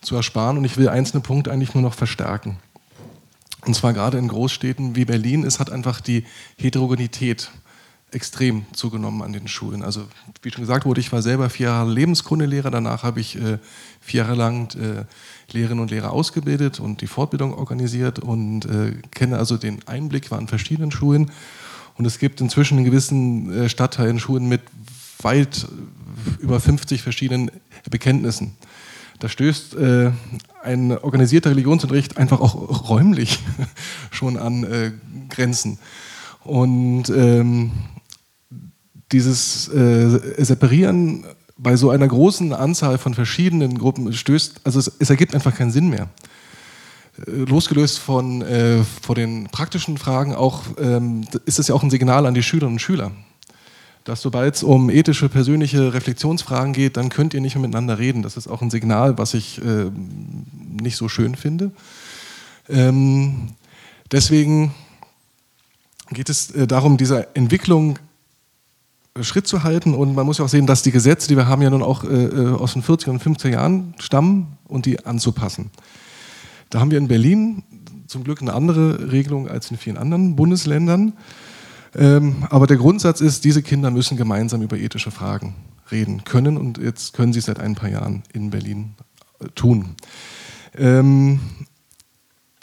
zu 0.01 0.17
ersparen. 0.17 0.57
Und 0.57 0.65
ich 0.65 0.75
will 0.75 0.89
einzelne 0.89 1.21
Punkte 1.21 1.49
eigentlich 1.49 1.73
nur 1.73 1.81
noch 1.81 1.93
verstärken. 1.93 2.57
Und 3.65 3.73
zwar 3.73 3.93
gerade 3.93 4.17
in 4.17 4.27
Großstädten 4.27 4.97
wie 4.97 5.05
Berlin, 5.05 5.45
es 5.45 5.59
hat 5.59 5.71
einfach 5.71 6.01
die 6.01 6.25
Heterogenität 6.57 7.51
extrem 8.11 8.65
zugenommen 8.73 9.21
an 9.21 9.33
den 9.33 9.47
Schulen. 9.47 9.83
Also 9.83 10.07
wie 10.41 10.51
schon 10.51 10.63
gesagt 10.63 10.85
wurde, 10.85 10.99
ich 10.99 11.11
war 11.11 11.21
selber 11.21 11.49
vier 11.49 11.67
Jahre 11.67 11.91
Lebenskundelehrer, 11.91 12.71
danach 12.71 13.03
habe 13.03 13.19
ich 13.19 13.35
äh, 13.35 13.59
vier 14.01 14.23
Jahre 14.23 14.35
lang 14.35 14.73
äh, 14.75 15.05
Lehrerinnen 15.51 15.81
und 15.81 15.91
Lehrer 15.91 16.11
ausgebildet 16.11 16.79
und 16.79 17.01
die 17.01 17.07
Fortbildung 17.07 17.53
organisiert 17.53 18.19
und 18.19 18.65
äh, 18.65 18.93
kenne 19.11 19.37
also 19.37 19.57
den 19.57 19.87
Einblick, 19.87 20.31
war 20.31 20.37
an 20.37 20.47
verschiedenen 20.47 20.91
Schulen 20.91 21.31
und 21.97 22.05
es 22.05 22.19
gibt 22.19 22.41
inzwischen 22.41 22.77
in 22.77 22.85
gewissen 22.85 23.51
äh, 23.51 23.69
Stadtteilen 23.69 24.19
Schulen 24.19 24.47
mit 24.47 24.61
weit 25.21 25.67
über 26.39 26.59
50 26.59 27.01
verschiedenen 27.01 27.51
Bekenntnissen. 27.89 28.55
Da 29.19 29.27
stößt 29.27 29.75
äh, 29.75 30.11
ein 30.63 30.97
organisierter 30.97 31.49
Religionsunterricht 31.51 32.17
einfach 32.17 32.39
auch 32.39 32.89
räumlich 32.89 33.39
schon 34.11 34.37
an 34.37 34.63
äh, 34.63 34.91
Grenzen. 35.27 35.77
Und 36.45 37.09
ähm, 37.09 37.71
dieses 39.11 39.67
äh, 39.69 40.43
Separieren 40.43 41.25
bei 41.57 41.75
so 41.75 41.89
einer 41.89 42.07
großen 42.07 42.53
Anzahl 42.53 42.97
von 42.97 43.13
verschiedenen 43.13 43.77
Gruppen 43.77 44.13
stößt, 44.13 44.61
also 44.63 44.79
es, 44.79 44.91
es 44.99 45.09
ergibt 45.09 45.35
einfach 45.35 45.55
keinen 45.55 45.71
Sinn 45.71 45.89
mehr. 45.89 46.07
Äh, 47.27 47.31
losgelöst 47.31 47.99
von, 47.99 48.41
äh, 48.41 48.83
von 49.01 49.15
den 49.15 49.45
praktischen 49.45 49.97
Fragen 49.97 50.33
auch, 50.35 50.63
ähm, 50.79 51.25
ist 51.45 51.59
es 51.59 51.67
ja 51.67 51.75
auch 51.75 51.83
ein 51.83 51.89
Signal 51.89 52.25
an 52.25 52.33
die 52.33 52.43
Schülerinnen 52.43 52.75
und 52.75 52.79
Schüler 52.79 53.11
dass 54.09 54.23
sobald 54.23 54.55
es 54.55 54.63
um 54.63 54.89
ethische, 54.89 55.29
persönliche 55.29 55.93
Reflexionsfragen 55.93 56.73
geht, 56.73 56.97
dann 56.97 57.09
könnt 57.09 57.35
ihr 57.35 57.41
nicht 57.41 57.55
mehr 57.55 57.61
miteinander 57.61 57.99
reden. 57.99 58.23
Das 58.23 58.37
ist 58.37 58.47
auch 58.47 58.63
ein 58.63 58.71
Signal, 58.71 59.19
was 59.19 59.35
ich 59.35 59.63
äh, 59.63 59.91
nicht 60.81 60.97
so 60.97 61.09
schön 61.09 61.35
finde. 61.35 61.71
Ähm, 62.69 63.49
deswegen 64.11 64.73
geht 66.09 66.29
es 66.29 66.49
äh, 66.51 66.65
darum, 66.65 66.97
dieser 66.97 67.35
Entwicklung 67.35 67.99
Schritt 69.23 69.47
zu 69.47 69.63
halten. 69.63 69.93
Und 69.93 70.15
man 70.15 70.25
muss 70.25 70.37
ja 70.37 70.45
auch 70.45 70.49
sehen, 70.49 70.67
dass 70.67 70.81
die 70.81 70.91
Gesetze, 70.91 71.27
die 71.27 71.37
wir 71.37 71.47
haben, 71.47 71.61
ja 71.61 71.69
nun 71.69 71.83
auch 71.83 72.03
äh, 72.03 72.49
aus 72.49 72.73
den 72.73 72.83
40er 72.83 73.09
und 73.09 73.23
50er 73.23 73.49
Jahren 73.49 73.93
stammen 73.99 74.57
und 74.67 74.85
die 74.85 75.05
anzupassen. 75.05 75.71
Da 76.69 76.79
haben 76.79 76.91
wir 76.91 76.97
in 76.97 77.07
Berlin 77.07 77.63
zum 78.07 78.23
Glück 78.23 78.41
eine 78.41 78.53
andere 78.53 79.11
Regelung 79.11 79.47
als 79.47 79.71
in 79.71 79.77
vielen 79.77 79.97
anderen 79.97 80.35
Bundesländern. 80.35 81.13
Ähm, 81.95 82.45
aber 82.49 82.67
der 82.67 82.77
Grundsatz 82.77 83.21
ist, 83.21 83.45
diese 83.45 83.63
Kinder 83.63 83.91
müssen 83.91 84.17
gemeinsam 84.17 84.61
über 84.61 84.77
ethische 84.77 85.11
Fragen 85.11 85.55
reden 85.91 86.23
können 86.23 86.57
und 86.57 86.77
jetzt 86.77 87.13
können 87.13 87.33
sie 87.33 87.39
es 87.39 87.45
seit 87.45 87.59
ein 87.59 87.75
paar 87.75 87.89
Jahren 87.89 88.23
in 88.33 88.51
Berlin 88.51 88.95
äh, 89.39 89.47
tun. 89.55 89.95
Ähm, 90.77 91.39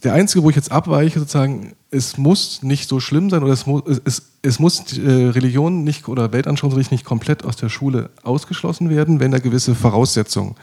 der 0.06 0.14
einzige, 0.14 0.44
wo 0.44 0.50
ich 0.50 0.56
jetzt 0.56 0.70
abweiche, 0.70 1.18
sozusagen, 1.18 1.74
es 1.90 2.16
muss 2.16 2.62
nicht 2.62 2.88
so 2.88 3.00
schlimm 3.00 3.28
sein 3.28 3.42
oder 3.42 3.52
es 3.52 3.66
muss, 3.66 3.82
es, 4.04 4.22
es 4.40 4.60
muss 4.60 4.96
äh, 4.96 5.10
Religion 5.30 5.82
nicht 5.82 6.06
oder 6.06 6.32
Weltanschauungsricht 6.32 6.92
nicht 6.92 7.04
komplett 7.04 7.44
aus 7.44 7.56
der 7.56 7.68
Schule 7.70 8.10
ausgeschlossen 8.22 8.88
werden, 8.88 9.18
wenn 9.18 9.32
er 9.32 9.40
gewisse 9.40 9.74
Voraussetzungen 9.74 10.54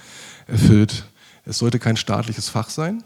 erfüllt. 0.47 1.10
Es 1.45 1.58
sollte 1.58 1.77
kein 1.77 1.97
staatliches 1.97 2.47
Fach 2.47 2.69
sein. 2.69 3.03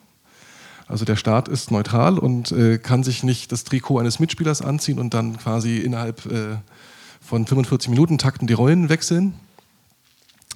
Also 0.87 1.05
der 1.05 1.15
Staat 1.15 1.47
ist 1.47 1.71
neutral 1.71 2.19
und 2.19 2.51
äh, 2.51 2.77
kann 2.77 3.03
sich 3.03 3.23
nicht 3.23 3.51
das 3.51 3.63
Trikot 3.63 3.97
eines 3.97 4.19
Mitspielers 4.19 4.61
anziehen 4.61 4.99
und 4.99 5.15
dann 5.15 5.37
quasi 5.39 5.77
innerhalb 5.77 6.23
äh, 6.27 6.57
von 7.19 7.47
45 7.47 7.89
Minuten 7.89 8.19
Takten 8.19 8.45
die 8.45 8.53
Rollen 8.53 8.89
wechseln. 8.89 9.33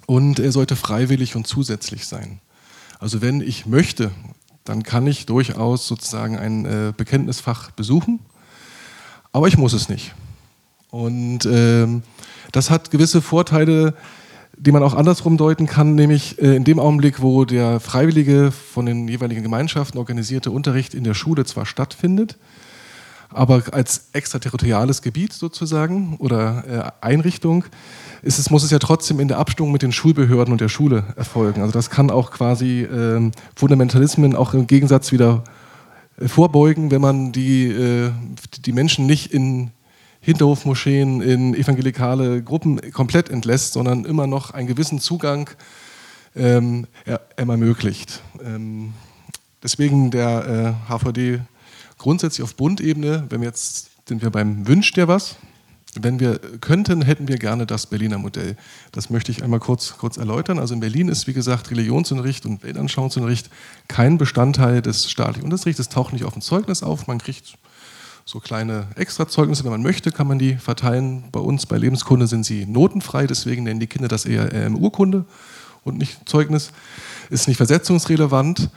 Und 0.06 0.38
er 0.38 0.52
sollte 0.52 0.76
freiwillig 0.76 1.34
und 1.34 1.48
zusätzlich 1.48 2.06
sein. 2.06 2.38
Also 3.00 3.20
wenn 3.20 3.40
ich 3.40 3.66
möchte, 3.66 4.12
dann 4.64 4.82
kann 4.82 5.06
ich 5.06 5.26
durchaus 5.26 5.86
sozusagen 5.86 6.38
ein 6.38 6.64
äh, 6.64 6.92
Bekenntnisfach 6.96 7.70
besuchen, 7.72 8.20
aber 9.32 9.48
ich 9.48 9.58
muss 9.58 9.72
es 9.72 9.88
nicht. 9.88 10.14
Und 10.90 11.46
ähm, 11.46 12.02
das 12.52 12.70
hat 12.70 12.90
gewisse 12.90 13.22
Vorteile, 13.22 13.94
die 14.56 14.72
man 14.72 14.82
auch 14.82 14.94
andersrum 14.94 15.36
deuten 15.36 15.66
kann, 15.66 15.94
nämlich 15.94 16.40
äh, 16.40 16.54
in 16.54 16.64
dem 16.64 16.78
Augenblick, 16.78 17.22
wo 17.22 17.44
der 17.44 17.80
freiwillige 17.80 18.52
von 18.52 18.86
den 18.86 19.08
jeweiligen 19.08 19.42
Gemeinschaften 19.42 19.98
organisierte 19.98 20.50
Unterricht 20.50 20.94
in 20.94 21.04
der 21.04 21.14
Schule 21.14 21.44
zwar 21.44 21.66
stattfindet, 21.66 22.36
aber 23.30 23.62
als 23.72 24.10
extraterritoriales 24.12 25.02
Gebiet 25.02 25.32
sozusagen 25.32 26.16
oder 26.18 26.92
äh, 27.00 27.04
Einrichtung 27.06 27.64
ist 28.22 28.38
es, 28.38 28.50
muss 28.50 28.62
es 28.62 28.70
ja 28.70 28.78
trotzdem 28.78 29.18
in 29.20 29.28
der 29.28 29.38
Abstimmung 29.38 29.72
mit 29.72 29.82
den 29.82 29.92
Schulbehörden 29.92 30.52
und 30.52 30.60
der 30.60 30.68
Schule 30.68 31.04
erfolgen. 31.16 31.60
Also 31.60 31.72
das 31.72 31.90
kann 31.90 32.10
auch 32.10 32.30
quasi 32.30 32.82
äh, 32.82 33.30
Fundamentalismen 33.56 34.36
auch 34.36 34.54
im 34.54 34.66
Gegensatz 34.66 35.10
wieder 35.10 35.42
äh, 36.18 36.28
vorbeugen, 36.28 36.90
wenn 36.90 37.00
man 37.00 37.32
die, 37.32 37.66
äh, 37.66 38.12
die 38.64 38.72
Menschen 38.72 39.06
nicht 39.06 39.32
in 39.32 39.72
Hinterhofmoscheen, 40.20 41.20
in 41.20 41.54
evangelikale 41.54 42.44
Gruppen 42.44 42.80
komplett 42.92 43.28
entlässt, 43.28 43.72
sondern 43.72 44.04
immer 44.04 44.28
noch 44.28 44.52
einen 44.52 44.68
gewissen 44.68 45.00
Zugang 45.00 45.50
ähm, 46.36 46.86
ermöglicht. 47.34 48.22
Ähm, 48.44 48.94
deswegen 49.64 50.12
der 50.12 50.76
äh, 50.88 50.92
HVD 50.92 51.40
grundsätzlich 51.98 52.44
auf 52.44 52.54
Bundebene, 52.54 53.26
wenn 53.30 53.40
wir 53.40 53.48
jetzt 53.48 53.90
sind 54.08 54.22
wir 54.22 54.30
beim 54.30 54.66
Wünsch 54.68 54.92
dir 54.92 55.08
was, 55.08 55.36
wenn 56.00 56.20
wir 56.20 56.38
könnten, 56.38 57.02
hätten 57.02 57.28
wir 57.28 57.36
gerne 57.36 57.66
das 57.66 57.86
Berliner 57.86 58.16
Modell. 58.16 58.56
Das 58.92 59.10
möchte 59.10 59.30
ich 59.30 59.42
einmal 59.42 59.60
kurz, 59.60 59.98
kurz 59.98 60.16
erläutern. 60.16 60.58
Also 60.58 60.72
in 60.72 60.80
Berlin 60.80 61.08
ist, 61.08 61.26
wie 61.26 61.34
gesagt, 61.34 61.70
Religionsunterricht 61.70 62.46
und 62.46 62.62
Weltanschauungsunterricht 62.62 63.50
kein 63.88 64.16
Bestandteil 64.16 64.80
des 64.80 65.10
staatlichen 65.10 65.44
Unterrichts. 65.44 65.80
Es 65.80 65.90
taucht 65.90 66.14
nicht 66.14 66.24
auf 66.24 66.32
dem 66.32 66.40
Zeugnis 66.40 66.82
auf. 66.82 67.06
Man 67.08 67.18
kriegt 67.18 67.58
so 68.24 68.40
kleine 68.40 68.86
Extrazeugnisse, 68.94 69.64
wenn 69.64 69.70
man 69.72 69.82
möchte, 69.82 70.12
kann 70.12 70.26
man 70.26 70.38
die 70.38 70.54
verteilen. 70.54 71.24
Bei 71.30 71.40
uns 71.40 71.66
bei 71.66 71.76
Lebenskunde 71.76 72.26
sind 72.26 72.44
sie 72.44 72.64
notenfrei, 72.64 73.26
deswegen 73.26 73.64
nennen 73.64 73.80
die 73.80 73.86
Kinder 73.86 74.08
das 74.08 74.24
eher 74.24 74.52
ähm, 74.54 74.76
Urkunde 74.76 75.26
und 75.84 75.98
nicht 75.98 76.28
Zeugnis. 76.28 76.72
Ist 77.28 77.48
nicht 77.48 77.56
versetzungsrelevant 77.56 78.70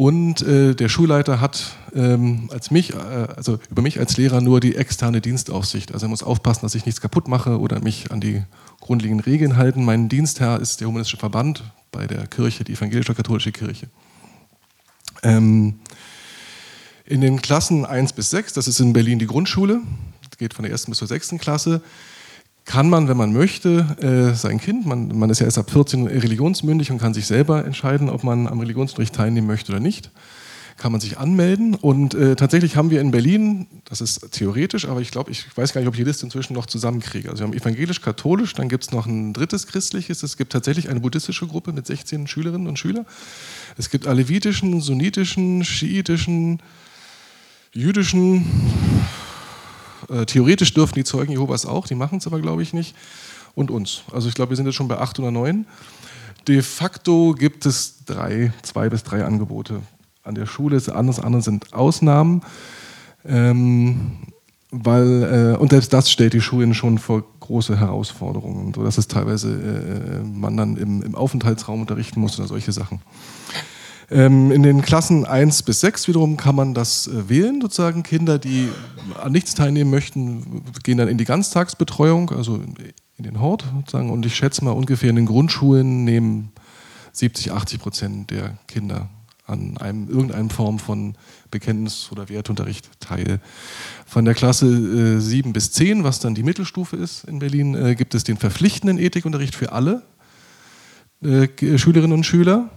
und 0.00 0.40
äh, 0.40 0.74
der 0.74 0.88
Schulleiter 0.88 1.42
hat 1.42 1.76
ähm, 1.94 2.48
als 2.50 2.70
mich, 2.70 2.94
äh, 2.94 2.96
also 2.96 3.58
über 3.70 3.82
mich 3.82 3.98
als 3.98 4.16
Lehrer 4.16 4.40
nur 4.40 4.58
die 4.58 4.74
externe 4.74 5.20
Dienstaufsicht. 5.20 5.92
Also 5.92 6.06
er 6.06 6.08
muss 6.08 6.22
aufpassen, 6.22 6.62
dass 6.62 6.74
ich 6.74 6.86
nichts 6.86 7.02
kaputt 7.02 7.28
mache 7.28 7.60
oder 7.60 7.80
mich 7.80 8.10
an 8.10 8.18
die 8.18 8.42
grundlegenden 8.80 9.22
Regeln 9.22 9.58
halten. 9.58 9.84
Mein 9.84 10.08
Dienstherr 10.08 10.58
ist 10.58 10.80
der 10.80 10.88
Humanistische 10.88 11.18
Verband 11.18 11.64
bei 11.92 12.06
der 12.06 12.26
Kirche, 12.28 12.64
die 12.64 12.72
evangelische-katholische 12.72 13.52
Kirche. 13.52 13.88
Ähm, 15.22 15.80
in 17.04 17.20
den 17.20 17.42
Klassen 17.42 17.84
1 17.84 18.14
bis 18.14 18.30
6, 18.30 18.54
das 18.54 18.68
ist 18.68 18.80
in 18.80 18.94
Berlin 18.94 19.18
die 19.18 19.26
Grundschule, 19.26 19.82
geht 20.38 20.54
von 20.54 20.62
der 20.62 20.72
ersten 20.72 20.92
bis 20.92 20.98
zur 20.98 21.08
sechsten 21.08 21.36
Klasse, 21.36 21.82
kann 22.70 22.88
man, 22.88 23.08
wenn 23.08 23.16
man 23.16 23.32
möchte, 23.32 23.84
äh, 24.00 24.32
sein 24.36 24.60
Kind, 24.60 24.86
man, 24.86 25.08
man 25.18 25.28
ist 25.28 25.40
ja 25.40 25.46
erst 25.46 25.58
ab 25.58 25.72
14 25.72 26.06
religionsmündig 26.06 26.92
und 26.92 26.98
kann 26.98 27.12
sich 27.12 27.26
selber 27.26 27.64
entscheiden, 27.64 28.08
ob 28.08 28.22
man 28.22 28.46
am 28.46 28.60
Religionsunterricht 28.60 29.12
teilnehmen 29.12 29.48
möchte 29.48 29.72
oder 29.72 29.80
nicht, 29.80 30.12
kann 30.76 30.92
man 30.92 31.00
sich 31.00 31.18
anmelden. 31.18 31.74
Und 31.74 32.14
äh, 32.14 32.36
tatsächlich 32.36 32.76
haben 32.76 32.90
wir 32.90 33.00
in 33.00 33.10
Berlin, 33.10 33.66
das 33.86 34.00
ist 34.00 34.30
theoretisch, 34.30 34.86
aber 34.86 35.00
ich 35.00 35.10
glaube, 35.10 35.32
ich 35.32 35.46
weiß 35.56 35.72
gar 35.72 35.80
nicht, 35.80 35.88
ob 35.88 35.94
ich 35.94 35.98
die 35.98 36.04
Liste 36.04 36.24
inzwischen 36.24 36.52
noch 36.52 36.66
zusammenkriege. 36.66 37.28
Also 37.28 37.42
wir 37.42 37.48
haben 37.48 37.54
evangelisch-katholisch, 37.54 38.54
dann 38.54 38.68
gibt 38.68 38.84
es 38.84 38.92
noch 38.92 39.04
ein 39.04 39.32
drittes 39.32 39.66
christliches, 39.66 40.22
es 40.22 40.36
gibt 40.36 40.52
tatsächlich 40.52 40.88
eine 40.88 41.00
buddhistische 41.00 41.48
Gruppe 41.48 41.72
mit 41.72 41.88
16 41.88 42.28
Schülerinnen 42.28 42.68
und 42.68 42.78
Schülern. 42.78 43.04
Es 43.78 43.90
gibt 43.90 44.06
alevitischen, 44.06 44.80
sunnitischen, 44.80 45.64
schiitischen, 45.64 46.60
jüdischen, 47.72 48.46
äh, 50.10 50.26
theoretisch 50.26 50.74
dürfen 50.74 50.94
die 50.94 51.04
Zeugen 51.04 51.32
Jehovas 51.32 51.66
auch, 51.66 51.86
die 51.86 51.94
machen 51.94 52.18
es 52.18 52.26
aber, 52.26 52.40
glaube 52.40 52.62
ich, 52.62 52.72
nicht. 52.72 52.94
Und 53.54 53.70
uns. 53.70 54.02
Also 54.12 54.28
ich 54.28 54.34
glaube, 54.34 54.50
wir 54.50 54.56
sind 54.56 54.66
jetzt 54.66 54.76
schon 54.76 54.88
bei 54.88 54.98
acht 54.98 55.18
oder 55.18 55.30
neun. 55.30 55.66
De 56.46 56.62
facto 56.62 57.34
gibt 57.36 57.66
es 57.66 58.04
drei, 58.04 58.52
zwei 58.62 58.88
bis 58.88 59.02
drei 59.02 59.24
Angebote 59.24 59.82
an 60.22 60.34
der 60.34 60.46
Schule. 60.46 60.80
Alles 60.94 61.18
andere 61.18 61.42
sind 61.42 61.72
Ausnahmen. 61.74 62.42
Ähm, 63.24 64.12
weil, 64.70 65.54
äh, 65.56 65.58
und 65.58 65.70
selbst 65.70 65.92
das 65.92 66.10
stellt 66.10 66.32
die 66.32 66.40
Schulen 66.40 66.74
schon 66.74 66.98
vor 66.98 67.24
große 67.40 67.78
Herausforderungen, 67.78 68.72
sodass 68.72 68.98
es 68.98 69.08
teilweise 69.08 69.50
äh, 69.52 70.24
man 70.24 70.56
dann 70.56 70.76
im, 70.76 71.02
im 71.02 71.14
Aufenthaltsraum 71.16 71.80
unterrichten 71.80 72.20
muss 72.20 72.38
oder 72.38 72.46
solche 72.46 72.70
Sachen. 72.70 73.00
Ähm, 74.10 74.50
in 74.50 74.62
den 74.62 74.82
Klassen 74.82 75.24
1 75.24 75.62
bis 75.62 75.80
6 75.80 76.08
wiederum 76.08 76.36
kann 76.36 76.56
man 76.56 76.74
das 76.74 77.06
äh, 77.06 77.28
wählen, 77.28 77.60
sozusagen. 77.60 78.02
Kinder, 78.02 78.38
die 78.38 78.68
an 79.22 79.32
nichts 79.32 79.54
teilnehmen 79.54 79.90
möchten, 79.90 80.64
gehen 80.82 80.98
dann 80.98 81.08
in 81.08 81.18
die 81.18 81.24
Ganztagsbetreuung, 81.24 82.30
also 82.30 82.60
in 83.16 83.24
den 83.24 83.40
Hort 83.40 83.64
sozusagen. 83.76 84.10
Und 84.10 84.26
ich 84.26 84.34
schätze 84.34 84.64
mal, 84.64 84.72
ungefähr 84.72 85.10
in 85.10 85.16
den 85.16 85.26
Grundschulen 85.26 86.04
nehmen 86.04 86.52
70, 87.12 87.52
80 87.52 87.80
Prozent 87.80 88.30
der 88.30 88.58
Kinder 88.66 89.08
an 89.46 89.76
einem, 89.78 90.08
irgendeiner 90.08 90.50
Form 90.50 90.78
von 90.78 91.14
Bekenntnis- 91.50 92.10
oder 92.10 92.28
Wertunterricht 92.28 92.88
teil. 93.00 93.40
Von 94.06 94.24
der 94.24 94.34
Klasse 94.34 94.66
äh, 94.66 95.20
7 95.20 95.52
bis 95.52 95.72
10, 95.72 96.04
was 96.04 96.20
dann 96.20 96.34
die 96.34 96.42
Mittelstufe 96.42 96.96
ist 96.96 97.24
in 97.24 97.38
Berlin, 97.40 97.74
äh, 97.74 97.94
gibt 97.94 98.14
es 98.14 98.24
den 98.24 98.36
verpflichtenden 98.36 98.98
Ethikunterricht 98.98 99.54
für 99.54 99.72
alle 99.72 100.02
äh, 101.22 101.48
Schülerinnen 101.76 102.12
und 102.12 102.24
Schüler. 102.24 102.70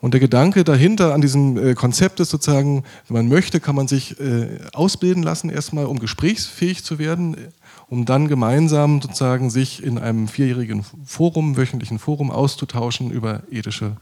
Und 0.00 0.14
der 0.14 0.20
Gedanke 0.20 0.64
dahinter 0.64 1.12
an 1.12 1.20
diesem 1.20 1.56
äh, 1.56 1.74
Konzept 1.74 2.20
ist 2.20 2.30
sozusagen, 2.30 2.84
wenn 3.08 3.16
man 3.16 3.28
möchte, 3.28 3.60
kann 3.60 3.74
man 3.74 3.88
sich 3.88 4.18
äh, 4.20 4.58
ausbilden 4.72 5.22
lassen, 5.22 5.50
erstmal, 5.50 5.86
um 5.86 5.98
gesprächsfähig 5.98 6.84
zu 6.84 6.98
werden, 6.98 7.36
um 7.88 8.04
dann 8.04 8.28
gemeinsam 8.28 9.00
sozusagen 9.00 9.50
sich 9.50 9.82
in 9.82 9.98
einem 9.98 10.28
vierjährigen 10.28 10.84
Forum, 11.04 11.56
wöchentlichen 11.56 11.98
Forum 11.98 12.30
auszutauschen 12.30 13.10
über 13.10 13.42
ethische 13.50 13.96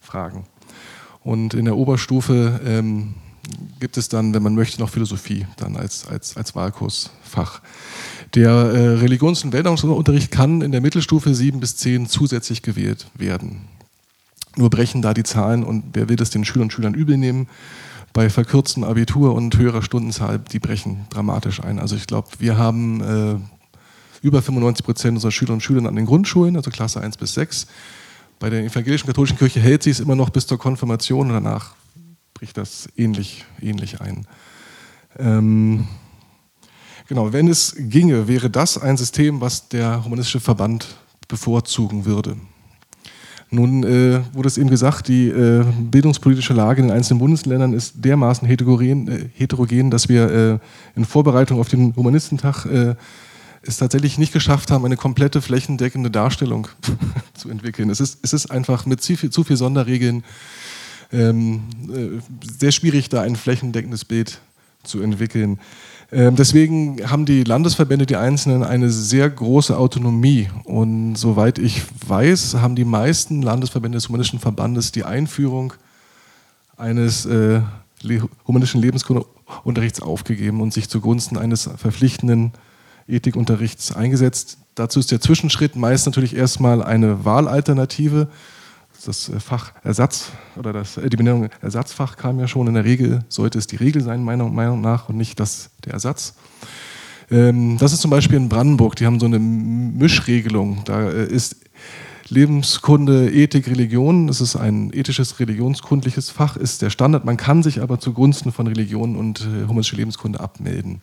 Fragen. 0.00 0.44
Und 1.22 1.54
in 1.54 1.64
der 1.64 1.76
Oberstufe 1.76 2.60
ähm, 2.64 3.14
gibt 3.80 3.96
es 3.96 4.08
dann, 4.08 4.34
wenn 4.34 4.42
man 4.42 4.54
möchte, 4.54 4.80
noch 4.80 4.90
Philosophie 4.90 5.46
dann 5.56 5.76
als, 5.76 6.06
als, 6.06 6.36
als 6.36 6.54
Wahlkursfach. 6.54 7.60
Der 8.34 8.50
äh, 8.50 8.88
Religions- 8.98 9.44
und 9.44 9.52
Weltanschauungsunterricht 9.52 10.30
kann 10.30 10.60
in 10.60 10.72
der 10.72 10.80
Mittelstufe 10.80 11.34
7 11.34 11.60
bis 11.60 11.76
10 11.76 12.06
zusätzlich 12.06 12.62
gewählt 12.62 13.06
werden. 13.14 13.62
Nur 14.58 14.70
brechen 14.70 15.02
da 15.02 15.14
die 15.14 15.22
Zahlen 15.22 15.62
und 15.62 15.84
wer 15.92 16.08
will 16.08 16.16
das 16.16 16.30
den 16.30 16.44
Schülern 16.44 16.64
und 16.64 16.72
Schülern 16.72 16.92
übel 16.92 17.16
nehmen? 17.16 17.46
Bei 18.12 18.28
verkürztem 18.28 18.82
Abitur 18.82 19.32
und 19.32 19.56
höherer 19.56 19.82
Stundenzahl, 19.82 20.40
die 20.40 20.58
brechen 20.58 21.06
dramatisch 21.10 21.62
ein. 21.62 21.78
Also 21.78 21.94
ich 21.94 22.08
glaube, 22.08 22.26
wir 22.40 22.58
haben 22.58 23.00
äh, 23.00 23.36
über 24.20 24.42
95 24.42 24.84
Prozent 24.84 25.14
unserer 25.14 25.30
Schüler 25.30 25.52
und 25.52 25.62
Schüler 25.62 25.88
an 25.88 25.94
den 25.94 26.06
Grundschulen, 26.06 26.56
also 26.56 26.72
Klasse 26.72 27.00
1 27.00 27.18
bis 27.18 27.34
6. 27.34 27.68
Bei 28.40 28.50
der 28.50 28.64
evangelischen 28.64 29.06
katholischen 29.06 29.38
Kirche 29.38 29.60
hält 29.60 29.84
sich 29.84 29.92
es 29.92 30.00
immer 30.00 30.16
noch 30.16 30.30
bis 30.30 30.48
zur 30.48 30.58
Konfirmation 30.58 31.28
und 31.28 31.34
danach 31.34 31.76
bricht 32.34 32.56
das 32.56 32.88
ähnlich, 32.96 33.44
ähnlich 33.62 34.00
ein. 34.00 34.26
Ähm, 35.20 35.86
genau, 37.06 37.32
wenn 37.32 37.46
es 37.46 37.76
ginge, 37.78 38.26
wäre 38.26 38.50
das 38.50 38.76
ein 38.76 38.96
System, 38.96 39.40
was 39.40 39.68
der 39.68 40.04
humanistische 40.04 40.40
Verband 40.40 40.96
bevorzugen 41.28 42.06
würde. 42.06 42.36
Nun 43.50 43.82
äh, 43.82 44.20
wurde 44.34 44.48
es 44.48 44.58
eben 44.58 44.68
gesagt, 44.68 45.08
die 45.08 45.28
äh, 45.28 45.64
bildungspolitische 45.80 46.52
Lage 46.52 46.82
in 46.82 46.88
den 46.88 46.96
einzelnen 46.96 47.18
Bundesländern 47.18 47.72
ist 47.72 48.04
dermaßen 48.04 48.46
heterogen, 48.46 49.08
äh, 49.08 49.28
heterogen 49.34 49.90
dass 49.90 50.08
wir 50.08 50.30
äh, 50.30 50.58
in 50.96 51.04
Vorbereitung 51.06 51.58
auf 51.58 51.68
den 51.68 51.96
Humanistentag 51.96 52.66
äh, 52.66 52.94
es 53.62 53.78
tatsächlich 53.78 54.18
nicht 54.18 54.32
geschafft 54.32 54.70
haben, 54.70 54.84
eine 54.84 54.96
komplette 54.96 55.40
flächendeckende 55.40 56.10
Darstellung 56.10 56.68
zu 57.34 57.48
entwickeln. 57.48 57.88
Es 57.90 58.00
ist, 58.00 58.18
es 58.22 58.32
ist 58.32 58.50
einfach 58.50 58.84
mit 58.86 59.00
zu 59.00 59.16
viel, 59.16 59.30
zu 59.30 59.44
viel 59.44 59.56
Sonderregeln 59.56 60.24
ähm, 61.10 61.62
äh, 61.88 62.20
sehr 62.58 62.72
schwierig, 62.72 63.08
da 63.08 63.22
ein 63.22 63.36
flächendeckendes 63.36 64.04
Bild 64.04 64.40
zu 64.82 65.00
entwickeln. 65.00 65.58
Ähm, 66.10 66.36
deswegen 66.36 67.10
haben 67.10 67.26
die 67.26 67.44
Landesverbände, 67.44 68.06
die 68.06 68.16
Einzelnen, 68.16 68.62
eine 68.62 68.90
sehr 68.90 69.28
große 69.28 69.76
Autonomie. 69.76 70.48
Und 70.64 71.16
soweit 71.16 71.58
ich 71.58 71.82
weiß, 72.06 72.54
haben 72.54 72.76
die 72.76 72.86
meisten 72.86 73.42
Landesverbände 73.42 73.96
des 73.96 74.08
Humanistischen 74.08 74.40
Verbandes 74.40 74.92
die 74.92 75.04
Einführung 75.04 75.74
eines 76.76 77.26
äh, 77.26 77.60
humanistischen 78.46 78.80
Lebenskundeunterrichts 78.80 80.00
aufgegeben 80.00 80.60
und 80.60 80.72
sich 80.72 80.88
zugunsten 80.88 81.36
eines 81.36 81.68
verpflichtenden 81.76 82.52
Ethikunterrichts 83.06 83.94
eingesetzt. 83.94 84.58
Dazu 84.76 85.00
ist 85.00 85.10
der 85.10 85.20
Zwischenschritt 85.20 85.76
meist 85.76 86.06
natürlich 86.06 86.36
erstmal 86.36 86.82
eine 86.82 87.24
Wahlalternative 87.24 88.28
das 89.04 89.28
äh, 89.28 89.40
Fach 89.40 89.72
oder 90.56 90.72
das, 90.72 90.96
äh, 90.96 91.08
die 91.08 91.16
Benennung 91.16 91.48
Ersatzfach 91.60 92.16
kam 92.16 92.38
ja 92.38 92.48
schon. 92.48 92.66
In 92.66 92.74
der 92.74 92.84
Regel 92.84 93.24
sollte 93.28 93.58
es 93.58 93.66
die 93.66 93.76
Regel 93.76 94.02
sein, 94.02 94.22
meiner 94.24 94.48
Meinung 94.48 94.80
nach, 94.80 95.08
und 95.08 95.16
nicht 95.16 95.38
das, 95.40 95.70
der 95.84 95.94
Ersatz. 95.94 96.34
Ähm, 97.30 97.78
das 97.78 97.92
ist 97.92 98.00
zum 98.00 98.10
Beispiel 98.10 98.36
in 98.36 98.48
Brandenburg, 98.48 98.96
die 98.96 99.06
haben 99.06 99.20
so 99.20 99.26
eine 99.26 99.38
Mischregelung. 99.38 100.82
Da 100.84 101.10
äh, 101.10 101.26
ist 101.26 101.56
Lebenskunde, 102.30 103.30
Ethik, 103.32 103.68
Religion, 103.68 104.26
das 104.26 104.40
ist 104.40 104.54
ein 104.54 104.92
ethisches, 104.92 105.40
religionskundliches 105.40 106.28
Fach, 106.28 106.56
ist 106.56 106.82
der 106.82 106.90
Standard. 106.90 107.24
Man 107.24 107.38
kann 107.38 107.62
sich 107.62 107.80
aber 107.80 108.00
zugunsten 108.00 108.52
von 108.52 108.66
Religion 108.66 109.16
und 109.16 109.40
äh, 109.40 109.66
humanistische 109.66 109.96
Lebenskunde 109.96 110.40
abmelden. 110.40 111.00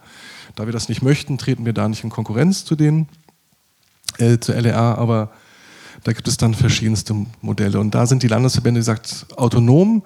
Da 0.56 0.66
wir 0.66 0.74
das 0.74 0.88
nicht 0.88 1.02
möchten, 1.02 1.38
treten 1.38 1.66
wir 1.66 1.74
da 1.74 1.88
nicht 1.88 2.04
in 2.04 2.10
Konkurrenz 2.10 2.64
zu 2.64 2.76
denen, 2.76 3.08
äh, 4.20 4.38
zur 4.38 4.56
LEA, 4.56 4.96
aber 4.96 5.32
da 6.06 6.14
gibt 6.14 6.28
es 6.28 6.38
dann 6.38 6.54
verschiedenste 6.54 7.16
Modelle. 7.42 7.80
Und 7.80 7.96
da 7.96 8.06
sind 8.06 8.22
die 8.22 8.28
Landesverbände, 8.28 8.78
wie 8.78 8.82
gesagt, 8.82 9.26
autonom. 9.38 10.04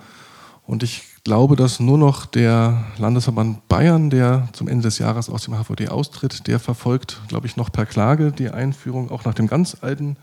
Und 0.65 0.81
ich 0.81 1.03
glaube, 1.25 1.57
dass 1.57 1.81
nur 1.81 1.97
noch 1.97 2.25
der 2.25 2.85
Landesverband 2.97 3.67
Bayern, 3.67 4.09
der 4.09 4.47
zum 4.53 4.69
Ende 4.69 4.83
des 4.83 4.97
Jahres 4.97 5.29
aus 5.29 5.43
dem 5.43 5.55
HVD 5.55 5.89
austritt, 5.89 6.47
der 6.47 6.57
verfolgt, 6.61 7.19
glaube 7.27 7.47
ich, 7.47 7.57
noch 7.57 7.69
per 7.69 7.85
Klage 7.85 8.31
die 8.31 8.49
Einführung, 8.49 9.11
auch 9.11 9.25
nach 9.25 9.33
dem 9.33 9.47
ganz 9.47 9.75
alten 9.81 10.15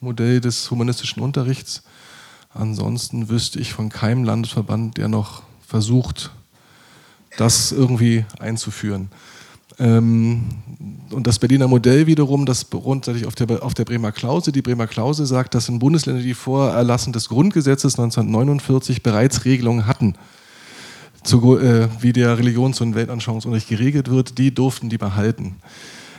Modell 0.00 0.40
des 0.40 0.68
humanistischen 0.72 1.22
Unterrichts. 1.22 1.84
Ansonsten 2.52 3.28
wüsste 3.28 3.60
ich 3.60 3.72
von 3.72 3.90
keinem 3.90 4.24
Landesverband, 4.24 4.96
der 4.96 5.06
noch 5.06 5.44
versucht, 5.64 6.32
das 7.36 7.70
irgendwie 7.70 8.24
einzuführen. 8.40 9.08
Ähm, 9.78 10.42
und 11.10 11.26
das 11.26 11.38
Berliner 11.38 11.68
Modell 11.68 12.06
wiederum, 12.06 12.46
das 12.46 12.64
beruht 12.64 13.04
tatsächlich 13.04 13.26
auf 13.26 13.34
der, 13.34 13.62
auf 13.62 13.74
der 13.74 13.84
Bremer 13.84 14.12
Klausel. 14.12 14.52
Die 14.52 14.62
Bremer 14.62 14.86
Klausel 14.86 15.26
sagt, 15.26 15.54
dass 15.54 15.68
in 15.68 15.78
Bundesländern, 15.78 16.24
die 16.24 16.34
vor 16.34 16.70
Erlassen 16.70 17.12
des 17.12 17.28
Grundgesetzes 17.28 17.98
1949 17.98 19.02
bereits 19.02 19.44
Regelungen 19.44 19.86
hatten, 19.86 20.14
zu, 21.22 21.58
äh, 21.58 21.88
wie 22.00 22.12
der 22.12 22.38
Religions- 22.38 22.80
und 22.80 22.94
Weltanschauungsunterricht 22.94 23.68
geregelt 23.68 24.10
wird, 24.10 24.38
die 24.38 24.54
durften 24.54 24.88
die 24.88 24.98
behalten. 24.98 25.56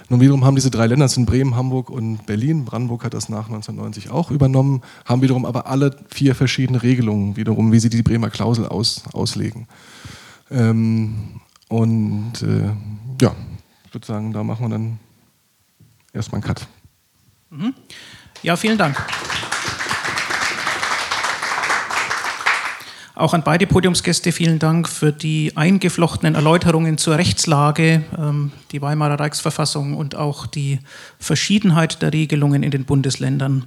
Nun 0.10 0.20
wiederum 0.22 0.46
haben 0.46 0.56
diese 0.56 0.70
drei 0.70 0.88
Länder, 0.88 1.06
das 1.06 1.14
sind 1.14 1.26
Bremen, 1.26 1.56
Hamburg 1.56 1.90
und 1.90 2.26
Berlin, 2.26 2.66
Brandenburg 2.66 3.04
hat 3.04 3.14
das 3.14 3.30
nach 3.30 3.48
1990 3.48 4.12
auch 4.12 4.32
übernommen, 4.32 4.82
haben 5.06 5.22
wiederum 5.22 5.46
aber 5.46 5.68
alle 5.68 5.96
vier 6.10 6.36
verschiedene 6.36 6.84
Regelungen, 6.84 7.36
wiederum, 7.36 7.72
wie 7.72 7.80
sie 7.80 7.90
die 7.90 8.04
Bremer 8.04 8.30
Klausel 8.30 8.68
aus, 8.68 9.04
auslegen. 9.14 9.68
Ähm, 10.52 11.16
und 11.70 12.44
äh, 12.44 12.70
ja, 13.24 13.34
ich 13.86 13.94
würde 13.94 14.06
sagen, 14.06 14.34
da 14.34 14.44
machen 14.44 14.66
wir 14.66 14.70
dann 14.70 15.00
erstmal 16.12 16.42
einen 16.42 16.48
Cut. 16.48 16.68
Mhm. 17.50 17.74
Ja, 18.42 18.58
vielen 18.58 18.78
Dank. 18.78 18.98
Auch 23.16 23.34
an 23.34 23.44
beide 23.44 23.68
Podiumsgäste 23.68 24.32
vielen 24.32 24.58
Dank 24.58 24.90
für 24.90 25.14
die 25.14 25.56
eingeflochtenen 25.56 26.34
Erläuterungen 26.34 26.98
zur 26.98 27.18
Rechtslage, 27.18 28.04
ähm, 28.18 28.52
die 28.72 28.82
Weimarer 28.82 29.20
Reichsverfassung 29.20 29.96
und 29.96 30.16
auch 30.16 30.48
die 30.48 30.80
Verschiedenheit 31.20 32.02
der 32.02 32.12
Regelungen 32.12 32.64
in 32.64 32.72
den 32.72 32.86
Bundesländern. 32.86 33.66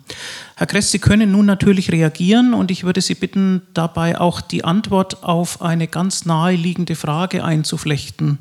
Herr 0.57 0.67
Kress, 0.67 0.91
Sie 0.91 0.99
können 0.99 1.31
nun 1.31 1.47
natürlich 1.47 1.93
reagieren 1.93 2.53
und 2.53 2.73
ich 2.73 2.83
würde 2.85 3.01
Sie 3.01 3.15
bitten, 3.15 3.63
dabei 3.73 4.21
auch 4.21 4.41
die 4.41 4.65
Antwort 4.65 5.23
auf 5.23 5.63
eine 5.63 5.87
ganz 5.87 6.27
naheliegende 6.27 6.97
Frage 6.97 7.45
einzuflechten. 7.45 8.39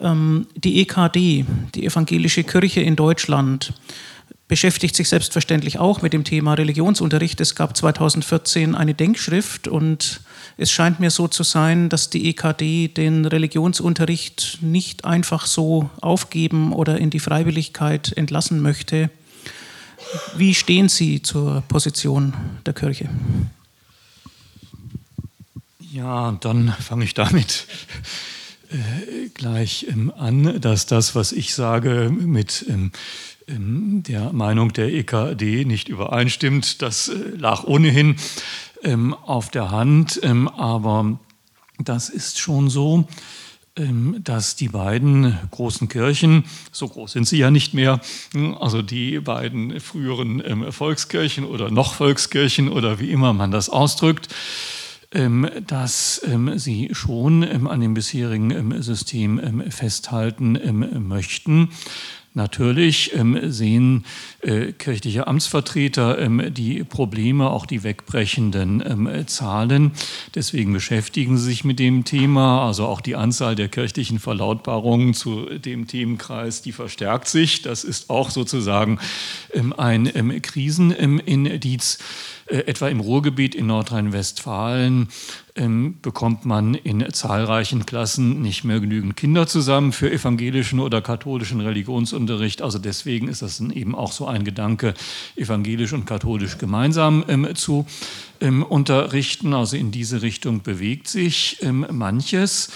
Ähm, 0.00 0.46
die 0.56 0.80
EKD, 0.80 1.44
die 1.74 1.86
Evangelische 1.86 2.44
Kirche 2.44 2.80
in 2.80 2.96
Deutschland, 2.96 3.72
beschäftigt 4.48 4.96
sich 4.96 5.08
selbstverständlich 5.08 5.78
auch 5.78 6.02
mit 6.02 6.12
dem 6.12 6.24
Thema 6.24 6.54
Religionsunterricht. 6.54 7.40
Es 7.40 7.54
gab 7.54 7.76
2014 7.76 8.74
eine 8.74 8.94
Denkschrift 8.94 9.68
und 9.68 10.22
es 10.56 10.72
scheint 10.72 10.98
mir 10.98 11.10
so 11.10 11.28
zu 11.28 11.44
sein, 11.44 11.88
dass 11.88 12.10
die 12.10 12.28
EKD 12.28 12.88
den 12.88 13.26
Religionsunterricht 13.26 14.58
nicht 14.60 15.04
einfach 15.04 15.46
so 15.46 15.88
aufgeben 16.00 16.72
oder 16.72 16.98
in 16.98 17.10
die 17.10 17.20
Freiwilligkeit 17.20 18.12
entlassen 18.16 18.60
möchte. 18.60 19.10
Wie 20.36 20.54
stehen 20.54 20.88
Sie 20.88 21.22
zur 21.22 21.62
Position 21.68 22.34
der 22.66 22.74
Kirche? 22.74 23.08
Ja, 25.92 26.36
dann 26.40 26.74
fange 26.80 27.04
ich 27.04 27.14
damit 27.14 27.66
gleich 29.34 29.86
ähm, 29.88 30.12
an, 30.16 30.60
dass 30.60 30.86
das, 30.86 31.14
was 31.14 31.32
ich 31.32 31.54
sage, 31.54 32.10
mit 32.10 32.64
ähm, 32.68 32.92
ähm, 33.48 34.02
der 34.06 34.32
Meinung 34.32 34.72
der 34.72 34.92
EKD 34.92 35.64
nicht 35.64 35.88
übereinstimmt. 35.88 36.82
Das 36.82 37.08
äh, 37.08 37.14
lag 37.36 37.64
ohnehin 37.64 38.16
auf 39.26 39.50
der 39.50 39.70
Hand, 39.70 40.22
aber 40.24 41.18
das 41.78 42.08
ist 42.08 42.38
schon 42.38 42.70
so, 42.70 43.06
dass 43.74 44.56
die 44.56 44.68
beiden 44.68 45.38
großen 45.50 45.86
Kirchen, 45.90 46.44
so 46.72 46.88
groß 46.88 47.12
sind 47.12 47.28
sie 47.28 47.36
ja 47.36 47.50
nicht 47.50 47.74
mehr, 47.74 48.00
hm, 48.32 48.56
also 48.56 48.80
die 48.80 49.20
beiden 49.20 49.78
früheren 49.80 50.72
Volkskirchen 50.72 51.44
oder 51.44 51.70
noch 51.70 51.92
Volkskirchen 51.92 52.70
oder 52.70 53.00
wie 53.00 53.10
immer 53.10 53.34
man 53.34 53.50
das 53.50 53.68
ausdrückt, 53.68 54.28
dass 55.66 56.22
sie 56.56 56.88
schon 56.92 57.42
an 57.66 57.80
dem 57.80 57.94
bisherigen 57.94 58.80
System 58.80 59.70
festhalten 59.70 61.08
möchten. 61.08 61.70
Natürlich 62.32 63.12
ähm, 63.16 63.50
sehen 63.50 64.04
äh, 64.40 64.70
kirchliche 64.70 65.26
Amtsvertreter 65.26 66.16
ähm, 66.20 66.54
die 66.54 66.84
Probleme, 66.84 67.50
auch 67.50 67.66
die 67.66 67.82
wegbrechenden 67.82 68.80
ähm, 68.86 69.26
Zahlen. 69.26 69.90
Deswegen 70.36 70.72
beschäftigen 70.72 71.38
sie 71.38 71.46
sich 71.46 71.64
mit 71.64 71.80
dem 71.80 72.04
Thema. 72.04 72.64
Also 72.64 72.86
auch 72.86 73.00
die 73.00 73.16
Anzahl 73.16 73.56
der 73.56 73.68
kirchlichen 73.68 74.20
Verlautbarungen 74.20 75.12
zu 75.12 75.46
dem 75.46 75.88
Themenkreis, 75.88 76.62
die 76.62 76.70
verstärkt 76.70 77.26
sich. 77.26 77.62
Das 77.62 77.82
ist 77.82 78.10
auch 78.10 78.30
sozusagen 78.30 79.00
ähm, 79.52 79.72
ein 79.76 80.08
ähm, 80.14 80.40
Krisenindiz. 80.40 81.98
Äh, 82.50 82.66
etwa 82.66 82.88
im 82.88 83.00
Ruhrgebiet 83.00 83.54
in 83.54 83.66
Nordrhein-Westfalen 83.66 85.08
ähm, 85.56 85.96
bekommt 86.02 86.44
man 86.44 86.74
in 86.74 87.04
zahlreichen 87.12 87.86
Klassen 87.86 88.42
nicht 88.42 88.64
mehr 88.64 88.80
genügend 88.80 89.16
Kinder 89.16 89.46
zusammen 89.46 89.92
für 89.92 90.10
evangelischen 90.10 90.80
oder 90.80 91.00
katholischen 91.00 91.60
Religionsunterricht. 91.60 92.62
Also 92.62 92.78
deswegen 92.78 93.28
ist 93.28 93.42
das 93.42 93.60
eben 93.60 93.94
auch 93.94 94.12
so 94.12 94.26
ein 94.26 94.44
Gedanke, 94.44 94.94
evangelisch 95.36 95.92
und 95.92 96.06
katholisch 96.06 96.58
gemeinsam 96.58 97.24
ähm, 97.28 97.48
zu 97.54 97.86
ähm, 98.40 98.62
unterrichten. 98.62 99.54
Also 99.54 99.76
in 99.76 99.90
diese 99.90 100.22
Richtung 100.22 100.62
bewegt 100.62 101.08
sich 101.08 101.58
ähm, 101.62 101.86
manches 101.90 102.70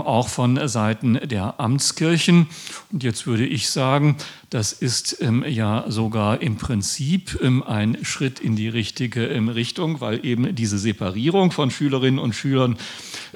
auch 0.00 0.28
von 0.28 0.68
Seiten 0.68 1.18
der 1.28 1.58
Amtskirchen. 1.58 2.48
Und 2.92 3.02
jetzt 3.02 3.26
würde 3.26 3.46
ich 3.46 3.70
sagen, 3.70 4.16
das 4.50 4.72
ist 4.72 5.18
ähm, 5.20 5.44
ja 5.46 5.84
sogar 5.88 6.42
im 6.42 6.56
Prinzip 6.56 7.38
ähm, 7.40 7.62
ein 7.62 7.98
Schritt 8.02 8.40
in 8.40 8.56
die 8.56 8.68
richtige 8.68 9.28
ähm, 9.28 9.48
Richtung, 9.48 10.00
weil 10.00 10.26
eben 10.26 10.56
diese 10.56 10.76
Separierung 10.76 11.52
von 11.52 11.70
Schülerinnen 11.70 12.18
und 12.18 12.34
Schülern 12.34 12.76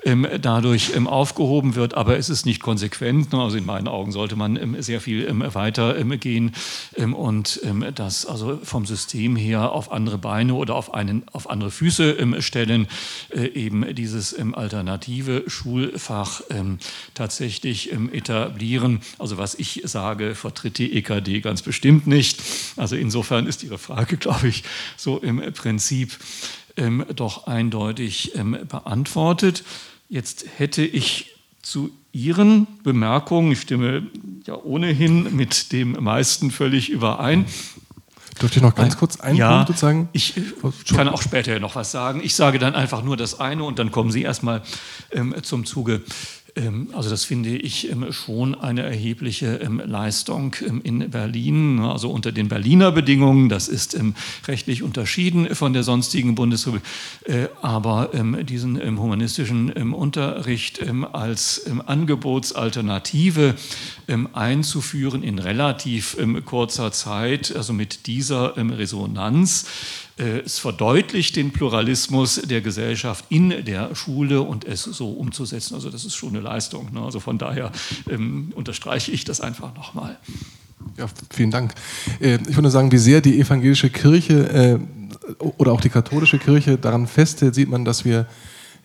ähm, 0.04 0.26
dadurch 0.42 0.90
ähm, 0.96 1.06
aufgehoben 1.06 1.76
wird. 1.76 1.94
Aber 1.94 2.18
es 2.18 2.28
ist 2.28 2.46
nicht 2.46 2.60
konsequent. 2.60 3.32
Ne? 3.32 3.40
Also 3.40 3.56
in 3.56 3.64
meinen 3.64 3.86
Augen 3.86 4.10
sollte 4.10 4.34
man 4.34 4.82
sehr 4.82 5.00
viel 5.00 5.24
weiter 5.54 6.02
gehen 6.16 6.52
und 7.14 7.60
das 7.94 8.26
also 8.26 8.58
vom 8.62 8.86
System 8.86 9.36
her 9.36 9.72
auf 9.72 9.92
andere 9.92 10.18
Beine 10.18 10.54
oder 10.54 10.74
auf, 10.74 10.92
einen, 10.94 11.22
auf 11.32 11.48
andere 11.48 11.70
Füße 11.70 12.42
stellen, 12.42 12.88
äh, 13.30 13.46
eben 13.46 13.94
dieses 13.94 14.34
alternative 14.38 15.44
Schulfach 15.46 16.33
tatsächlich 17.14 17.92
etablieren. 17.92 19.00
Also 19.18 19.38
was 19.38 19.54
ich 19.54 19.82
sage, 19.84 20.34
vertritt 20.34 20.78
die 20.78 21.04
PKD 21.04 21.40
ganz 21.40 21.62
bestimmt 21.62 22.06
nicht. 22.06 22.42
Also 22.76 22.96
insofern 22.96 23.46
ist 23.46 23.62
Ihre 23.62 23.78
Frage, 23.78 24.16
glaube 24.24 24.48
ich, 24.48 24.64
so 24.96 25.18
im 25.18 25.40
Prinzip 25.52 26.18
ähm, 26.76 27.04
doch 27.14 27.46
eindeutig 27.46 28.34
ähm, 28.34 28.58
beantwortet. 28.68 29.64
Jetzt 30.08 30.46
hätte 30.56 30.84
ich 30.84 31.36
zu 31.62 31.90
Ihren 32.12 32.66
Bemerkungen, 32.82 33.52
ich 33.52 33.62
stimme 33.62 34.06
ja 34.46 34.54
ohnehin 34.54 35.34
mit 35.34 35.72
dem 35.72 35.92
meisten 35.92 36.50
völlig 36.50 36.88
überein, 36.90 37.46
Dürfte 38.40 38.58
ich 38.58 38.62
noch 38.62 38.74
ganz 38.74 38.96
kurz 38.96 39.20
einen 39.20 39.36
ja, 39.36 39.64
Punkt 39.64 39.78
sagen? 39.78 40.08
Ich 40.12 40.34
kann 40.94 41.08
auch 41.08 41.22
später 41.22 41.58
noch 41.60 41.76
was 41.76 41.90
sagen. 41.90 42.20
Ich 42.22 42.34
sage 42.34 42.58
dann 42.58 42.74
einfach 42.74 43.02
nur 43.02 43.16
das 43.16 43.38
eine 43.40 43.64
und 43.64 43.78
dann 43.78 43.90
kommen 43.90 44.10
Sie 44.10 44.22
erstmal 44.22 44.62
ähm, 45.12 45.34
zum 45.42 45.64
Zuge. 45.64 46.02
Ähm, 46.56 46.88
also 46.92 47.10
das 47.10 47.24
finde 47.24 47.56
ich 47.56 47.90
ähm, 47.90 48.12
schon 48.12 48.54
eine 48.54 48.82
erhebliche 48.82 49.56
ähm, 49.56 49.82
Leistung 49.84 50.54
in 50.84 51.10
Berlin, 51.10 51.76
ne, 51.76 51.90
also 51.90 52.10
unter 52.10 52.32
den 52.32 52.48
Berliner 52.48 52.92
Bedingungen. 52.92 53.48
Das 53.48 53.68
ist 53.68 53.98
rechtlich 54.46 54.82
unterschieden 54.82 55.54
von 55.54 55.72
der 55.72 55.82
sonstigen 55.82 56.34
Bundesrepublik. 56.34 56.84
Äh, 57.24 57.48
aber 57.62 58.10
diesen 58.44 58.80
humanistischen 58.98 59.70
Unterricht 59.92 60.80
als 61.12 61.66
Angebotsalternative 61.86 63.54
einzuführen 64.32 65.22
in 65.22 65.38
relativ 65.38 66.16
kurzer 66.44 66.92
Zeit, 66.92 67.54
also 67.54 67.72
mit 67.72 68.06
dieser 68.06 68.56
Resonanz, 68.56 69.66
es 70.16 70.58
verdeutlicht 70.58 71.34
den 71.34 71.50
Pluralismus 71.50 72.40
der 72.42 72.60
Gesellschaft 72.60 73.24
in 73.30 73.64
der 73.64 73.94
Schule 73.96 74.42
und 74.42 74.64
es 74.64 74.84
so 74.84 75.10
umzusetzen. 75.10 75.74
Also 75.74 75.90
das 75.90 76.04
ist 76.04 76.14
schon 76.14 76.30
eine 76.30 76.40
Leistung. 76.40 76.92
Ne? 76.92 77.00
Also 77.00 77.18
von 77.18 77.36
daher 77.36 77.72
ähm, 78.08 78.52
unterstreiche 78.54 79.10
ich 79.10 79.24
das 79.24 79.40
einfach 79.40 79.74
nochmal. 79.74 80.16
Ja, 80.96 81.06
vielen 81.30 81.50
Dank. 81.50 81.74
Äh, 82.20 82.38
ich 82.48 82.56
würde 82.56 82.70
sagen, 82.70 82.92
wie 82.92 82.98
sehr 82.98 83.20
die 83.20 83.40
evangelische 83.40 83.90
Kirche 83.90 84.78
äh, 84.80 85.44
oder 85.58 85.72
auch 85.72 85.80
die 85.80 85.88
katholische 85.88 86.38
Kirche 86.38 86.78
daran 86.78 87.06
festhält, 87.06 87.54
sieht 87.54 87.68
man, 87.68 87.84
dass 87.84 88.04
wir 88.04 88.26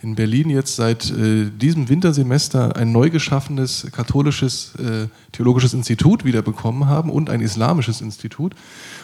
in 0.02 0.16
Berlin 0.16 0.50
jetzt 0.50 0.76
seit 0.76 1.12
äh, 1.12 1.50
diesem 1.50 1.90
Wintersemester 1.90 2.76
ein 2.76 2.92
neu 2.92 3.10
geschaffenes 3.10 3.88
katholisches 3.92 4.74
äh, 4.76 5.08
theologisches 5.34 5.74
Institut 5.74 6.24
wiederbekommen 6.24 6.88
haben 6.88 7.10
und 7.10 7.30
ein 7.30 7.42
islamisches 7.42 8.00
Institut. 8.02 8.56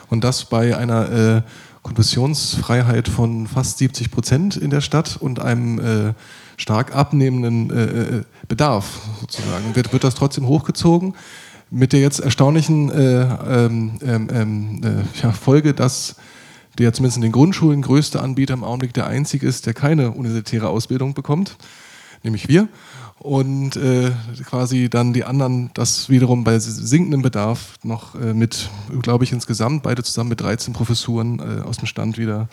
Und 0.09 0.23
das 0.23 0.45
bei 0.45 0.77
einer 0.77 1.11
äh, 1.11 1.41
Konfessionsfreiheit 1.85 3.07
von 3.07 3.45
fast 3.45 3.77
70 3.77 4.09
Prozent 4.09 4.57
in 4.57 4.71
der 4.71 4.81
Stadt 4.81 5.17
und 5.19 5.39
einem 5.39 5.77
äh, 5.77 6.13
stark 6.57 6.95
abnehmenden 6.95 7.69
äh, 7.69 7.83
äh, 7.83 8.23
Bedarf 8.47 9.01
sozusagen. 9.21 9.75
Wird, 9.75 9.93
wird 9.93 10.03
das 10.03 10.15
trotzdem 10.15 10.47
hochgezogen 10.47 11.13
mit 11.69 11.93
der 11.93 11.99
jetzt 11.99 12.21
erstaunlichen 12.21 12.89
äh, 12.89 13.21
ähm, 13.21 13.99
ähm, 14.01 14.27
ähm, 14.33 14.81
äh, 14.83 15.21
ja, 15.21 15.31
Folge, 15.31 15.75
dass 15.75 16.15
der 16.79 16.91
zumindest 16.91 17.17
in 17.17 17.21
den 17.21 17.31
Grundschulen 17.31 17.83
größte 17.83 18.19
Anbieter 18.19 18.55
im 18.55 18.63
Augenblick 18.63 18.93
der 18.95 19.05
einzige 19.05 19.45
ist, 19.45 19.67
der 19.67 19.75
keine 19.75 20.09
universitäre 20.09 20.69
Ausbildung 20.69 21.13
bekommt, 21.13 21.55
nämlich 22.23 22.47
wir 22.47 22.67
und 23.19 23.75
äh, 23.77 24.11
quasi 24.43 24.89
dann 24.89 25.13
die 25.13 25.23
anderen 25.23 25.71
das 25.73 26.09
wiederum 26.09 26.43
bei 26.43 26.59
sinkendem 26.59 27.21
Bedarf 27.21 27.75
noch 27.83 28.15
äh, 28.15 28.33
mit, 28.33 28.69
glaube 29.01 29.23
ich, 29.23 29.31
insgesamt 29.31 29.83
beide 29.83 30.03
zusammen 30.03 30.29
mit 30.29 30.41
13 30.41 30.73
Professuren 30.73 31.39
äh, 31.39 31.61
aus 31.61 31.77
dem 31.77 31.87
Stand 31.87 32.17
wieder 32.17 32.49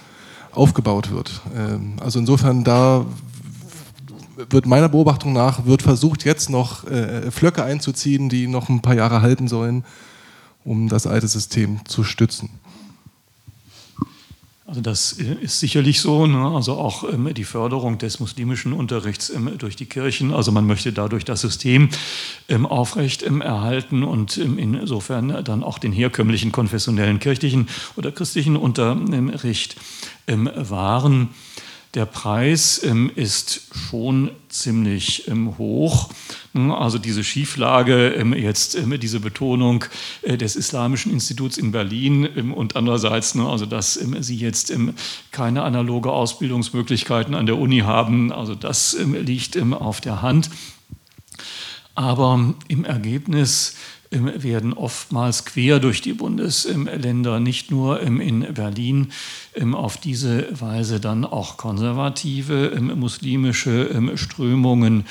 aufgebaut 0.53 1.11
wird. 1.11 1.43
Ähm, 1.57 1.95
also 2.01 2.19
insofern 2.19 2.65
da 2.65 3.05
wird 4.51 4.67
meiner 4.67 4.89
Beobachtung 4.89 5.33
nach 5.33 5.67
wird 5.67 5.83
versucht 5.83 6.25
jetzt 6.25 6.49
noch 6.49 6.85
äh, 6.89 7.31
Flöcke 7.31 7.65
einzuziehen, 7.65 8.29
die 8.29 8.47
noch 8.47 8.69
ein 8.69 8.83
paar 8.83 8.95
Jahre 8.95 9.21
halten 9.23 9.49
sollen, 9.49 9.85
um 10.65 10.89
das 10.89 11.07
alte 11.07 11.29
System 11.29 11.81
zu 11.87 12.05
stützen. 12.05 12.51
Also 14.73 14.81
das 14.81 15.19
äh, 15.19 15.35
ist 15.43 15.61
sicherlich 15.61 16.01
so, 16.01 16.27
ne? 16.27 16.51
also 16.57 16.79
auch 16.79 17.05
ähm, 17.05 17.35
die 17.35 17.45
Förderung 17.45 17.99
des 17.99 18.21
muslimischen 18.21 18.73
Unterrichts 18.73 19.29
ähm, 19.29 19.51
durch 19.59 19.77
die 19.77 19.85
Kirchen. 19.85 20.33
Also 20.33 20.51
man 20.51 20.67
möchte 20.67 20.95
dadurch 20.95 21.27
das 21.27 21.43
System 21.43 21.91
ähm, 22.49 22.65
aufrecht 22.65 23.23
ähm, 23.23 23.43
erhalten 23.43 24.03
und 24.03 24.39
ähm, 24.39 24.57
insofern 24.57 25.45
dann 25.45 25.63
auch 25.63 25.79
den 25.79 25.93
herkömmlichen 25.93 26.53
konfessionellen 26.53 27.19
kirchlichen 27.19 27.69
oder 27.97 28.13
christlichen 28.13 28.57
Unterricht 28.57 29.77
ähm, 30.27 30.51
wahren. 30.57 31.29
Der 31.95 32.07
Preis 32.07 32.83
ähm, 32.85 33.11
ist 33.15 33.69
schon 33.71 34.31
ziemlich 34.49 35.29
ähm, 35.29 35.59
hoch. 35.59 36.09
Hm, 36.55 36.71
also 36.71 36.97
diese 36.97 37.23
Schieflage, 37.23 38.15
ähm, 38.15 38.33
jetzt 38.33 38.79
diese 39.03 39.21
Betonung 39.21 39.85
äh, 40.23 40.39
des 40.39 40.57
Islamischen 40.57 41.13
Instituts 41.13 41.59
in 41.59 41.71
Berlin 41.71 42.53
und 42.53 42.77
andererseits, 42.77 43.35
ne, 43.35 43.47
also 43.47 43.67
dass 43.67 43.93
Sie 43.95 44.37
jetzt 44.37 44.73
keine 45.33 45.65
analoge 45.65 46.11
Ausbildungsmöglichkeiten 46.11 47.35
an 47.35 47.45
der 47.45 47.59
Uni 47.59 47.81
haben, 47.81 48.33
also 48.33 48.55
das 48.55 48.97
liegt 48.99 49.61
auf 49.61 50.01
der 50.01 50.23
Hand. 50.23 50.49
Aber 51.95 52.55
im 52.69 52.87
Ergebnis 52.87 53.77
werden 54.13 54.73
oftmals 54.73 55.45
quer 55.45 55.81
durch 55.81 56.03
die 56.03 56.13
Bundesländer, 56.13 57.41
nicht 57.41 57.71
nur 57.71 58.01
in 58.01 58.55
Berlin, 58.55 59.13
auf 59.73 59.97
diese 59.97 60.49
Weise 60.61 61.01
dann 61.01 61.25
auch 61.25 61.57
konservative 61.57 62.79
muslimische 62.81 64.17
Strömungen 64.17 65.05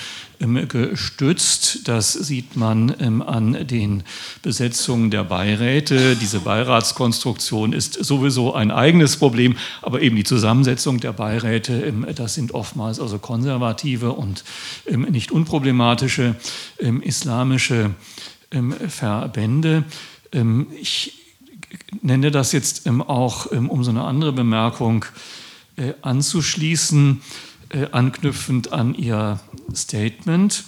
gestützt. 0.67 1.87
Das 1.87 2.13
sieht 2.13 2.55
man 2.55 3.21
an 3.21 3.67
den 3.67 4.03
Besetzungen 4.41 5.11
der 5.11 5.23
Beiräte. 5.23 6.15
Diese 6.15 6.39
Beiratskonstruktion 6.39 7.73
ist 7.73 7.93
sowieso 8.03 8.53
ein 8.53 8.71
eigenes 8.71 9.17
Problem, 9.17 9.57
aber 9.83 10.01
eben 10.01 10.15
die 10.15 10.23
Zusammensetzung 10.23 10.99
der 10.99 11.13
Beiräte, 11.13 11.93
das 12.15 12.33
sind 12.33 12.53
oftmals 12.53 12.99
also 12.99 13.19
konservative 13.19 14.13
und 14.13 14.43
nicht 14.89 15.31
unproblematische 15.31 16.35
islamische 17.01 17.75
ähm, 17.75 17.95
Verbände. 18.87 19.85
Ähm, 20.31 20.67
ich 20.79 21.13
nenne 22.01 22.31
das 22.31 22.51
jetzt 22.51 22.85
ähm, 22.87 23.01
auch, 23.01 23.45
um 23.47 23.83
so 23.83 23.91
eine 23.91 24.03
andere 24.03 24.33
Bemerkung 24.33 25.05
äh, 25.77 25.93
anzuschließen, 26.01 27.21
äh, 27.69 27.87
anknüpfend 27.91 28.73
an 28.73 28.93
Ihr 28.93 29.39
Statement. 29.73 30.65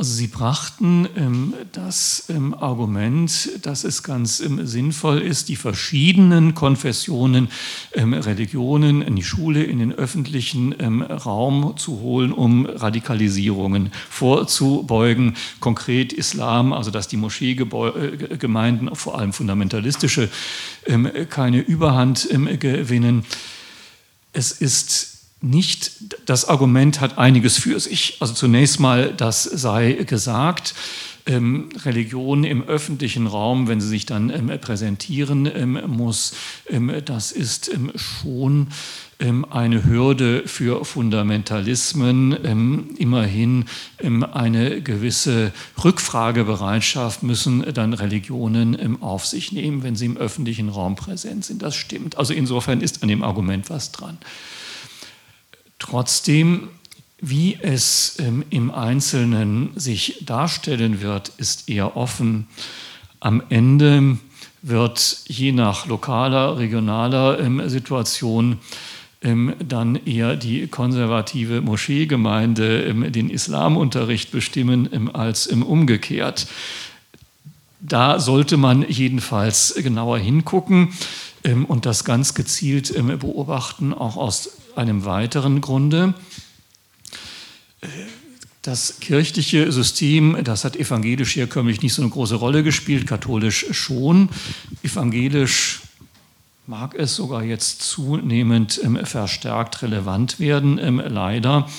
Also 0.00 0.14
Sie 0.14 0.28
brachten 0.28 1.06
ähm, 1.14 1.52
das 1.72 2.24
ähm, 2.30 2.54
Argument, 2.54 3.50
dass 3.60 3.84
es 3.84 4.02
ganz 4.02 4.40
ähm, 4.40 4.66
sinnvoll 4.66 5.18
ist, 5.18 5.50
die 5.50 5.56
verschiedenen 5.56 6.54
Konfessionen, 6.54 7.50
ähm, 7.92 8.14
Religionen 8.14 9.02
in 9.02 9.14
die 9.14 9.22
Schule, 9.22 9.62
in 9.62 9.78
den 9.78 9.92
öffentlichen 9.92 10.74
ähm, 10.78 11.02
Raum 11.02 11.74
zu 11.76 12.00
holen, 12.00 12.32
um 12.32 12.64
Radikalisierungen 12.64 13.92
vorzubeugen. 14.08 15.36
Konkret 15.60 16.14
Islam, 16.14 16.72
also 16.72 16.90
dass 16.90 17.06
die 17.06 17.18
Moscheegemeinden, 17.18 18.88
äh, 18.88 18.94
vor 18.94 19.18
allem 19.18 19.34
fundamentalistische, 19.34 20.30
ähm, 20.86 21.10
keine 21.28 21.60
Überhand 21.60 22.26
gewinnen. 22.58 23.26
Es 24.32 24.50
ist 24.50 25.19
nicht, 25.42 25.92
das 26.26 26.46
Argument 26.46 27.00
hat 27.00 27.18
einiges 27.18 27.58
für 27.58 27.80
sich. 27.80 28.18
Also 28.20 28.34
zunächst 28.34 28.78
mal, 28.78 29.14
das 29.14 29.44
sei 29.44 29.92
gesagt, 29.92 30.74
ähm, 31.26 31.68
Religion 31.84 32.44
im 32.44 32.62
öffentlichen 32.62 33.26
Raum, 33.26 33.68
wenn 33.68 33.80
sie 33.80 33.88
sich 33.88 34.06
dann 34.06 34.30
ähm, 34.30 34.50
präsentieren 34.60 35.46
ähm, 35.46 35.80
muss, 35.86 36.34
ähm, 36.68 36.92
das 37.04 37.32
ist 37.32 37.72
ähm, 37.72 37.92
schon 37.94 38.68
ähm, 39.18 39.46
eine 39.50 39.84
Hürde 39.84 40.44
für 40.46 40.84
Fundamentalismen. 40.84 42.96
immerhin 42.96 43.66
eine 44.32 44.80
gewisse 44.80 45.52
Rückfragebereitschaft 45.82 47.22
müssen 47.22 47.64
dann 47.74 47.92
Religionen 47.92 49.02
auf 49.02 49.26
sich 49.26 49.52
nehmen, 49.52 49.82
wenn 49.82 49.94
sie 49.94 50.06
im 50.06 50.16
öffentlichen 50.16 50.70
Raum 50.70 50.96
präsent 50.96 51.44
sind. 51.44 51.62
Das 51.62 51.76
stimmt. 51.76 52.16
Also 52.16 52.32
insofern 52.32 52.80
ist 52.80 53.02
an 53.02 53.08
dem 53.08 53.22
Argument 53.22 53.68
was 53.68 53.92
dran. 53.92 54.16
Trotzdem, 55.80 56.68
wie 57.20 57.58
es 57.60 58.18
ähm, 58.20 58.44
im 58.50 58.70
Einzelnen 58.70 59.70
sich 59.74 60.22
darstellen 60.24 61.00
wird, 61.00 61.32
ist 61.38 61.68
eher 61.68 61.96
offen. 61.96 62.46
Am 63.18 63.42
Ende 63.48 64.18
wird 64.62 65.22
je 65.26 65.52
nach 65.52 65.86
lokaler, 65.86 66.58
regionaler 66.58 67.40
ähm, 67.40 67.66
Situation 67.68 68.58
ähm, 69.22 69.54
dann 69.66 69.96
eher 69.96 70.36
die 70.36 70.66
konservative 70.66 71.62
Moscheegemeinde 71.62 73.10
den 73.10 73.30
Islamunterricht 73.30 74.30
bestimmen 74.32 75.14
als 75.14 75.46
umgekehrt. 75.46 76.46
Da 77.80 78.20
sollte 78.20 78.58
man 78.58 78.84
jedenfalls 78.86 79.74
genauer 79.76 80.18
hingucken 80.18 80.92
und 81.68 81.86
das 81.86 82.04
ganz 82.04 82.34
gezielt 82.34 82.92
beobachten, 83.18 83.94
auch 83.94 84.18
aus 84.18 84.59
einem 84.80 85.04
weiteren 85.04 85.60
Grunde. 85.60 86.14
Äh, 87.80 87.86
Das 88.62 89.00
kirchliche 89.00 89.72
System, 89.72 90.36
das 90.44 90.64
hat 90.64 90.76
evangelisch 90.76 91.34
herkömmlich 91.34 91.80
nicht 91.80 91.94
so 91.94 92.02
eine 92.02 92.10
große 92.10 92.34
Rolle 92.34 92.62
gespielt, 92.62 93.06
katholisch 93.06 93.64
schon. 93.70 94.28
Evangelisch 94.82 95.80
mag 96.66 96.94
es 96.94 97.16
sogar 97.16 97.42
jetzt 97.42 97.80
zunehmend 97.80 98.78
ähm, 98.84 98.98
verstärkt 99.04 99.80
relevant 99.80 100.38
werden, 100.38 100.78
ähm, 100.78 101.00
leider 101.00 101.70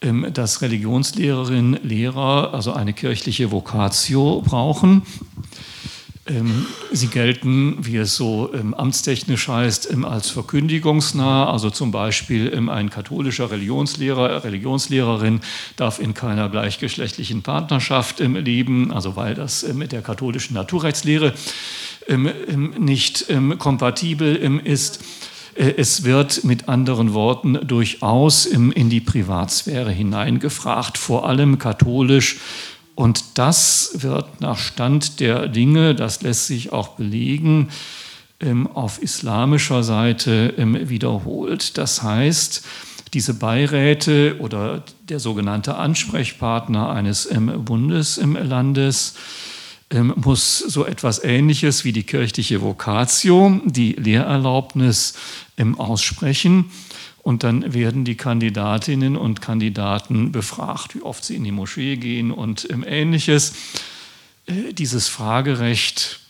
ähm, 0.00 0.26
dass 0.32 0.62
Religionslehrerinnen, 0.62 1.80
Lehrer 1.82 2.54
also 2.54 2.72
eine 2.72 2.92
kirchliche 2.92 3.50
Vokatio 3.50 4.40
brauchen. 4.46 5.02
Ähm, 6.28 6.66
sie 6.92 7.08
gelten, 7.08 7.78
wie 7.80 7.96
es 7.96 8.16
so 8.16 8.50
ähm, 8.52 8.74
amtstechnisch 8.74 9.48
heißt, 9.48 9.90
ähm, 9.90 10.04
als 10.04 10.30
verkündigungsnah. 10.30 11.50
Also 11.50 11.70
zum 11.70 11.90
Beispiel 11.90 12.52
ein 12.68 12.90
katholischer 12.90 13.50
Religionslehrer, 13.50 14.44
Religionslehrerin 14.44 15.40
darf 15.76 15.98
in 15.98 16.14
keiner 16.14 16.48
gleichgeschlechtlichen 16.48 17.42
Partnerschaft 17.42 18.20
leben, 18.20 18.92
also 18.92 19.16
weil 19.16 19.34
das 19.34 19.62
mit 19.72 19.92
der 19.92 20.02
katholischen 20.02 20.54
Naturrechtslehre 20.54 21.34
nicht 22.78 23.26
kompatibel 23.58 24.60
ist. 24.64 25.00
Äh, 25.58 25.74
es 25.76 26.04
wird 26.04 26.44
mit 26.44 26.68
anderen 26.68 27.14
Worten 27.14 27.58
durchaus 27.66 28.46
in 28.46 28.90
die 28.90 29.00
Privatsphäre 29.00 29.90
hineingefragt, 29.90 30.96
vor 30.96 31.28
allem 31.28 31.58
katholisch 31.58 32.36
und 32.98 33.38
das 33.38 33.92
wird 34.02 34.40
nach 34.40 34.58
Stand 34.58 35.20
der 35.20 35.46
Dinge, 35.46 35.94
das 35.94 36.20
lässt 36.20 36.48
sich 36.48 36.72
auch 36.72 36.96
belegen, 36.96 37.68
ähm, 38.40 38.66
auf 38.66 39.00
islamischer 39.00 39.84
Seite 39.84 40.52
ähm, 40.58 40.88
wiederholt. 40.88 41.78
Das 41.78 42.02
heißt, 42.02 42.64
diese 43.14 43.34
Beiräte 43.34 44.40
oder 44.40 44.82
der 45.08 45.20
sogenannte 45.20 45.76
Ansprechpartner 45.76 46.90
eines 46.90 47.30
ähm, 47.30 47.64
Bundeslandes 47.64 49.14
muss 50.16 50.58
so 50.58 50.84
etwas 50.84 51.22
Ähnliches 51.22 51.84
wie 51.84 51.92
die 51.92 52.02
kirchliche 52.02 52.60
Vokatio, 52.60 53.60
die 53.64 53.92
Lehrerlaubnis, 53.92 55.14
aussprechen. 55.78 56.70
Und 57.28 57.44
dann 57.44 57.74
werden 57.74 58.06
die 58.06 58.14
Kandidatinnen 58.14 59.14
und 59.14 59.42
Kandidaten 59.42 60.32
befragt, 60.32 60.94
wie 60.94 61.02
oft 61.02 61.22
sie 61.22 61.36
in 61.36 61.44
die 61.44 61.52
Moschee 61.52 61.96
gehen 61.96 62.30
und 62.30 62.66
ähnliches. 62.70 63.52
Äh, 64.46 64.72
dieses 64.72 65.08
Fragerecht 65.08 66.20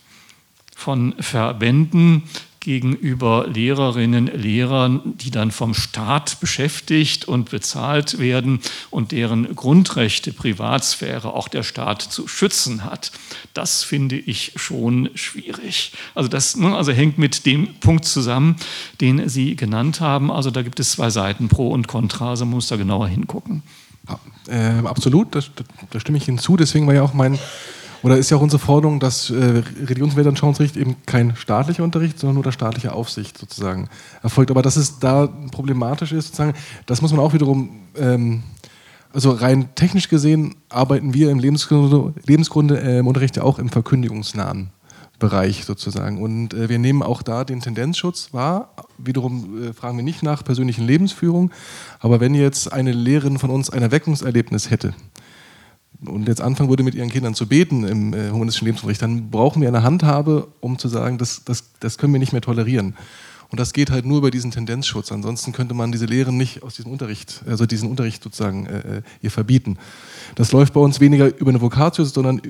von 0.75 1.15
Verbänden 1.17 2.23
gegenüber 2.59 3.47
Lehrerinnen, 3.47 4.27
Lehrern, 4.27 5.01
die 5.17 5.31
dann 5.31 5.51
vom 5.51 5.73
Staat 5.73 6.39
beschäftigt 6.39 7.25
und 7.25 7.49
bezahlt 7.49 8.19
werden 8.19 8.59
und 8.89 9.11
deren 9.11 9.55
Grundrechte, 9.55 10.33
Privatsphäre 10.33 11.33
auch 11.33 11.47
der 11.47 11.63
Staat 11.63 12.01
zu 12.01 12.27
schützen 12.27 12.83
hat. 12.83 13.11
Das 13.53 13.83
finde 13.83 14.17
ich 14.17 14.53
schon 14.55 15.09
schwierig. 15.15 15.93
Also 16.15 16.29
das 16.29 16.57
ne, 16.57 16.75
also 16.75 16.91
hängt 16.91 17.17
mit 17.17 17.45
dem 17.45 17.75
Punkt 17.75 18.05
zusammen, 18.05 18.57
den 19.01 19.29
Sie 19.29 19.55
genannt 19.55 20.01
haben. 20.01 20.31
Also 20.31 20.51
da 20.51 20.61
gibt 20.61 20.79
es 20.79 20.91
zwei 20.91 21.09
Seiten, 21.09 21.47
Pro 21.47 21.69
und 21.69 21.87
Contra, 21.87 22.31
also 22.31 22.45
man 22.45 22.55
muss 22.55 22.67
da 22.67 22.75
genauer 22.75 23.07
hingucken. 23.07 23.63
Ja, 24.07 24.19
äh, 24.53 24.87
absolut, 24.87 25.35
da 25.35 25.99
stimme 25.99 26.17
ich 26.17 26.27
Ihnen 26.27 26.39
zu. 26.39 26.57
Deswegen 26.57 26.87
war 26.87 26.93
ja 26.93 27.03
auch 27.03 27.13
mein 27.13 27.39
oder 28.03 28.17
ist 28.17 28.29
ja 28.29 28.37
auch 28.37 28.41
unsere 28.41 28.59
Forderung, 28.59 28.99
dass 28.99 29.29
äh, 29.29 29.63
Religionsweltanschauungsrecht 29.85 30.77
eben 30.77 30.95
kein 31.05 31.35
staatlicher 31.35 31.83
Unterricht, 31.83 32.19
sondern 32.19 32.35
nur 32.35 32.43
der 32.43 32.51
staatliche 32.51 32.93
Aufsicht 32.93 33.37
sozusagen 33.37 33.89
erfolgt. 34.23 34.51
Aber 34.51 34.61
dass 34.61 34.75
es 34.75 34.99
da 34.99 35.27
problematisch 35.51 36.11
ist, 36.11 36.27
sozusagen, 36.27 36.53
das 36.85 37.01
muss 37.01 37.11
man 37.11 37.19
auch 37.19 37.33
wiederum, 37.33 37.81
ähm, 37.97 38.43
also 39.13 39.31
rein 39.31 39.69
technisch 39.75 40.07
gesehen 40.07 40.55
arbeiten 40.69 41.13
wir 41.13 41.31
im 41.31 41.39
Lebensgrunde, 41.39 42.13
Lebensgrunde 42.25 42.81
äh, 42.81 42.99
im 42.99 43.07
Unterricht 43.07 43.35
ja 43.35 43.43
auch 43.43 43.59
im 43.59 43.69
verkündigungsnahen 43.69 44.69
Bereich 45.19 45.65
sozusagen. 45.65 46.21
Und 46.21 46.53
äh, 46.53 46.69
wir 46.69 46.79
nehmen 46.79 47.03
auch 47.03 47.21
da 47.21 47.43
den 47.43 47.59
Tendenzschutz 47.59 48.33
wahr. 48.33 48.73
Wiederum 48.97 49.63
äh, 49.63 49.73
fragen 49.73 49.97
wir 49.97 50.03
nicht 50.03 50.23
nach 50.23 50.43
persönlichen 50.43 50.85
Lebensführung, 50.85 51.51
aber 51.99 52.19
wenn 52.19 52.33
jetzt 52.33 52.71
eine 52.71 52.93
Lehrerin 52.93 53.37
von 53.37 53.49
uns 53.49 53.69
ein 53.69 53.81
Erweckungserlebnis 53.81 54.69
hätte, 54.69 54.93
und 56.05 56.27
jetzt 56.27 56.41
anfangen 56.41 56.69
würde, 56.69 56.83
mit 56.83 56.95
ihren 56.95 57.09
Kindern 57.09 57.33
zu 57.33 57.47
beten 57.47 57.83
im 57.83 58.13
äh, 58.13 58.29
humanistischen 58.29 58.65
Lebensunterricht, 58.67 59.01
dann 59.01 59.29
brauchen 59.29 59.61
wir 59.61 59.67
eine 59.67 59.83
Handhabe, 59.83 60.47
um 60.61 60.77
zu 60.77 60.87
sagen, 60.87 61.17
das, 61.17 61.43
das, 61.43 61.71
das 61.79 61.97
können 61.97 62.13
wir 62.13 62.19
nicht 62.19 62.31
mehr 62.31 62.41
tolerieren. 62.41 62.95
Und 63.51 63.59
das 63.59 63.73
geht 63.73 63.89
halt 63.89 64.05
nur 64.05 64.19
über 64.19 64.29
diesen 64.29 64.51
Tendenzschutz. 64.51 65.11
Ansonsten 65.11 65.53
könnte 65.53 65.73
man 65.73 65.91
diese 65.91 66.05
Lehren 66.05 66.37
nicht 66.37 66.61
aus 66.61 66.75
diesem 66.75 66.91
Unterricht, 66.91 67.41
also 67.47 67.65
diesen 67.65 67.89
Unterricht 67.89 68.21
sozusagen 68.21 68.67
äh, 68.67 68.97
äh 68.97 69.01
ihr 69.21 69.31
verbieten. 69.31 69.77
Das 70.35 70.51
läuft 70.51 70.73
bei 70.73 70.79
uns 70.79 70.99
weniger 70.99 71.35
über 71.35 71.49
eine 71.49 71.59
Vokatio, 71.59 72.05
sondern 72.05 72.41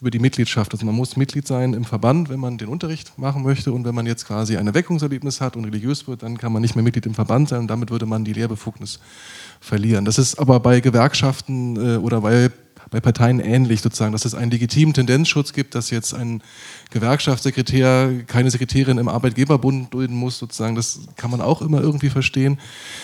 über 0.00 0.10
die 0.10 0.18
Mitgliedschaft. 0.18 0.72
Also 0.72 0.86
man 0.86 0.94
muss 0.94 1.16
Mitglied 1.16 1.46
sein 1.46 1.74
im 1.74 1.84
Verband, 1.84 2.30
wenn 2.30 2.40
man 2.40 2.56
den 2.56 2.68
Unterricht 2.68 3.18
machen 3.18 3.42
möchte. 3.42 3.70
Und 3.70 3.84
wenn 3.84 3.94
man 3.94 4.06
jetzt 4.06 4.26
quasi 4.26 4.56
ein 4.56 4.66
Erweckungserlebnis 4.66 5.42
hat 5.42 5.56
und 5.56 5.66
religiös 5.66 6.08
wird, 6.08 6.22
dann 6.22 6.38
kann 6.38 6.52
man 6.54 6.62
nicht 6.62 6.74
mehr 6.74 6.82
Mitglied 6.82 7.04
im 7.04 7.14
Verband 7.14 7.50
sein 7.50 7.60
und 7.60 7.68
damit 7.68 7.90
würde 7.90 8.06
man 8.06 8.24
die 8.24 8.32
Lehrbefugnis 8.32 8.98
verlieren. 9.60 10.06
Das 10.06 10.16
ist 10.16 10.38
aber 10.38 10.58
bei 10.60 10.80
Gewerkschaften 10.80 11.76
äh, 11.76 11.96
oder 11.98 12.22
bei 12.22 12.50
bei 12.90 13.00
Parteien 13.00 13.40
ähnlich 13.40 13.80
sozusagen, 13.82 14.12
dass 14.12 14.24
es 14.24 14.34
einen 14.34 14.50
legitimen 14.50 14.94
Tendenzschutz 14.94 15.52
gibt, 15.52 15.74
dass 15.74 15.90
jetzt 15.90 16.14
ein 16.14 16.42
Gewerkschaftssekretär 16.90 18.24
keine 18.26 18.50
Sekretärin 18.50 18.98
im 18.98 19.08
Arbeitgeberbund 19.08 19.92
dulden 19.92 20.16
muss, 20.16 20.38
sozusagen, 20.38 20.76
das 20.76 21.00
kann 21.16 21.30
man 21.30 21.40
auch 21.40 21.62
immer 21.62 21.80
irgendwie 21.80 22.10
verstehen. 22.10 22.58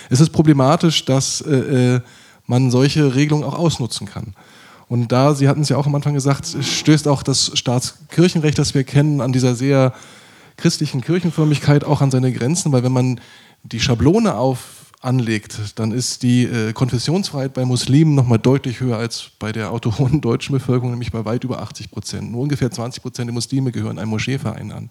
Es 0.09 0.21
ist 0.21 0.31
problematisch, 0.31 1.05
dass 1.05 1.41
äh, 1.41 1.97
äh 1.97 2.01
man 2.47 2.73
solche 2.73 3.15
Regelungen 3.15 3.45
auch 3.45 3.57
ausnutzen 3.57 4.07
kann. 4.07 4.35
Und 4.89 5.13
da, 5.13 5.35
Sie 5.35 5.49
hatten 5.49 5.63
es 5.63 5.69
ja 5.69 5.77
auch 5.77 5.87
am 5.87 5.95
Anfang 5.95 6.13
gesagt, 6.13 6.57
stößt 6.61 7.07
auch 7.09 7.23
das 7.23 7.53
Staatskirchenrecht, 7.55 8.59
das 8.59 8.75
wir 8.75 8.85
kennen, 8.85 9.21
an 9.21 9.33
dieser 9.33 9.55
sehr 9.55 9.95
christlichen 10.57 11.01
Kirchenförmigkeit 11.01 11.85
auch 11.85 12.03
an 12.03 12.11
seine 12.11 12.33
Grenzen, 12.33 12.73
weil 12.73 12.83
wenn 12.83 12.93
man 12.93 13.21
die 13.63 13.81
Schablone 13.81 14.35
auf 14.35 14.82
anlegt, 15.03 15.59
dann 15.77 15.91
ist 15.93 16.23
die 16.23 16.45
äh, 16.45 16.73
Konfessionsfreiheit 16.73 17.55
bei 17.55 17.65
Muslimen 17.65 18.15
nochmal 18.15 18.39
deutlich 18.39 18.81
höher 18.81 18.97
als 18.97 19.31
bei 19.39 19.51
der 19.53 19.73
autochthonen 19.73 20.21
deutschen 20.23 20.53
Bevölkerung, 20.53 20.91
nämlich 20.91 21.11
bei 21.11 21.25
weit 21.25 21.45
über 21.45 21.61
80 21.61 21.91
Prozent. 21.91 22.31
Nur 22.31 22.43
ungefähr 22.43 22.71
20 22.71 23.03
Prozent 23.03 23.29
der 23.29 23.35
Muslime 23.35 23.73
gehören 23.73 23.99
einem 23.99 24.11
Moscheeverein 24.11 24.71
an. 24.71 24.89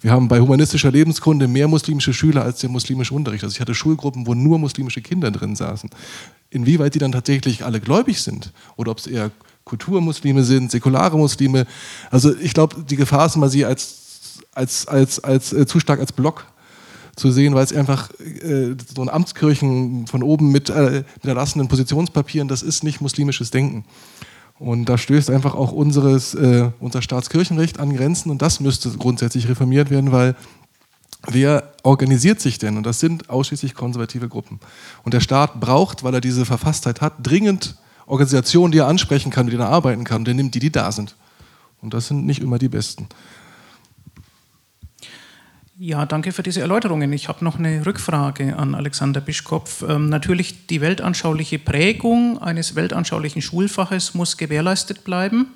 Wir 0.00 0.10
haben 0.10 0.28
bei 0.28 0.40
humanistischer 0.40 0.90
Lebenskunde 0.90 1.48
mehr 1.48 1.68
muslimische 1.68 2.12
Schüler 2.12 2.42
als 2.42 2.60
der 2.60 2.70
muslimische 2.70 3.14
Unterricht. 3.14 3.44
Also 3.44 3.54
ich 3.54 3.60
hatte 3.60 3.74
Schulgruppen, 3.74 4.26
wo 4.26 4.34
nur 4.34 4.58
muslimische 4.58 5.00
Kinder 5.00 5.30
drin 5.30 5.56
saßen. 5.56 5.90
Inwieweit 6.50 6.94
die 6.94 6.98
dann 6.98 7.12
tatsächlich 7.12 7.64
alle 7.64 7.80
gläubig 7.80 8.20
sind 8.20 8.52
oder 8.76 8.90
ob 8.90 8.98
es 8.98 9.06
eher 9.06 9.30
Kulturmuslime 9.64 10.44
sind, 10.44 10.70
säkulare 10.70 11.16
Muslime. 11.16 11.66
Also 12.10 12.36
ich 12.36 12.54
glaube, 12.54 12.84
die 12.88 12.96
Gefahr 12.96 13.26
ist 13.26 13.36
immer, 13.36 13.48
sie 13.48 13.64
als, 13.64 14.38
als, 14.52 14.86
als, 14.86 15.18
als, 15.18 15.52
äh, 15.52 15.66
zu 15.66 15.80
stark 15.80 15.98
als 15.98 16.12
Block 16.12 16.46
zu 17.16 17.30
sehen, 17.30 17.54
weil 17.54 17.64
es 17.64 17.72
einfach 17.72 18.10
äh, 18.20 18.76
so 18.94 19.02
ein 19.02 19.08
Amtskirchen 19.08 20.06
von 20.06 20.22
oben 20.22 20.52
mit, 20.52 20.68
äh, 20.70 21.02
mit 21.16 21.24
erlassenen 21.24 21.68
Positionspapieren, 21.68 22.46
das 22.46 22.62
ist 22.62 22.84
nicht 22.84 23.00
muslimisches 23.00 23.50
Denken. 23.50 23.84
Und 24.58 24.86
da 24.86 24.96
stößt 24.96 25.30
einfach 25.30 25.54
auch 25.54 25.72
unseres, 25.72 26.34
äh, 26.34 26.70
unser 26.80 27.02
Staatskirchenrecht 27.02 27.80
an 27.80 27.94
Grenzen 27.94 28.30
und 28.30 28.40
das 28.42 28.60
müsste 28.60 28.90
grundsätzlich 28.90 29.48
reformiert 29.48 29.90
werden, 29.90 30.12
weil 30.12 30.36
wer 31.26 31.72
organisiert 31.82 32.40
sich 32.40 32.58
denn? 32.58 32.76
Und 32.76 32.84
das 32.84 33.00
sind 33.00 33.28
ausschließlich 33.30 33.74
konservative 33.74 34.28
Gruppen. 34.28 34.60
Und 35.02 35.14
der 35.14 35.20
Staat 35.20 35.60
braucht, 35.60 36.04
weil 36.04 36.14
er 36.14 36.20
diese 36.20 36.44
Verfasstheit 36.44 37.00
hat, 37.00 37.14
dringend 37.22 37.76
Organisationen, 38.06 38.72
die 38.72 38.78
er 38.78 38.86
ansprechen 38.86 39.30
kann, 39.30 39.46
denen 39.46 39.60
er 39.60 39.68
arbeiten 39.68 40.04
kann. 40.04 40.24
Der 40.24 40.34
nimmt 40.34 40.54
die, 40.54 40.60
die 40.60 40.70
da 40.70 40.92
sind. 40.92 41.16
Und 41.82 41.92
das 41.92 42.06
sind 42.06 42.24
nicht 42.24 42.40
immer 42.40 42.58
die 42.58 42.68
besten. 42.68 43.08
Ja, 45.78 46.06
danke 46.06 46.32
für 46.32 46.42
diese 46.42 46.62
Erläuterungen. 46.62 47.12
Ich 47.12 47.28
habe 47.28 47.44
noch 47.44 47.58
eine 47.58 47.84
Rückfrage 47.84 48.56
an 48.56 48.74
Alexander 48.74 49.20
Bischkopf. 49.20 49.84
Ähm, 49.86 50.08
natürlich, 50.08 50.66
die 50.68 50.80
weltanschauliche 50.80 51.58
Prägung 51.58 52.38
eines 52.38 52.76
weltanschaulichen 52.76 53.42
Schulfaches 53.42 54.14
muss 54.14 54.38
gewährleistet 54.38 55.04
bleiben 55.04 55.48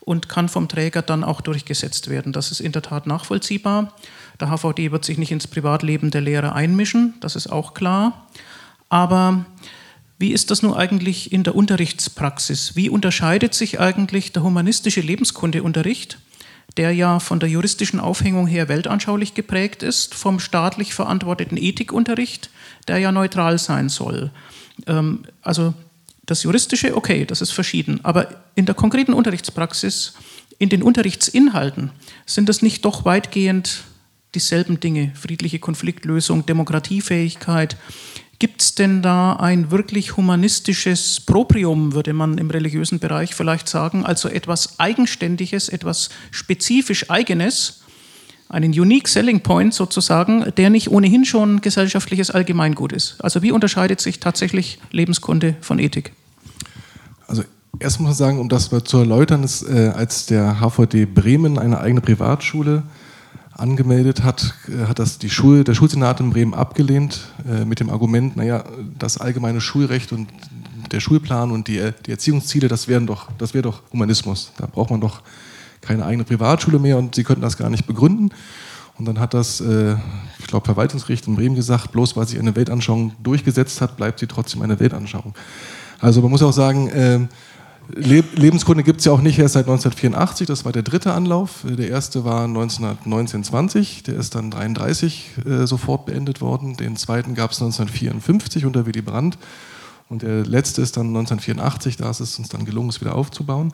und 0.00 0.28
kann 0.28 0.50
vom 0.50 0.68
Träger 0.68 1.00
dann 1.00 1.24
auch 1.24 1.40
durchgesetzt 1.40 2.10
werden. 2.10 2.34
Das 2.34 2.50
ist 2.50 2.60
in 2.60 2.72
der 2.72 2.82
Tat 2.82 3.06
nachvollziehbar. 3.06 3.94
Der 4.40 4.50
HVD 4.50 4.92
wird 4.92 5.06
sich 5.06 5.16
nicht 5.16 5.32
ins 5.32 5.46
Privatleben 5.46 6.10
der 6.10 6.20
Lehrer 6.20 6.54
einmischen, 6.54 7.14
das 7.20 7.34
ist 7.34 7.46
auch 7.46 7.72
klar. 7.72 8.26
Aber 8.90 9.46
wie 10.18 10.32
ist 10.32 10.50
das 10.50 10.60
nun 10.60 10.74
eigentlich 10.74 11.32
in 11.32 11.44
der 11.44 11.54
Unterrichtspraxis? 11.54 12.76
Wie 12.76 12.90
unterscheidet 12.90 13.54
sich 13.54 13.80
eigentlich 13.80 14.32
der 14.32 14.42
humanistische 14.42 15.00
Lebenskundeunterricht 15.00 16.18
der 16.76 16.92
ja 16.92 17.18
von 17.18 17.40
der 17.40 17.48
juristischen 17.48 18.00
Aufhängung 18.00 18.46
her 18.46 18.68
weltanschaulich 18.68 19.34
geprägt 19.34 19.82
ist, 19.82 20.14
vom 20.14 20.40
staatlich 20.40 20.94
verantworteten 20.94 21.56
Ethikunterricht, 21.56 22.50
der 22.88 22.98
ja 22.98 23.12
neutral 23.12 23.58
sein 23.58 23.88
soll. 23.88 24.30
Ähm, 24.86 25.24
also 25.42 25.74
das 26.24 26.42
Juristische, 26.44 26.96
okay, 26.96 27.24
das 27.24 27.42
ist 27.42 27.50
verschieden, 27.50 28.00
aber 28.04 28.28
in 28.54 28.66
der 28.66 28.74
konkreten 28.74 29.12
Unterrichtspraxis, 29.12 30.14
in 30.58 30.68
den 30.68 30.82
Unterrichtsinhalten, 30.82 31.90
sind 32.26 32.48
das 32.48 32.62
nicht 32.62 32.84
doch 32.84 33.04
weitgehend 33.04 33.84
dieselben 34.34 34.80
Dinge, 34.80 35.12
friedliche 35.14 35.58
Konfliktlösung, 35.58 36.46
Demokratiefähigkeit, 36.46 37.76
Gibt 38.42 38.60
es 38.60 38.74
denn 38.74 39.02
da 39.02 39.34
ein 39.34 39.70
wirklich 39.70 40.16
humanistisches 40.16 41.20
Proprium, 41.20 41.94
würde 41.94 42.12
man 42.12 42.38
im 42.38 42.50
religiösen 42.50 42.98
Bereich 42.98 43.36
vielleicht 43.36 43.68
sagen, 43.68 44.04
also 44.04 44.28
etwas 44.28 44.80
Eigenständiges, 44.80 45.68
etwas 45.68 46.10
spezifisch 46.32 47.08
Eigenes, 47.08 47.82
einen 48.48 48.72
Unique 48.72 49.06
Selling 49.06 49.42
Point 49.42 49.74
sozusagen, 49.74 50.52
der 50.56 50.70
nicht 50.70 50.90
ohnehin 50.90 51.24
schon 51.24 51.60
gesellschaftliches 51.60 52.32
Allgemeingut 52.32 52.92
ist? 52.92 53.14
Also 53.20 53.42
wie 53.42 53.52
unterscheidet 53.52 54.00
sich 54.00 54.18
tatsächlich 54.18 54.80
Lebenskunde 54.90 55.54
von 55.60 55.78
Ethik? 55.78 56.12
Also 57.28 57.44
erst 57.78 58.00
muss 58.00 58.08
man 58.08 58.14
sagen, 58.16 58.40
um 58.40 58.48
das 58.48 58.70
zu 58.82 58.98
erläutern, 58.98 59.44
ist, 59.44 59.62
äh, 59.62 59.92
als 59.94 60.26
der 60.26 60.58
HVD 60.60 61.04
Bremen 61.04 61.60
eine 61.60 61.78
eigene 61.78 62.00
Privatschule 62.00 62.82
angemeldet 63.52 64.22
hat, 64.22 64.54
äh, 64.68 64.86
hat 64.86 64.98
das 64.98 65.18
die 65.18 65.30
Schul, 65.30 65.64
der 65.64 65.74
Schulsenat 65.74 66.20
in 66.20 66.30
Bremen 66.30 66.54
abgelehnt 66.54 67.28
äh, 67.48 67.64
mit 67.64 67.80
dem 67.80 67.90
Argument, 67.90 68.36
naja, 68.36 68.64
das 68.98 69.18
allgemeine 69.18 69.60
Schulrecht 69.60 70.12
und 70.12 70.28
der 70.90 71.00
Schulplan 71.00 71.50
und 71.50 71.68
die, 71.68 71.90
die 72.06 72.10
Erziehungsziele, 72.10 72.68
das, 72.68 72.88
wären 72.88 73.06
doch, 73.06 73.28
das 73.38 73.54
wäre 73.54 73.62
doch 73.62 73.82
Humanismus. 73.92 74.52
Da 74.58 74.66
braucht 74.66 74.90
man 74.90 75.00
doch 75.00 75.22
keine 75.80 76.04
eigene 76.04 76.24
Privatschule 76.24 76.78
mehr 76.78 76.98
und 76.98 77.14
sie 77.14 77.24
könnten 77.24 77.42
das 77.42 77.56
gar 77.56 77.70
nicht 77.70 77.86
begründen. 77.86 78.30
Und 78.98 79.06
dann 79.06 79.18
hat 79.18 79.34
das, 79.34 79.60
äh, 79.60 79.96
ich 80.38 80.46
glaube, 80.46 80.66
Verwaltungsgericht 80.66 81.26
in 81.26 81.34
Bremen 81.34 81.56
gesagt, 81.56 81.92
bloß 81.92 82.16
weil 82.16 82.28
sie 82.28 82.38
eine 82.38 82.54
Weltanschauung 82.54 83.12
durchgesetzt 83.22 83.80
hat, 83.80 83.96
bleibt 83.96 84.20
sie 84.20 84.26
trotzdem 84.26 84.62
eine 84.62 84.78
Weltanschauung. 84.78 85.34
Also 85.98 86.20
man 86.20 86.30
muss 86.30 86.42
auch 86.42 86.52
sagen, 86.52 86.88
äh, 86.88 87.20
Lebenskunde 87.88 88.82
gibt 88.82 89.00
es 89.00 89.06
ja 89.06 89.12
auch 89.12 89.20
nicht 89.20 89.38
erst 89.38 89.54
seit 89.54 89.66
1984, 89.66 90.46
das 90.46 90.64
war 90.64 90.72
der 90.72 90.82
dritte 90.82 91.12
Anlauf. 91.12 91.64
Der 91.64 91.88
erste 91.88 92.24
war 92.24 92.46
1919-20, 92.46 94.04
der 94.04 94.16
ist 94.16 94.34
dann 94.34 94.46
1933 94.46 95.30
äh, 95.44 95.66
sofort 95.66 96.06
beendet 96.06 96.40
worden. 96.40 96.76
Den 96.76 96.96
zweiten 96.96 97.34
gab 97.34 97.50
es 97.50 97.60
1954 97.60 98.64
unter 98.64 98.86
Willy 98.86 99.02
Brandt. 99.02 99.38
Und 100.08 100.22
der 100.22 100.44
letzte 100.44 100.82
ist 100.82 100.96
dann 100.96 101.08
1984, 101.08 101.96
da 101.96 102.10
ist 102.10 102.20
es 102.20 102.38
uns 102.38 102.48
dann 102.48 102.64
gelungen, 102.64 102.90
es 102.90 103.00
wieder 103.00 103.14
aufzubauen. 103.14 103.72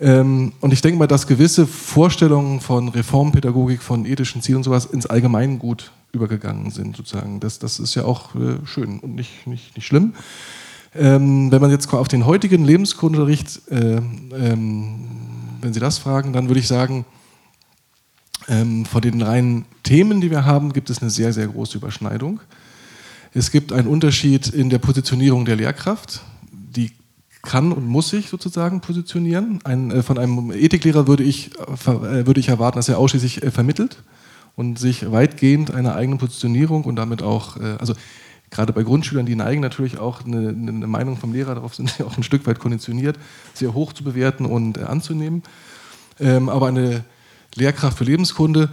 Ähm, 0.00 0.52
und 0.60 0.72
ich 0.72 0.82
denke 0.82 0.98
mal, 0.98 1.06
dass 1.06 1.26
gewisse 1.26 1.66
Vorstellungen 1.66 2.60
von 2.60 2.88
Reformpädagogik, 2.88 3.82
von 3.82 4.06
ethischen 4.06 4.42
Zielen 4.42 4.58
und 4.58 4.64
sowas 4.64 4.86
ins 4.86 5.06
Allgemeingut 5.06 5.92
übergegangen 6.12 6.70
sind, 6.70 6.96
sozusagen. 6.96 7.40
Das, 7.40 7.58
das 7.58 7.78
ist 7.78 7.94
ja 7.94 8.04
auch 8.04 8.34
äh, 8.34 8.58
schön 8.64 9.00
und 9.00 9.14
nicht, 9.14 9.46
nicht, 9.46 9.76
nicht 9.76 9.86
schlimm. 9.86 10.14
Ähm, 10.96 11.50
wenn 11.50 11.60
man 11.60 11.70
jetzt 11.70 11.92
auf 11.92 12.08
den 12.08 12.24
heutigen 12.24 12.64
Lebenskundenunterricht, 12.64 13.68
äh, 13.70 13.96
ähm, 13.96 14.94
wenn 15.60 15.72
Sie 15.72 15.80
das 15.80 15.98
fragen, 15.98 16.32
dann 16.32 16.48
würde 16.48 16.60
ich 16.60 16.68
sagen, 16.68 17.04
ähm, 18.48 18.84
von 18.84 19.00
den 19.00 19.20
reinen 19.20 19.64
Themen, 19.82 20.20
die 20.20 20.30
wir 20.30 20.44
haben, 20.44 20.72
gibt 20.72 20.90
es 20.90 21.00
eine 21.00 21.10
sehr, 21.10 21.32
sehr 21.32 21.48
große 21.48 21.78
Überschneidung. 21.78 22.40
Es 23.32 23.50
gibt 23.50 23.72
einen 23.72 23.88
Unterschied 23.88 24.48
in 24.48 24.70
der 24.70 24.78
Positionierung 24.78 25.44
der 25.44 25.56
Lehrkraft. 25.56 26.20
Die 26.52 26.92
kann 27.42 27.72
und 27.72 27.86
muss 27.86 28.08
sich 28.08 28.28
sozusagen 28.28 28.80
positionieren. 28.80 29.60
Ein, 29.64 29.90
äh, 29.90 30.02
von 30.02 30.18
einem 30.18 30.52
Ethiklehrer 30.52 31.06
würde 31.06 31.24
ich, 31.24 31.50
äh, 31.56 32.26
würde 32.26 32.40
ich 32.40 32.48
erwarten, 32.48 32.78
dass 32.78 32.88
er 32.88 32.98
ausschließlich 32.98 33.42
äh, 33.42 33.50
vermittelt 33.50 34.02
und 34.56 34.78
sich 34.78 35.10
weitgehend 35.10 35.72
einer 35.72 35.94
eigenen 35.96 36.18
Positionierung 36.18 36.84
und 36.84 36.96
damit 36.96 37.22
auch, 37.22 37.56
äh, 37.56 37.76
also 37.78 37.94
gerade 38.54 38.72
bei 38.72 38.84
Grundschülern, 38.84 39.26
die 39.26 39.34
neigen 39.34 39.60
natürlich 39.60 39.98
auch 39.98 40.24
eine, 40.24 40.48
eine, 40.48 40.86
Meinung 40.86 41.16
vom 41.16 41.32
Lehrer, 41.32 41.56
darauf 41.56 41.74
sind 41.74 41.90
sie 41.90 42.04
auch 42.04 42.16
ein 42.16 42.22
Stück 42.22 42.46
weit 42.46 42.60
konditioniert, 42.60 43.18
sehr 43.52 43.74
hoch 43.74 43.92
zu 43.92 44.04
bewerten 44.04 44.46
und 44.46 44.78
äh, 44.78 44.84
anzunehmen. 44.84 45.42
Ähm, 46.20 46.48
aber 46.48 46.68
eine 46.68 47.04
Lehrkraft 47.54 47.98
für 47.98 48.04
Lebenskunde 48.04 48.70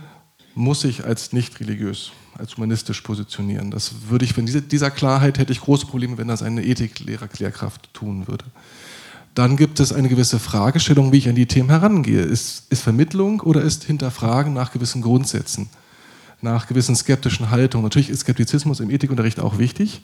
muss 0.54 0.82
sich 0.82 1.04
als 1.04 1.34
nicht 1.34 1.60
religiös, 1.60 2.12
als 2.38 2.56
humanistisch 2.56 3.02
positionieren. 3.02 3.72
Das 3.72 4.10
würde 4.10 4.24
ich, 4.24 4.38
wenn 4.38 4.46
diese, 4.46 4.62
dieser 4.62 4.92
Klarheit 4.92 5.40
hätte 5.40 5.52
ich 5.52 5.62
große 5.62 5.88
Probleme, 5.88 6.18
wenn 6.18 6.28
das 6.28 6.44
eine 6.44 6.64
Ethiklehrerklärkraft 6.64 7.94
tun 7.94 8.28
würde. 8.28 8.46
Dann 9.34 9.58
gibt 9.58 9.80
es 9.80 9.94
eine 9.94 10.10
gewisse 10.10 10.40
Fragestellung, 10.40 11.12
wie 11.12 11.18
ich 11.18 11.30
an 11.30 11.36
die 11.36 11.46
Themen 11.46 11.70
herangehe. 11.70 12.22
Ist, 12.22 12.72
ist 12.72 12.82
Vermittlung 12.82 13.40
oder 13.40 13.62
ist 13.62 13.86
Hinterfragen 13.86 14.54
nach 14.54 14.72
gewissen 14.72 15.02
Grundsätzen? 15.02 15.70
Nach 16.42 16.68
gewissen 16.68 16.96
skeptischen 16.96 17.52
Haltungen. 17.52 17.84
Natürlich 17.84 18.10
ist 18.10 18.22
Skeptizismus 18.22 18.80
im 18.80 18.90
Ethikunterricht 18.90 19.40
auch 19.40 19.58
wichtig, 19.58 20.02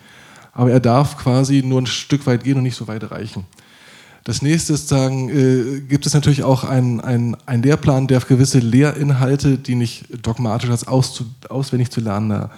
aber 0.53 0.71
er 0.71 0.79
darf 0.79 1.17
quasi 1.17 1.61
nur 1.63 1.81
ein 1.81 1.87
Stück 1.87 2.25
weit 2.25 2.43
gehen 2.43 2.57
und 2.57 2.63
nicht 2.63 2.75
so 2.75 2.87
weit 2.87 3.09
reichen. 3.11 3.45
Das 4.23 4.41
nächste 4.41 4.73
ist 4.73 4.89
sagen, 4.89 5.29
äh, 5.29 5.79
gibt 5.79 6.05
es 6.05 6.13
natürlich 6.13 6.43
auch 6.43 6.65
einen, 6.65 6.99
einen 6.99 7.63
Lehrplan, 7.63 8.07
der 8.07 8.17
auf 8.17 8.27
gewisse 8.27 8.59
Lehrinhalte, 8.59 9.57
die 9.57 9.75
nicht 9.75 10.05
dogmatisch 10.21 10.69
als 10.69 10.85
aus, 10.85 11.23
auswendig 11.47 11.91
zu 11.91 12.01
lernender 12.01 12.51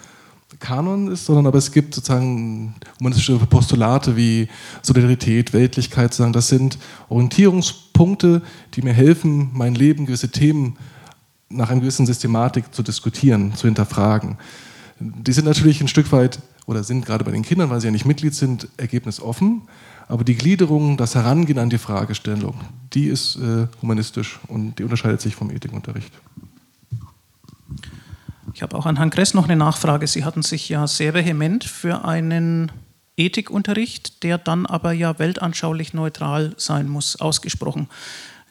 Kanon 0.59 1.11
ist, 1.11 1.25
sondern 1.25 1.45
aber 1.47 1.59
es 1.59 1.71
gibt 1.71 1.93
sozusagen 1.93 2.73
humanistische 2.99 3.38
Postulate 3.38 4.17
wie 4.17 4.47
Solidarität, 4.82 5.53
Weltlichkeit, 5.53 6.13
sagen, 6.13 6.34
das 6.34 6.47
sind 6.47 6.80
Orientierungspunkte, 7.07 8.41
die 8.73 8.82
mir 8.82 8.93
helfen, 8.93 9.51
mein 9.53 9.75
Leben, 9.75 10.05
gewisse 10.05 10.30
Themen 10.30 10.75
nach 11.50 11.70
einer 11.70 11.82
gewissen 11.82 12.06
Systematik 12.06 12.74
zu 12.74 12.84
diskutieren, 12.84 13.56
zu 13.56 13.68
hinterfragen. 13.68 14.38
Die 15.00 15.32
sind 15.32 15.45
natürlich 15.45 15.82
ein 15.82 15.88
Stück 15.88 16.12
weit 16.12 16.39
oder 16.66 16.84
sind 16.84 17.06
gerade 17.06 17.24
bei 17.24 17.32
den 17.32 17.43
Kindern, 17.43 17.70
weil 17.70 17.82
sie 17.82 17.88
ja 17.88 17.91
nicht 17.91 18.06
Mitglied 18.06 18.36
sind, 18.36 18.68
ergebnisoffen. 18.78 19.64
Aber 20.08 20.24
die 20.24 20.36
Gliederung, 20.36 20.97
das 20.97 21.16
Herangehen 21.16 21.60
an 21.60 21.70
die 21.70 21.78
Fragestellung, 21.78 22.56
die 22.93 23.06
ist 23.06 23.38
äh, 23.38 23.68
humanistisch 23.82 24.39
und 24.47 24.78
die 24.78 24.84
unterscheidet 24.84 25.22
sich 25.22 25.36
vom 25.36 25.52
Ethikunterricht. 25.52 26.12
Ich 28.54 28.62
habe 28.62 28.76
auch 28.78 28.86
an 28.86 28.97
Herrn 28.97 29.10
Kress 29.10 29.34
noch 29.34 29.45
eine 29.45 29.56
Nachfrage. 29.56 30.08
Sie 30.08 30.26
hatten 30.26 30.41
sich 30.41 30.70
ja 30.70 30.88
sehr 30.88 31.14
vehement 31.14 31.64
für 31.64 32.06
einen 32.06 32.72
Ethikunterricht, 33.18 34.24
der 34.24 34.38
dann 34.38 34.66
aber 34.66 34.91
ja 34.91 35.20
weltanschaulich 35.20 35.93
neutral 35.93 36.54
sein 36.58 36.88
muss, 36.89 37.16
ausgesprochen. 37.18 37.88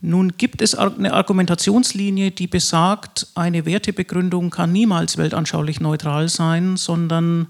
Nun 0.00 0.34
gibt 0.36 0.62
es 0.62 0.74
eine 0.74 1.12
Argumentationslinie, 1.12 2.30
die 2.30 2.46
besagt, 2.46 3.26
eine 3.34 3.66
Wertebegründung 3.66 4.50
kann 4.50 4.72
niemals 4.72 5.18
weltanschaulich 5.18 5.80
neutral 5.80 6.28
sein, 6.28 6.76
sondern 6.76 7.48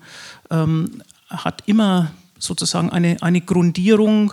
ähm, 0.50 1.02
hat 1.28 1.62
immer 1.66 2.10
sozusagen 2.38 2.90
eine, 2.90 3.16
eine 3.20 3.40
Grundierung, 3.40 4.32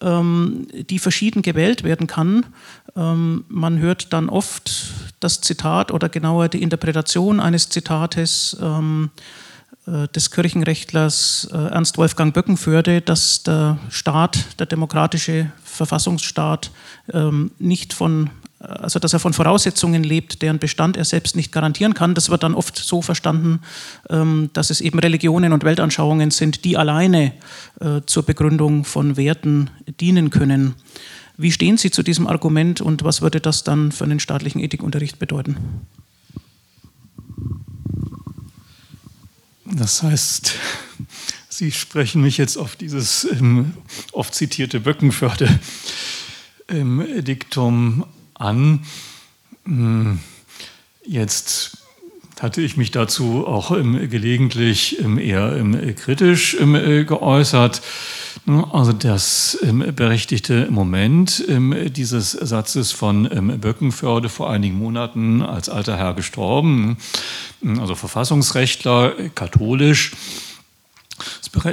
ähm, 0.00 0.66
die 0.90 0.98
verschieden 0.98 1.42
gewählt 1.42 1.84
werden 1.84 2.06
kann. 2.06 2.46
Ähm, 2.96 3.44
man 3.48 3.78
hört 3.78 4.12
dann 4.12 4.28
oft 4.28 4.92
das 5.20 5.40
Zitat 5.40 5.90
oder 5.90 6.08
genauer 6.08 6.48
die 6.48 6.62
Interpretation 6.62 7.40
eines 7.40 7.68
Zitates 7.68 8.56
ähm, 8.60 9.10
äh, 9.86 10.08
des 10.08 10.30
Kirchenrechtlers 10.30 11.48
äh, 11.52 11.56
Ernst 11.56 11.98
Wolfgang 11.98 12.34
Böckenförde, 12.34 13.00
dass 13.00 13.42
der 13.42 13.78
Staat, 13.88 14.58
der 14.58 14.66
demokratische 14.66 15.52
Verfassungsstaat, 15.74 16.70
ähm, 17.12 17.50
nicht 17.58 17.92
von, 17.92 18.30
äh, 18.60 18.64
also 18.66 18.98
dass 18.98 19.12
er 19.12 19.18
von 19.18 19.32
Voraussetzungen 19.32 20.04
lebt, 20.04 20.42
deren 20.42 20.58
Bestand 20.58 20.96
er 20.96 21.04
selbst 21.04 21.36
nicht 21.36 21.52
garantieren 21.52 21.94
kann. 21.94 22.14
Das 22.14 22.30
wird 22.30 22.42
dann 22.42 22.54
oft 22.54 22.76
so 22.76 23.02
verstanden, 23.02 23.60
ähm, 24.08 24.50
dass 24.52 24.70
es 24.70 24.80
eben 24.80 24.98
Religionen 24.98 25.52
und 25.52 25.64
Weltanschauungen 25.64 26.30
sind, 26.30 26.64
die 26.64 26.76
alleine 26.76 27.32
zur 28.06 28.22
Begründung 28.22 28.84
von 28.84 29.16
Werten 29.16 29.68
dienen 30.00 30.30
können. 30.30 30.74
Wie 31.36 31.50
stehen 31.50 31.76
Sie 31.76 31.90
zu 31.90 32.02
diesem 32.02 32.26
Argument 32.28 32.80
und 32.80 33.02
was 33.02 33.20
würde 33.20 33.40
das 33.40 33.64
dann 33.64 33.90
für 33.90 34.04
einen 34.04 34.20
staatlichen 34.20 34.60
Ethikunterricht 34.60 35.18
bedeuten? 35.18 35.56
Das 39.64 40.02
heißt, 40.02 40.54
Sie 41.56 41.70
sprechen 41.70 42.20
mich 42.20 42.36
jetzt 42.36 42.56
auf 42.56 42.74
dieses 42.74 43.22
ähm, 43.30 43.74
oft 44.10 44.34
zitierte 44.34 44.80
Böckenförde-Diktum 44.80 47.68
ähm, 47.68 48.04
an. 48.34 48.84
Hm, 49.64 50.18
jetzt 51.06 51.78
hatte 52.40 52.60
ich 52.60 52.76
mich 52.76 52.90
dazu 52.90 53.46
auch 53.46 53.70
ähm, 53.70 54.10
gelegentlich 54.10 54.98
ähm, 54.98 55.16
eher 55.16 55.54
ähm, 55.54 55.94
kritisch 55.94 56.56
ähm, 56.58 56.74
äh, 56.74 57.04
geäußert. 57.04 57.82
Also 58.72 58.92
das 58.92 59.56
berechtigte 59.62 60.68
Moment 60.68 61.44
dieses 61.48 62.32
Satzes 62.32 62.90
von 62.90 63.60
Böckenförde 63.60 64.28
vor 64.28 64.50
einigen 64.50 64.76
Monaten 64.76 65.40
als 65.40 65.68
alter 65.70 65.96
Herr 65.96 66.14
gestorben, 66.14 66.98
also 67.78 67.94
Verfassungsrechtler, 67.94 69.12
katholisch, 69.36 70.10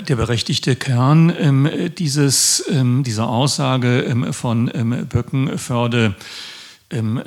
der 0.09 0.15
berechtigte 0.15 0.75
Kern 0.75 1.89
dieses, 1.97 2.63
dieser 2.69 3.27
Aussage 3.27 4.15
von 4.31 4.71
Böckenförde 5.09 6.05
ähm, 6.05 6.15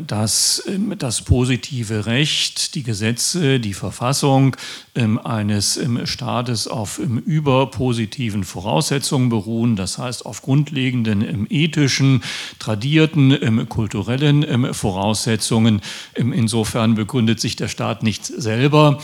dass 0.07 0.63
ähm, 0.67 0.95
das 0.99 1.23
positive 1.23 2.07
Recht, 2.07 2.75
die 2.75 2.83
Gesetze, 2.83 3.61
die 3.61 3.73
Verfassung 3.73 4.57
ähm, 4.95 5.19
eines 5.19 5.81
Staates 6.05 6.69
auf 6.69 6.99
überpositiven 6.99 8.45
Voraussetzungen 8.45 9.29
beruhen, 9.31 9.77
das 9.77 9.99
heißt 9.99 10.27
auf 10.27 10.43
grundlegenden 10.43 11.47
ethischen, 11.51 12.23
tradierten, 12.59 13.69
kulturellen 13.69 14.75
Voraussetzungen. 14.75 15.81
Insofern 16.15 16.95
begründet 16.95 17.41
sich 17.41 17.57
der 17.57 17.69
Staat 17.69 18.03
nicht 18.03 18.27
selber, 18.27 18.99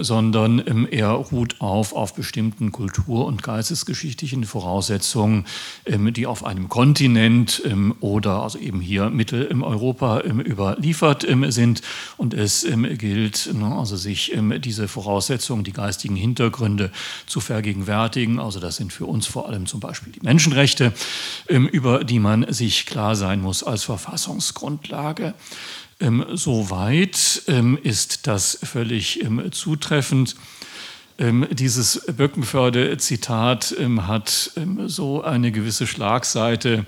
sondern 0.00 0.86
er 0.90 1.10
ruht 1.10 1.60
auf 1.60 1.94
auf 1.94 2.14
bestimmten 2.14 2.72
kultur- 2.72 3.26
und 3.26 3.42
geistesgeschichtlichen 3.42 4.44
Voraussetzungen, 4.44 5.44
die 5.86 6.26
auf 6.26 6.44
einem 6.44 6.68
Kontinent 6.68 7.62
oder 8.00 8.42
also 8.42 8.58
eben 8.58 8.80
hier 8.80 9.10
Mittel 9.10 9.44
im 9.44 9.62
Europa 9.86 10.22
ähm, 10.24 10.40
überliefert 10.40 11.28
ähm, 11.28 11.50
sind. 11.50 11.82
Und 12.16 12.34
es 12.34 12.64
ähm, 12.64 12.86
gilt, 12.98 13.50
ne, 13.54 13.66
also 13.66 13.96
sich 13.96 14.32
diese 14.58 14.88
Voraussetzungen, 14.88 15.64
die 15.64 15.72
geistigen 15.72 16.16
Hintergründe 16.16 16.90
zu 17.26 17.40
vergegenwärtigen. 17.40 18.40
Also 18.40 18.58
das 18.58 18.76
sind 18.76 18.92
für 18.92 19.06
uns 19.06 19.26
vor 19.26 19.48
allem 19.48 19.66
zum 19.66 19.80
Beispiel 19.80 20.12
die 20.12 20.20
Menschenrechte, 20.20 20.92
über 21.48 22.04
die 22.04 22.18
man 22.18 22.52
sich 22.52 22.86
klar 22.86 23.14
sein 23.16 23.40
muss 23.40 23.62
als 23.62 23.84
Verfassungsgrundlage. 23.84 25.34
Soweit 26.34 27.42
ist 27.82 28.26
das 28.26 28.58
völlig 28.62 29.24
zutreffend. 29.52 30.36
Ähm, 31.18 31.46
dieses 31.50 32.02
Böckenförde-Zitat 32.14 33.74
ähm, 33.78 34.06
hat 34.06 34.50
ähm, 34.56 34.86
so 34.86 35.22
eine 35.22 35.50
gewisse 35.50 35.86
Schlagseite, 35.86 36.84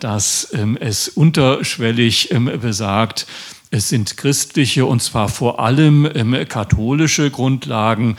dass 0.00 0.48
es 0.80 1.08
unterschwellig 1.08 2.30
besagt, 2.62 3.26
es 3.70 3.90
sind 3.90 4.16
christliche 4.16 4.86
und 4.86 5.02
zwar 5.02 5.28
vor 5.28 5.60
allem 5.60 6.08
katholische 6.48 7.30
Grundlagen, 7.30 8.16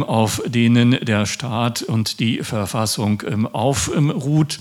auf 0.00 0.42
denen 0.46 0.92
der 0.92 1.26
Staat 1.26 1.82
und 1.82 2.18
die 2.18 2.42
Verfassung 2.42 3.22
aufruht. 3.52 4.58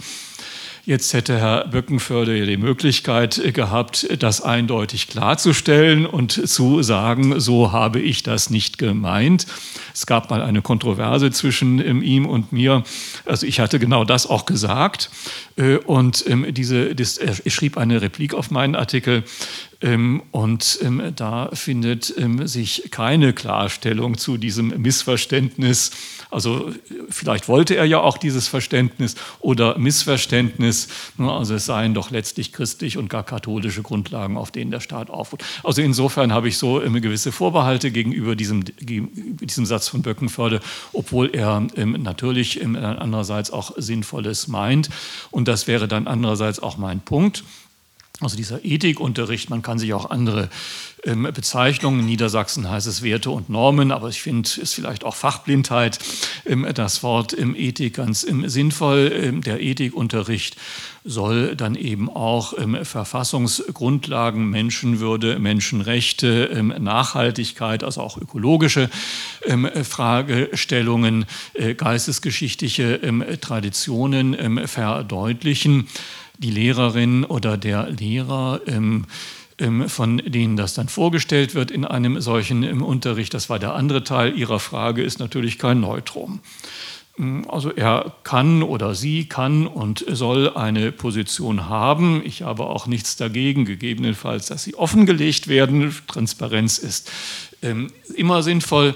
Jetzt 0.85 1.13
hätte 1.13 1.37
Herr 1.37 1.67
Böckenförde 1.67 2.45
die 2.45 2.57
Möglichkeit 2.57 3.53
gehabt, 3.53 4.07
das 4.19 4.41
eindeutig 4.41 5.07
klarzustellen 5.07 6.05
und 6.05 6.31
zu 6.49 6.81
sagen, 6.81 7.39
so 7.39 7.71
habe 7.71 7.99
ich 7.99 8.23
das 8.23 8.49
nicht 8.49 8.77
gemeint. 8.77 9.45
Es 9.93 10.05
gab 10.05 10.29
mal 10.29 10.41
eine 10.41 10.61
Kontroverse 10.61 11.31
zwischen 11.31 12.01
ihm 12.01 12.25
und 12.25 12.53
mir. 12.53 12.83
Also 13.25 13.45
ich 13.45 13.59
hatte 13.59 13.79
genau 13.79 14.05
das 14.05 14.25
auch 14.25 14.45
gesagt. 14.45 15.09
Äh, 15.59 15.77
und 15.77 16.25
ähm, 16.27 16.53
diese, 16.53 16.95
das, 16.95 17.17
er 17.17 17.35
schrieb 17.49 17.77
eine 17.77 18.01
Replik 18.01 18.33
auf 18.33 18.49
meinen 18.49 18.75
Artikel. 18.75 19.23
Ähm, 19.81 20.23
und 20.31 20.79
da 21.15 21.49
findet 21.53 22.13
sich 22.45 22.89
keine 22.91 23.33
Klarstellung 23.33 24.17
zu 24.17 24.37
diesem 24.37 24.81
Missverständnis 24.81 25.91
also 26.31 26.71
vielleicht 27.09 27.47
wollte 27.47 27.75
er 27.75 27.85
ja 27.85 27.99
auch 27.99 28.17
dieses 28.17 28.47
Verständnis 28.47 29.15
oder 29.39 29.79
Missverständnis. 29.79 30.87
Also 31.17 31.55
es 31.55 31.65
seien 31.65 31.95
doch 31.95 32.11
letztlich 32.11 32.53
christlich 32.53 32.97
und 32.97 33.09
gar 33.09 33.23
katholische 33.23 33.81
Grundlagen, 33.81 34.37
auf 34.37 34.51
denen 34.51 34.69
der 34.69 34.79
Staat 34.79 35.09
aufruht. 35.09 35.43
Also 35.63 35.81
insofern 35.81 36.31
habe 36.31 36.47
ich 36.47 36.59
so 36.59 36.79
gewisse 36.79 37.31
Vorbehalte 37.31 37.89
gegenüber 37.89 38.35
diesem, 38.35 38.63
diesem 38.79 39.65
Satz 39.65 39.87
von 39.87 40.03
Böckenförde, 40.03 40.59
obwohl 40.93 41.31
er 41.33 41.65
natürlich 41.75 42.63
andererseits 42.63 43.49
auch 43.49 43.71
Sinnvolles 43.77 44.47
meint. 44.47 44.89
Und 45.31 45.47
das 45.49 45.67
wäre 45.67 45.87
dann 45.87 46.07
andererseits 46.07 46.59
auch 46.59 46.77
mein 46.77 47.01
Punkt. 47.01 47.43
Also 48.21 48.37
dieser 48.37 48.63
Ethikunterricht, 48.63 49.49
man 49.49 49.61
kann 49.61 49.79
sich 49.79 49.93
auch 49.93 50.09
andere 50.09 50.49
ähm, 51.03 51.27
Bezeichnungen, 51.33 52.01
in 52.01 52.05
Niedersachsen 52.07 52.69
heißt 52.69 52.87
es 52.87 53.03
Werte 53.03 53.29
und 53.31 53.49
Normen, 53.49 53.91
aber 53.91 54.09
ich 54.09 54.21
finde, 54.21 54.47
es 54.47 54.57
ist 54.57 54.73
vielleicht 54.73 55.03
auch 55.03 55.15
Fachblindheit, 55.15 55.99
ähm, 56.45 56.67
das 56.73 57.03
Wort 57.03 57.37
ähm, 57.37 57.55
Ethik 57.55 57.95
ganz 57.95 58.21
sinnvoll. 58.21 59.39
Der 59.45 59.61
Ethikunterricht 59.61 60.57
soll 61.03 61.55
dann 61.55 61.75
eben 61.75 62.09
auch 62.09 62.53
Verfassungsgrundlagen, 62.83 64.49
Menschenwürde, 64.49 65.39
Menschenrechte, 65.39 66.63
Nachhaltigkeit, 66.79 67.83
also 67.83 68.01
auch 68.01 68.17
ökologische 68.17 68.89
Fragestellungen, 69.83 71.25
äh, 71.53 71.73
geistesgeschichtliche 71.73 72.99
Traditionen 73.39 74.67
verdeutlichen 74.67 75.87
die 76.37 76.51
Lehrerin 76.51 77.25
oder 77.25 77.57
der 77.57 77.89
Lehrer, 77.89 78.61
von 79.87 80.17
denen 80.25 80.55
das 80.55 80.73
dann 80.73 80.87
vorgestellt 80.87 81.53
wird 81.53 81.69
in 81.71 81.83
einem 81.83 82.21
solchen 82.21 82.63
im 82.63 82.81
Unterricht, 82.81 83.33
das 83.33 83.49
war 83.49 83.59
der 83.59 83.75
andere 83.75 84.03
Teil 84.03 84.37
Ihrer 84.37 84.59
Frage, 84.59 85.03
ist 85.03 85.19
natürlich 85.19 85.59
kein 85.59 85.81
Neutrum. 85.81 86.39
Ähm, 87.19 87.45
also 87.49 87.71
er 87.71 88.13
kann 88.23 88.63
oder 88.63 88.95
sie 88.95 89.25
kann 89.25 89.67
und 89.67 90.05
soll 90.07 90.49
eine 90.55 90.91
Position 90.91 91.67
haben. 91.67 92.21
Ich 92.23 92.41
habe 92.43 92.65
auch 92.65 92.87
nichts 92.87 93.17
dagegen, 93.17 93.65
gegebenenfalls, 93.65 94.47
dass 94.47 94.63
sie 94.63 94.75
offengelegt 94.75 95.47
werden. 95.47 95.95
Transparenz 96.07 96.77
ist 96.77 97.11
ähm, 97.61 97.91
immer 98.15 98.41
sinnvoll. 98.41 98.95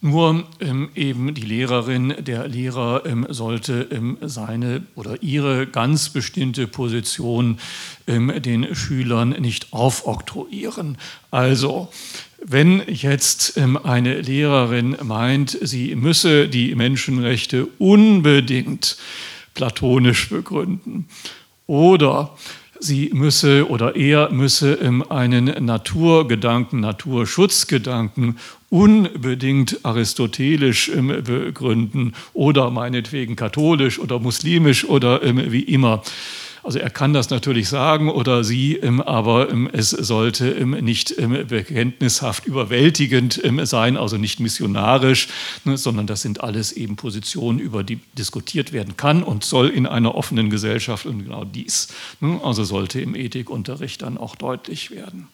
Nur 0.00 0.44
ähm, 0.60 0.90
eben 0.94 1.34
die 1.34 1.42
Lehrerin, 1.42 2.14
der 2.18 2.48
Lehrer 2.48 3.04
ähm, 3.06 3.26
sollte 3.28 3.88
ähm, 3.90 4.18
seine 4.20 4.82
oder 4.94 5.22
ihre 5.22 5.66
ganz 5.66 6.08
bestimmte 6.08 6.66
Position 6.66 7.58
ähm, 8.06 8.32
den 8.42 8.74
Schülern 8.74 9.30
nicht 9.30 9.72
aufoktroyieren. 9.72 10.98
Also, 11.30 11.88
wenn 12.42 12.82
jetzt 12.88 13.56
ähm, 13.56 13.76
eine 13.76 14.20
Lehrerin 14.20 14.96
meint, 15.02 15.56
sie 15.62 15.94
müsse 15.94 16.48
die 16.48 16.74
Menschenrechte 16.74 17.66
unbedingt 17.78 18.96
platonisch 19.54 20.28
begründen 20.28 21.08
oder 21.66 22.36
sie 22.80 23.10
müsse 23.12 23.68
oder 23.68 23.94
er 23.94 24.30
müsse 24.30 24.78
einen 25.08 25.64
Naturgedanken, 25.64 26.80
Naturschutzgedanken 26.80 28.38
unbedingt 28.70 29.84
aristotelisch 29.84 30.90
ähm, 30.94 31.08
begründen 31.24 32.14
oder 32.32 32.70
meinetwegen 32.70 33.36
katholisch 33.36 33.98
oder 33.98 34.18
muslimisch 34.18 34.84
oder 34.84 35.22
ähm, 35.22 35.52
wie 35.52 35.62
immer. 35.62 36.02
Also 36.62 36.78
er 36.78 36.90
kann 36.90 37.12
das 37.12 37.30
natürlich 37.30 37.68
sagen 37.68 38.10
oder 38.10 38.44
sie, 38.44 38.80
aber 38.82 39.48
es 39.72 39.90
sollte 39.90 40.66
nicht 40.66 41.14
bekenntnishaft 41.16 42.46
überwältigend 42.46 43.40
sein, 43.64 43.96
also 43.96 44.16
nicht 44.16 44.40
missionarisch, 44.40 45.28
ne, 45.64 45.76
sondern 45.76 46.06
das 46.06 46.22
sind 46.22 46.42
alles 46.42 46.72
eben 46.72 46.96
Positionen, 46.96 47.58
über 47.58 47.82
die 47.82 48.00
diskutiert 48.18 48.72
werden 48.72 48.96
kann 48.96 49.22
und 49.22 49.44
soll 49.44 49.68
in 49.68 49.86
einer 49.86 50.14
offenen 50.14 50.50
Gesellschaft 50.50 51.06
und 51.06 51.24
genau 51.24 51.44
dies. 51.44 51.88
Ne, 52.20 52.40
also 52.42 52.64
sollte 52.64 53.00
im 53.00 53.14
Ethikunterricht 53.14 54.02
dann 54.02 54.18
auch 54.18 54.36
deutlich 54.36 54.90
werden. 54.90 55.28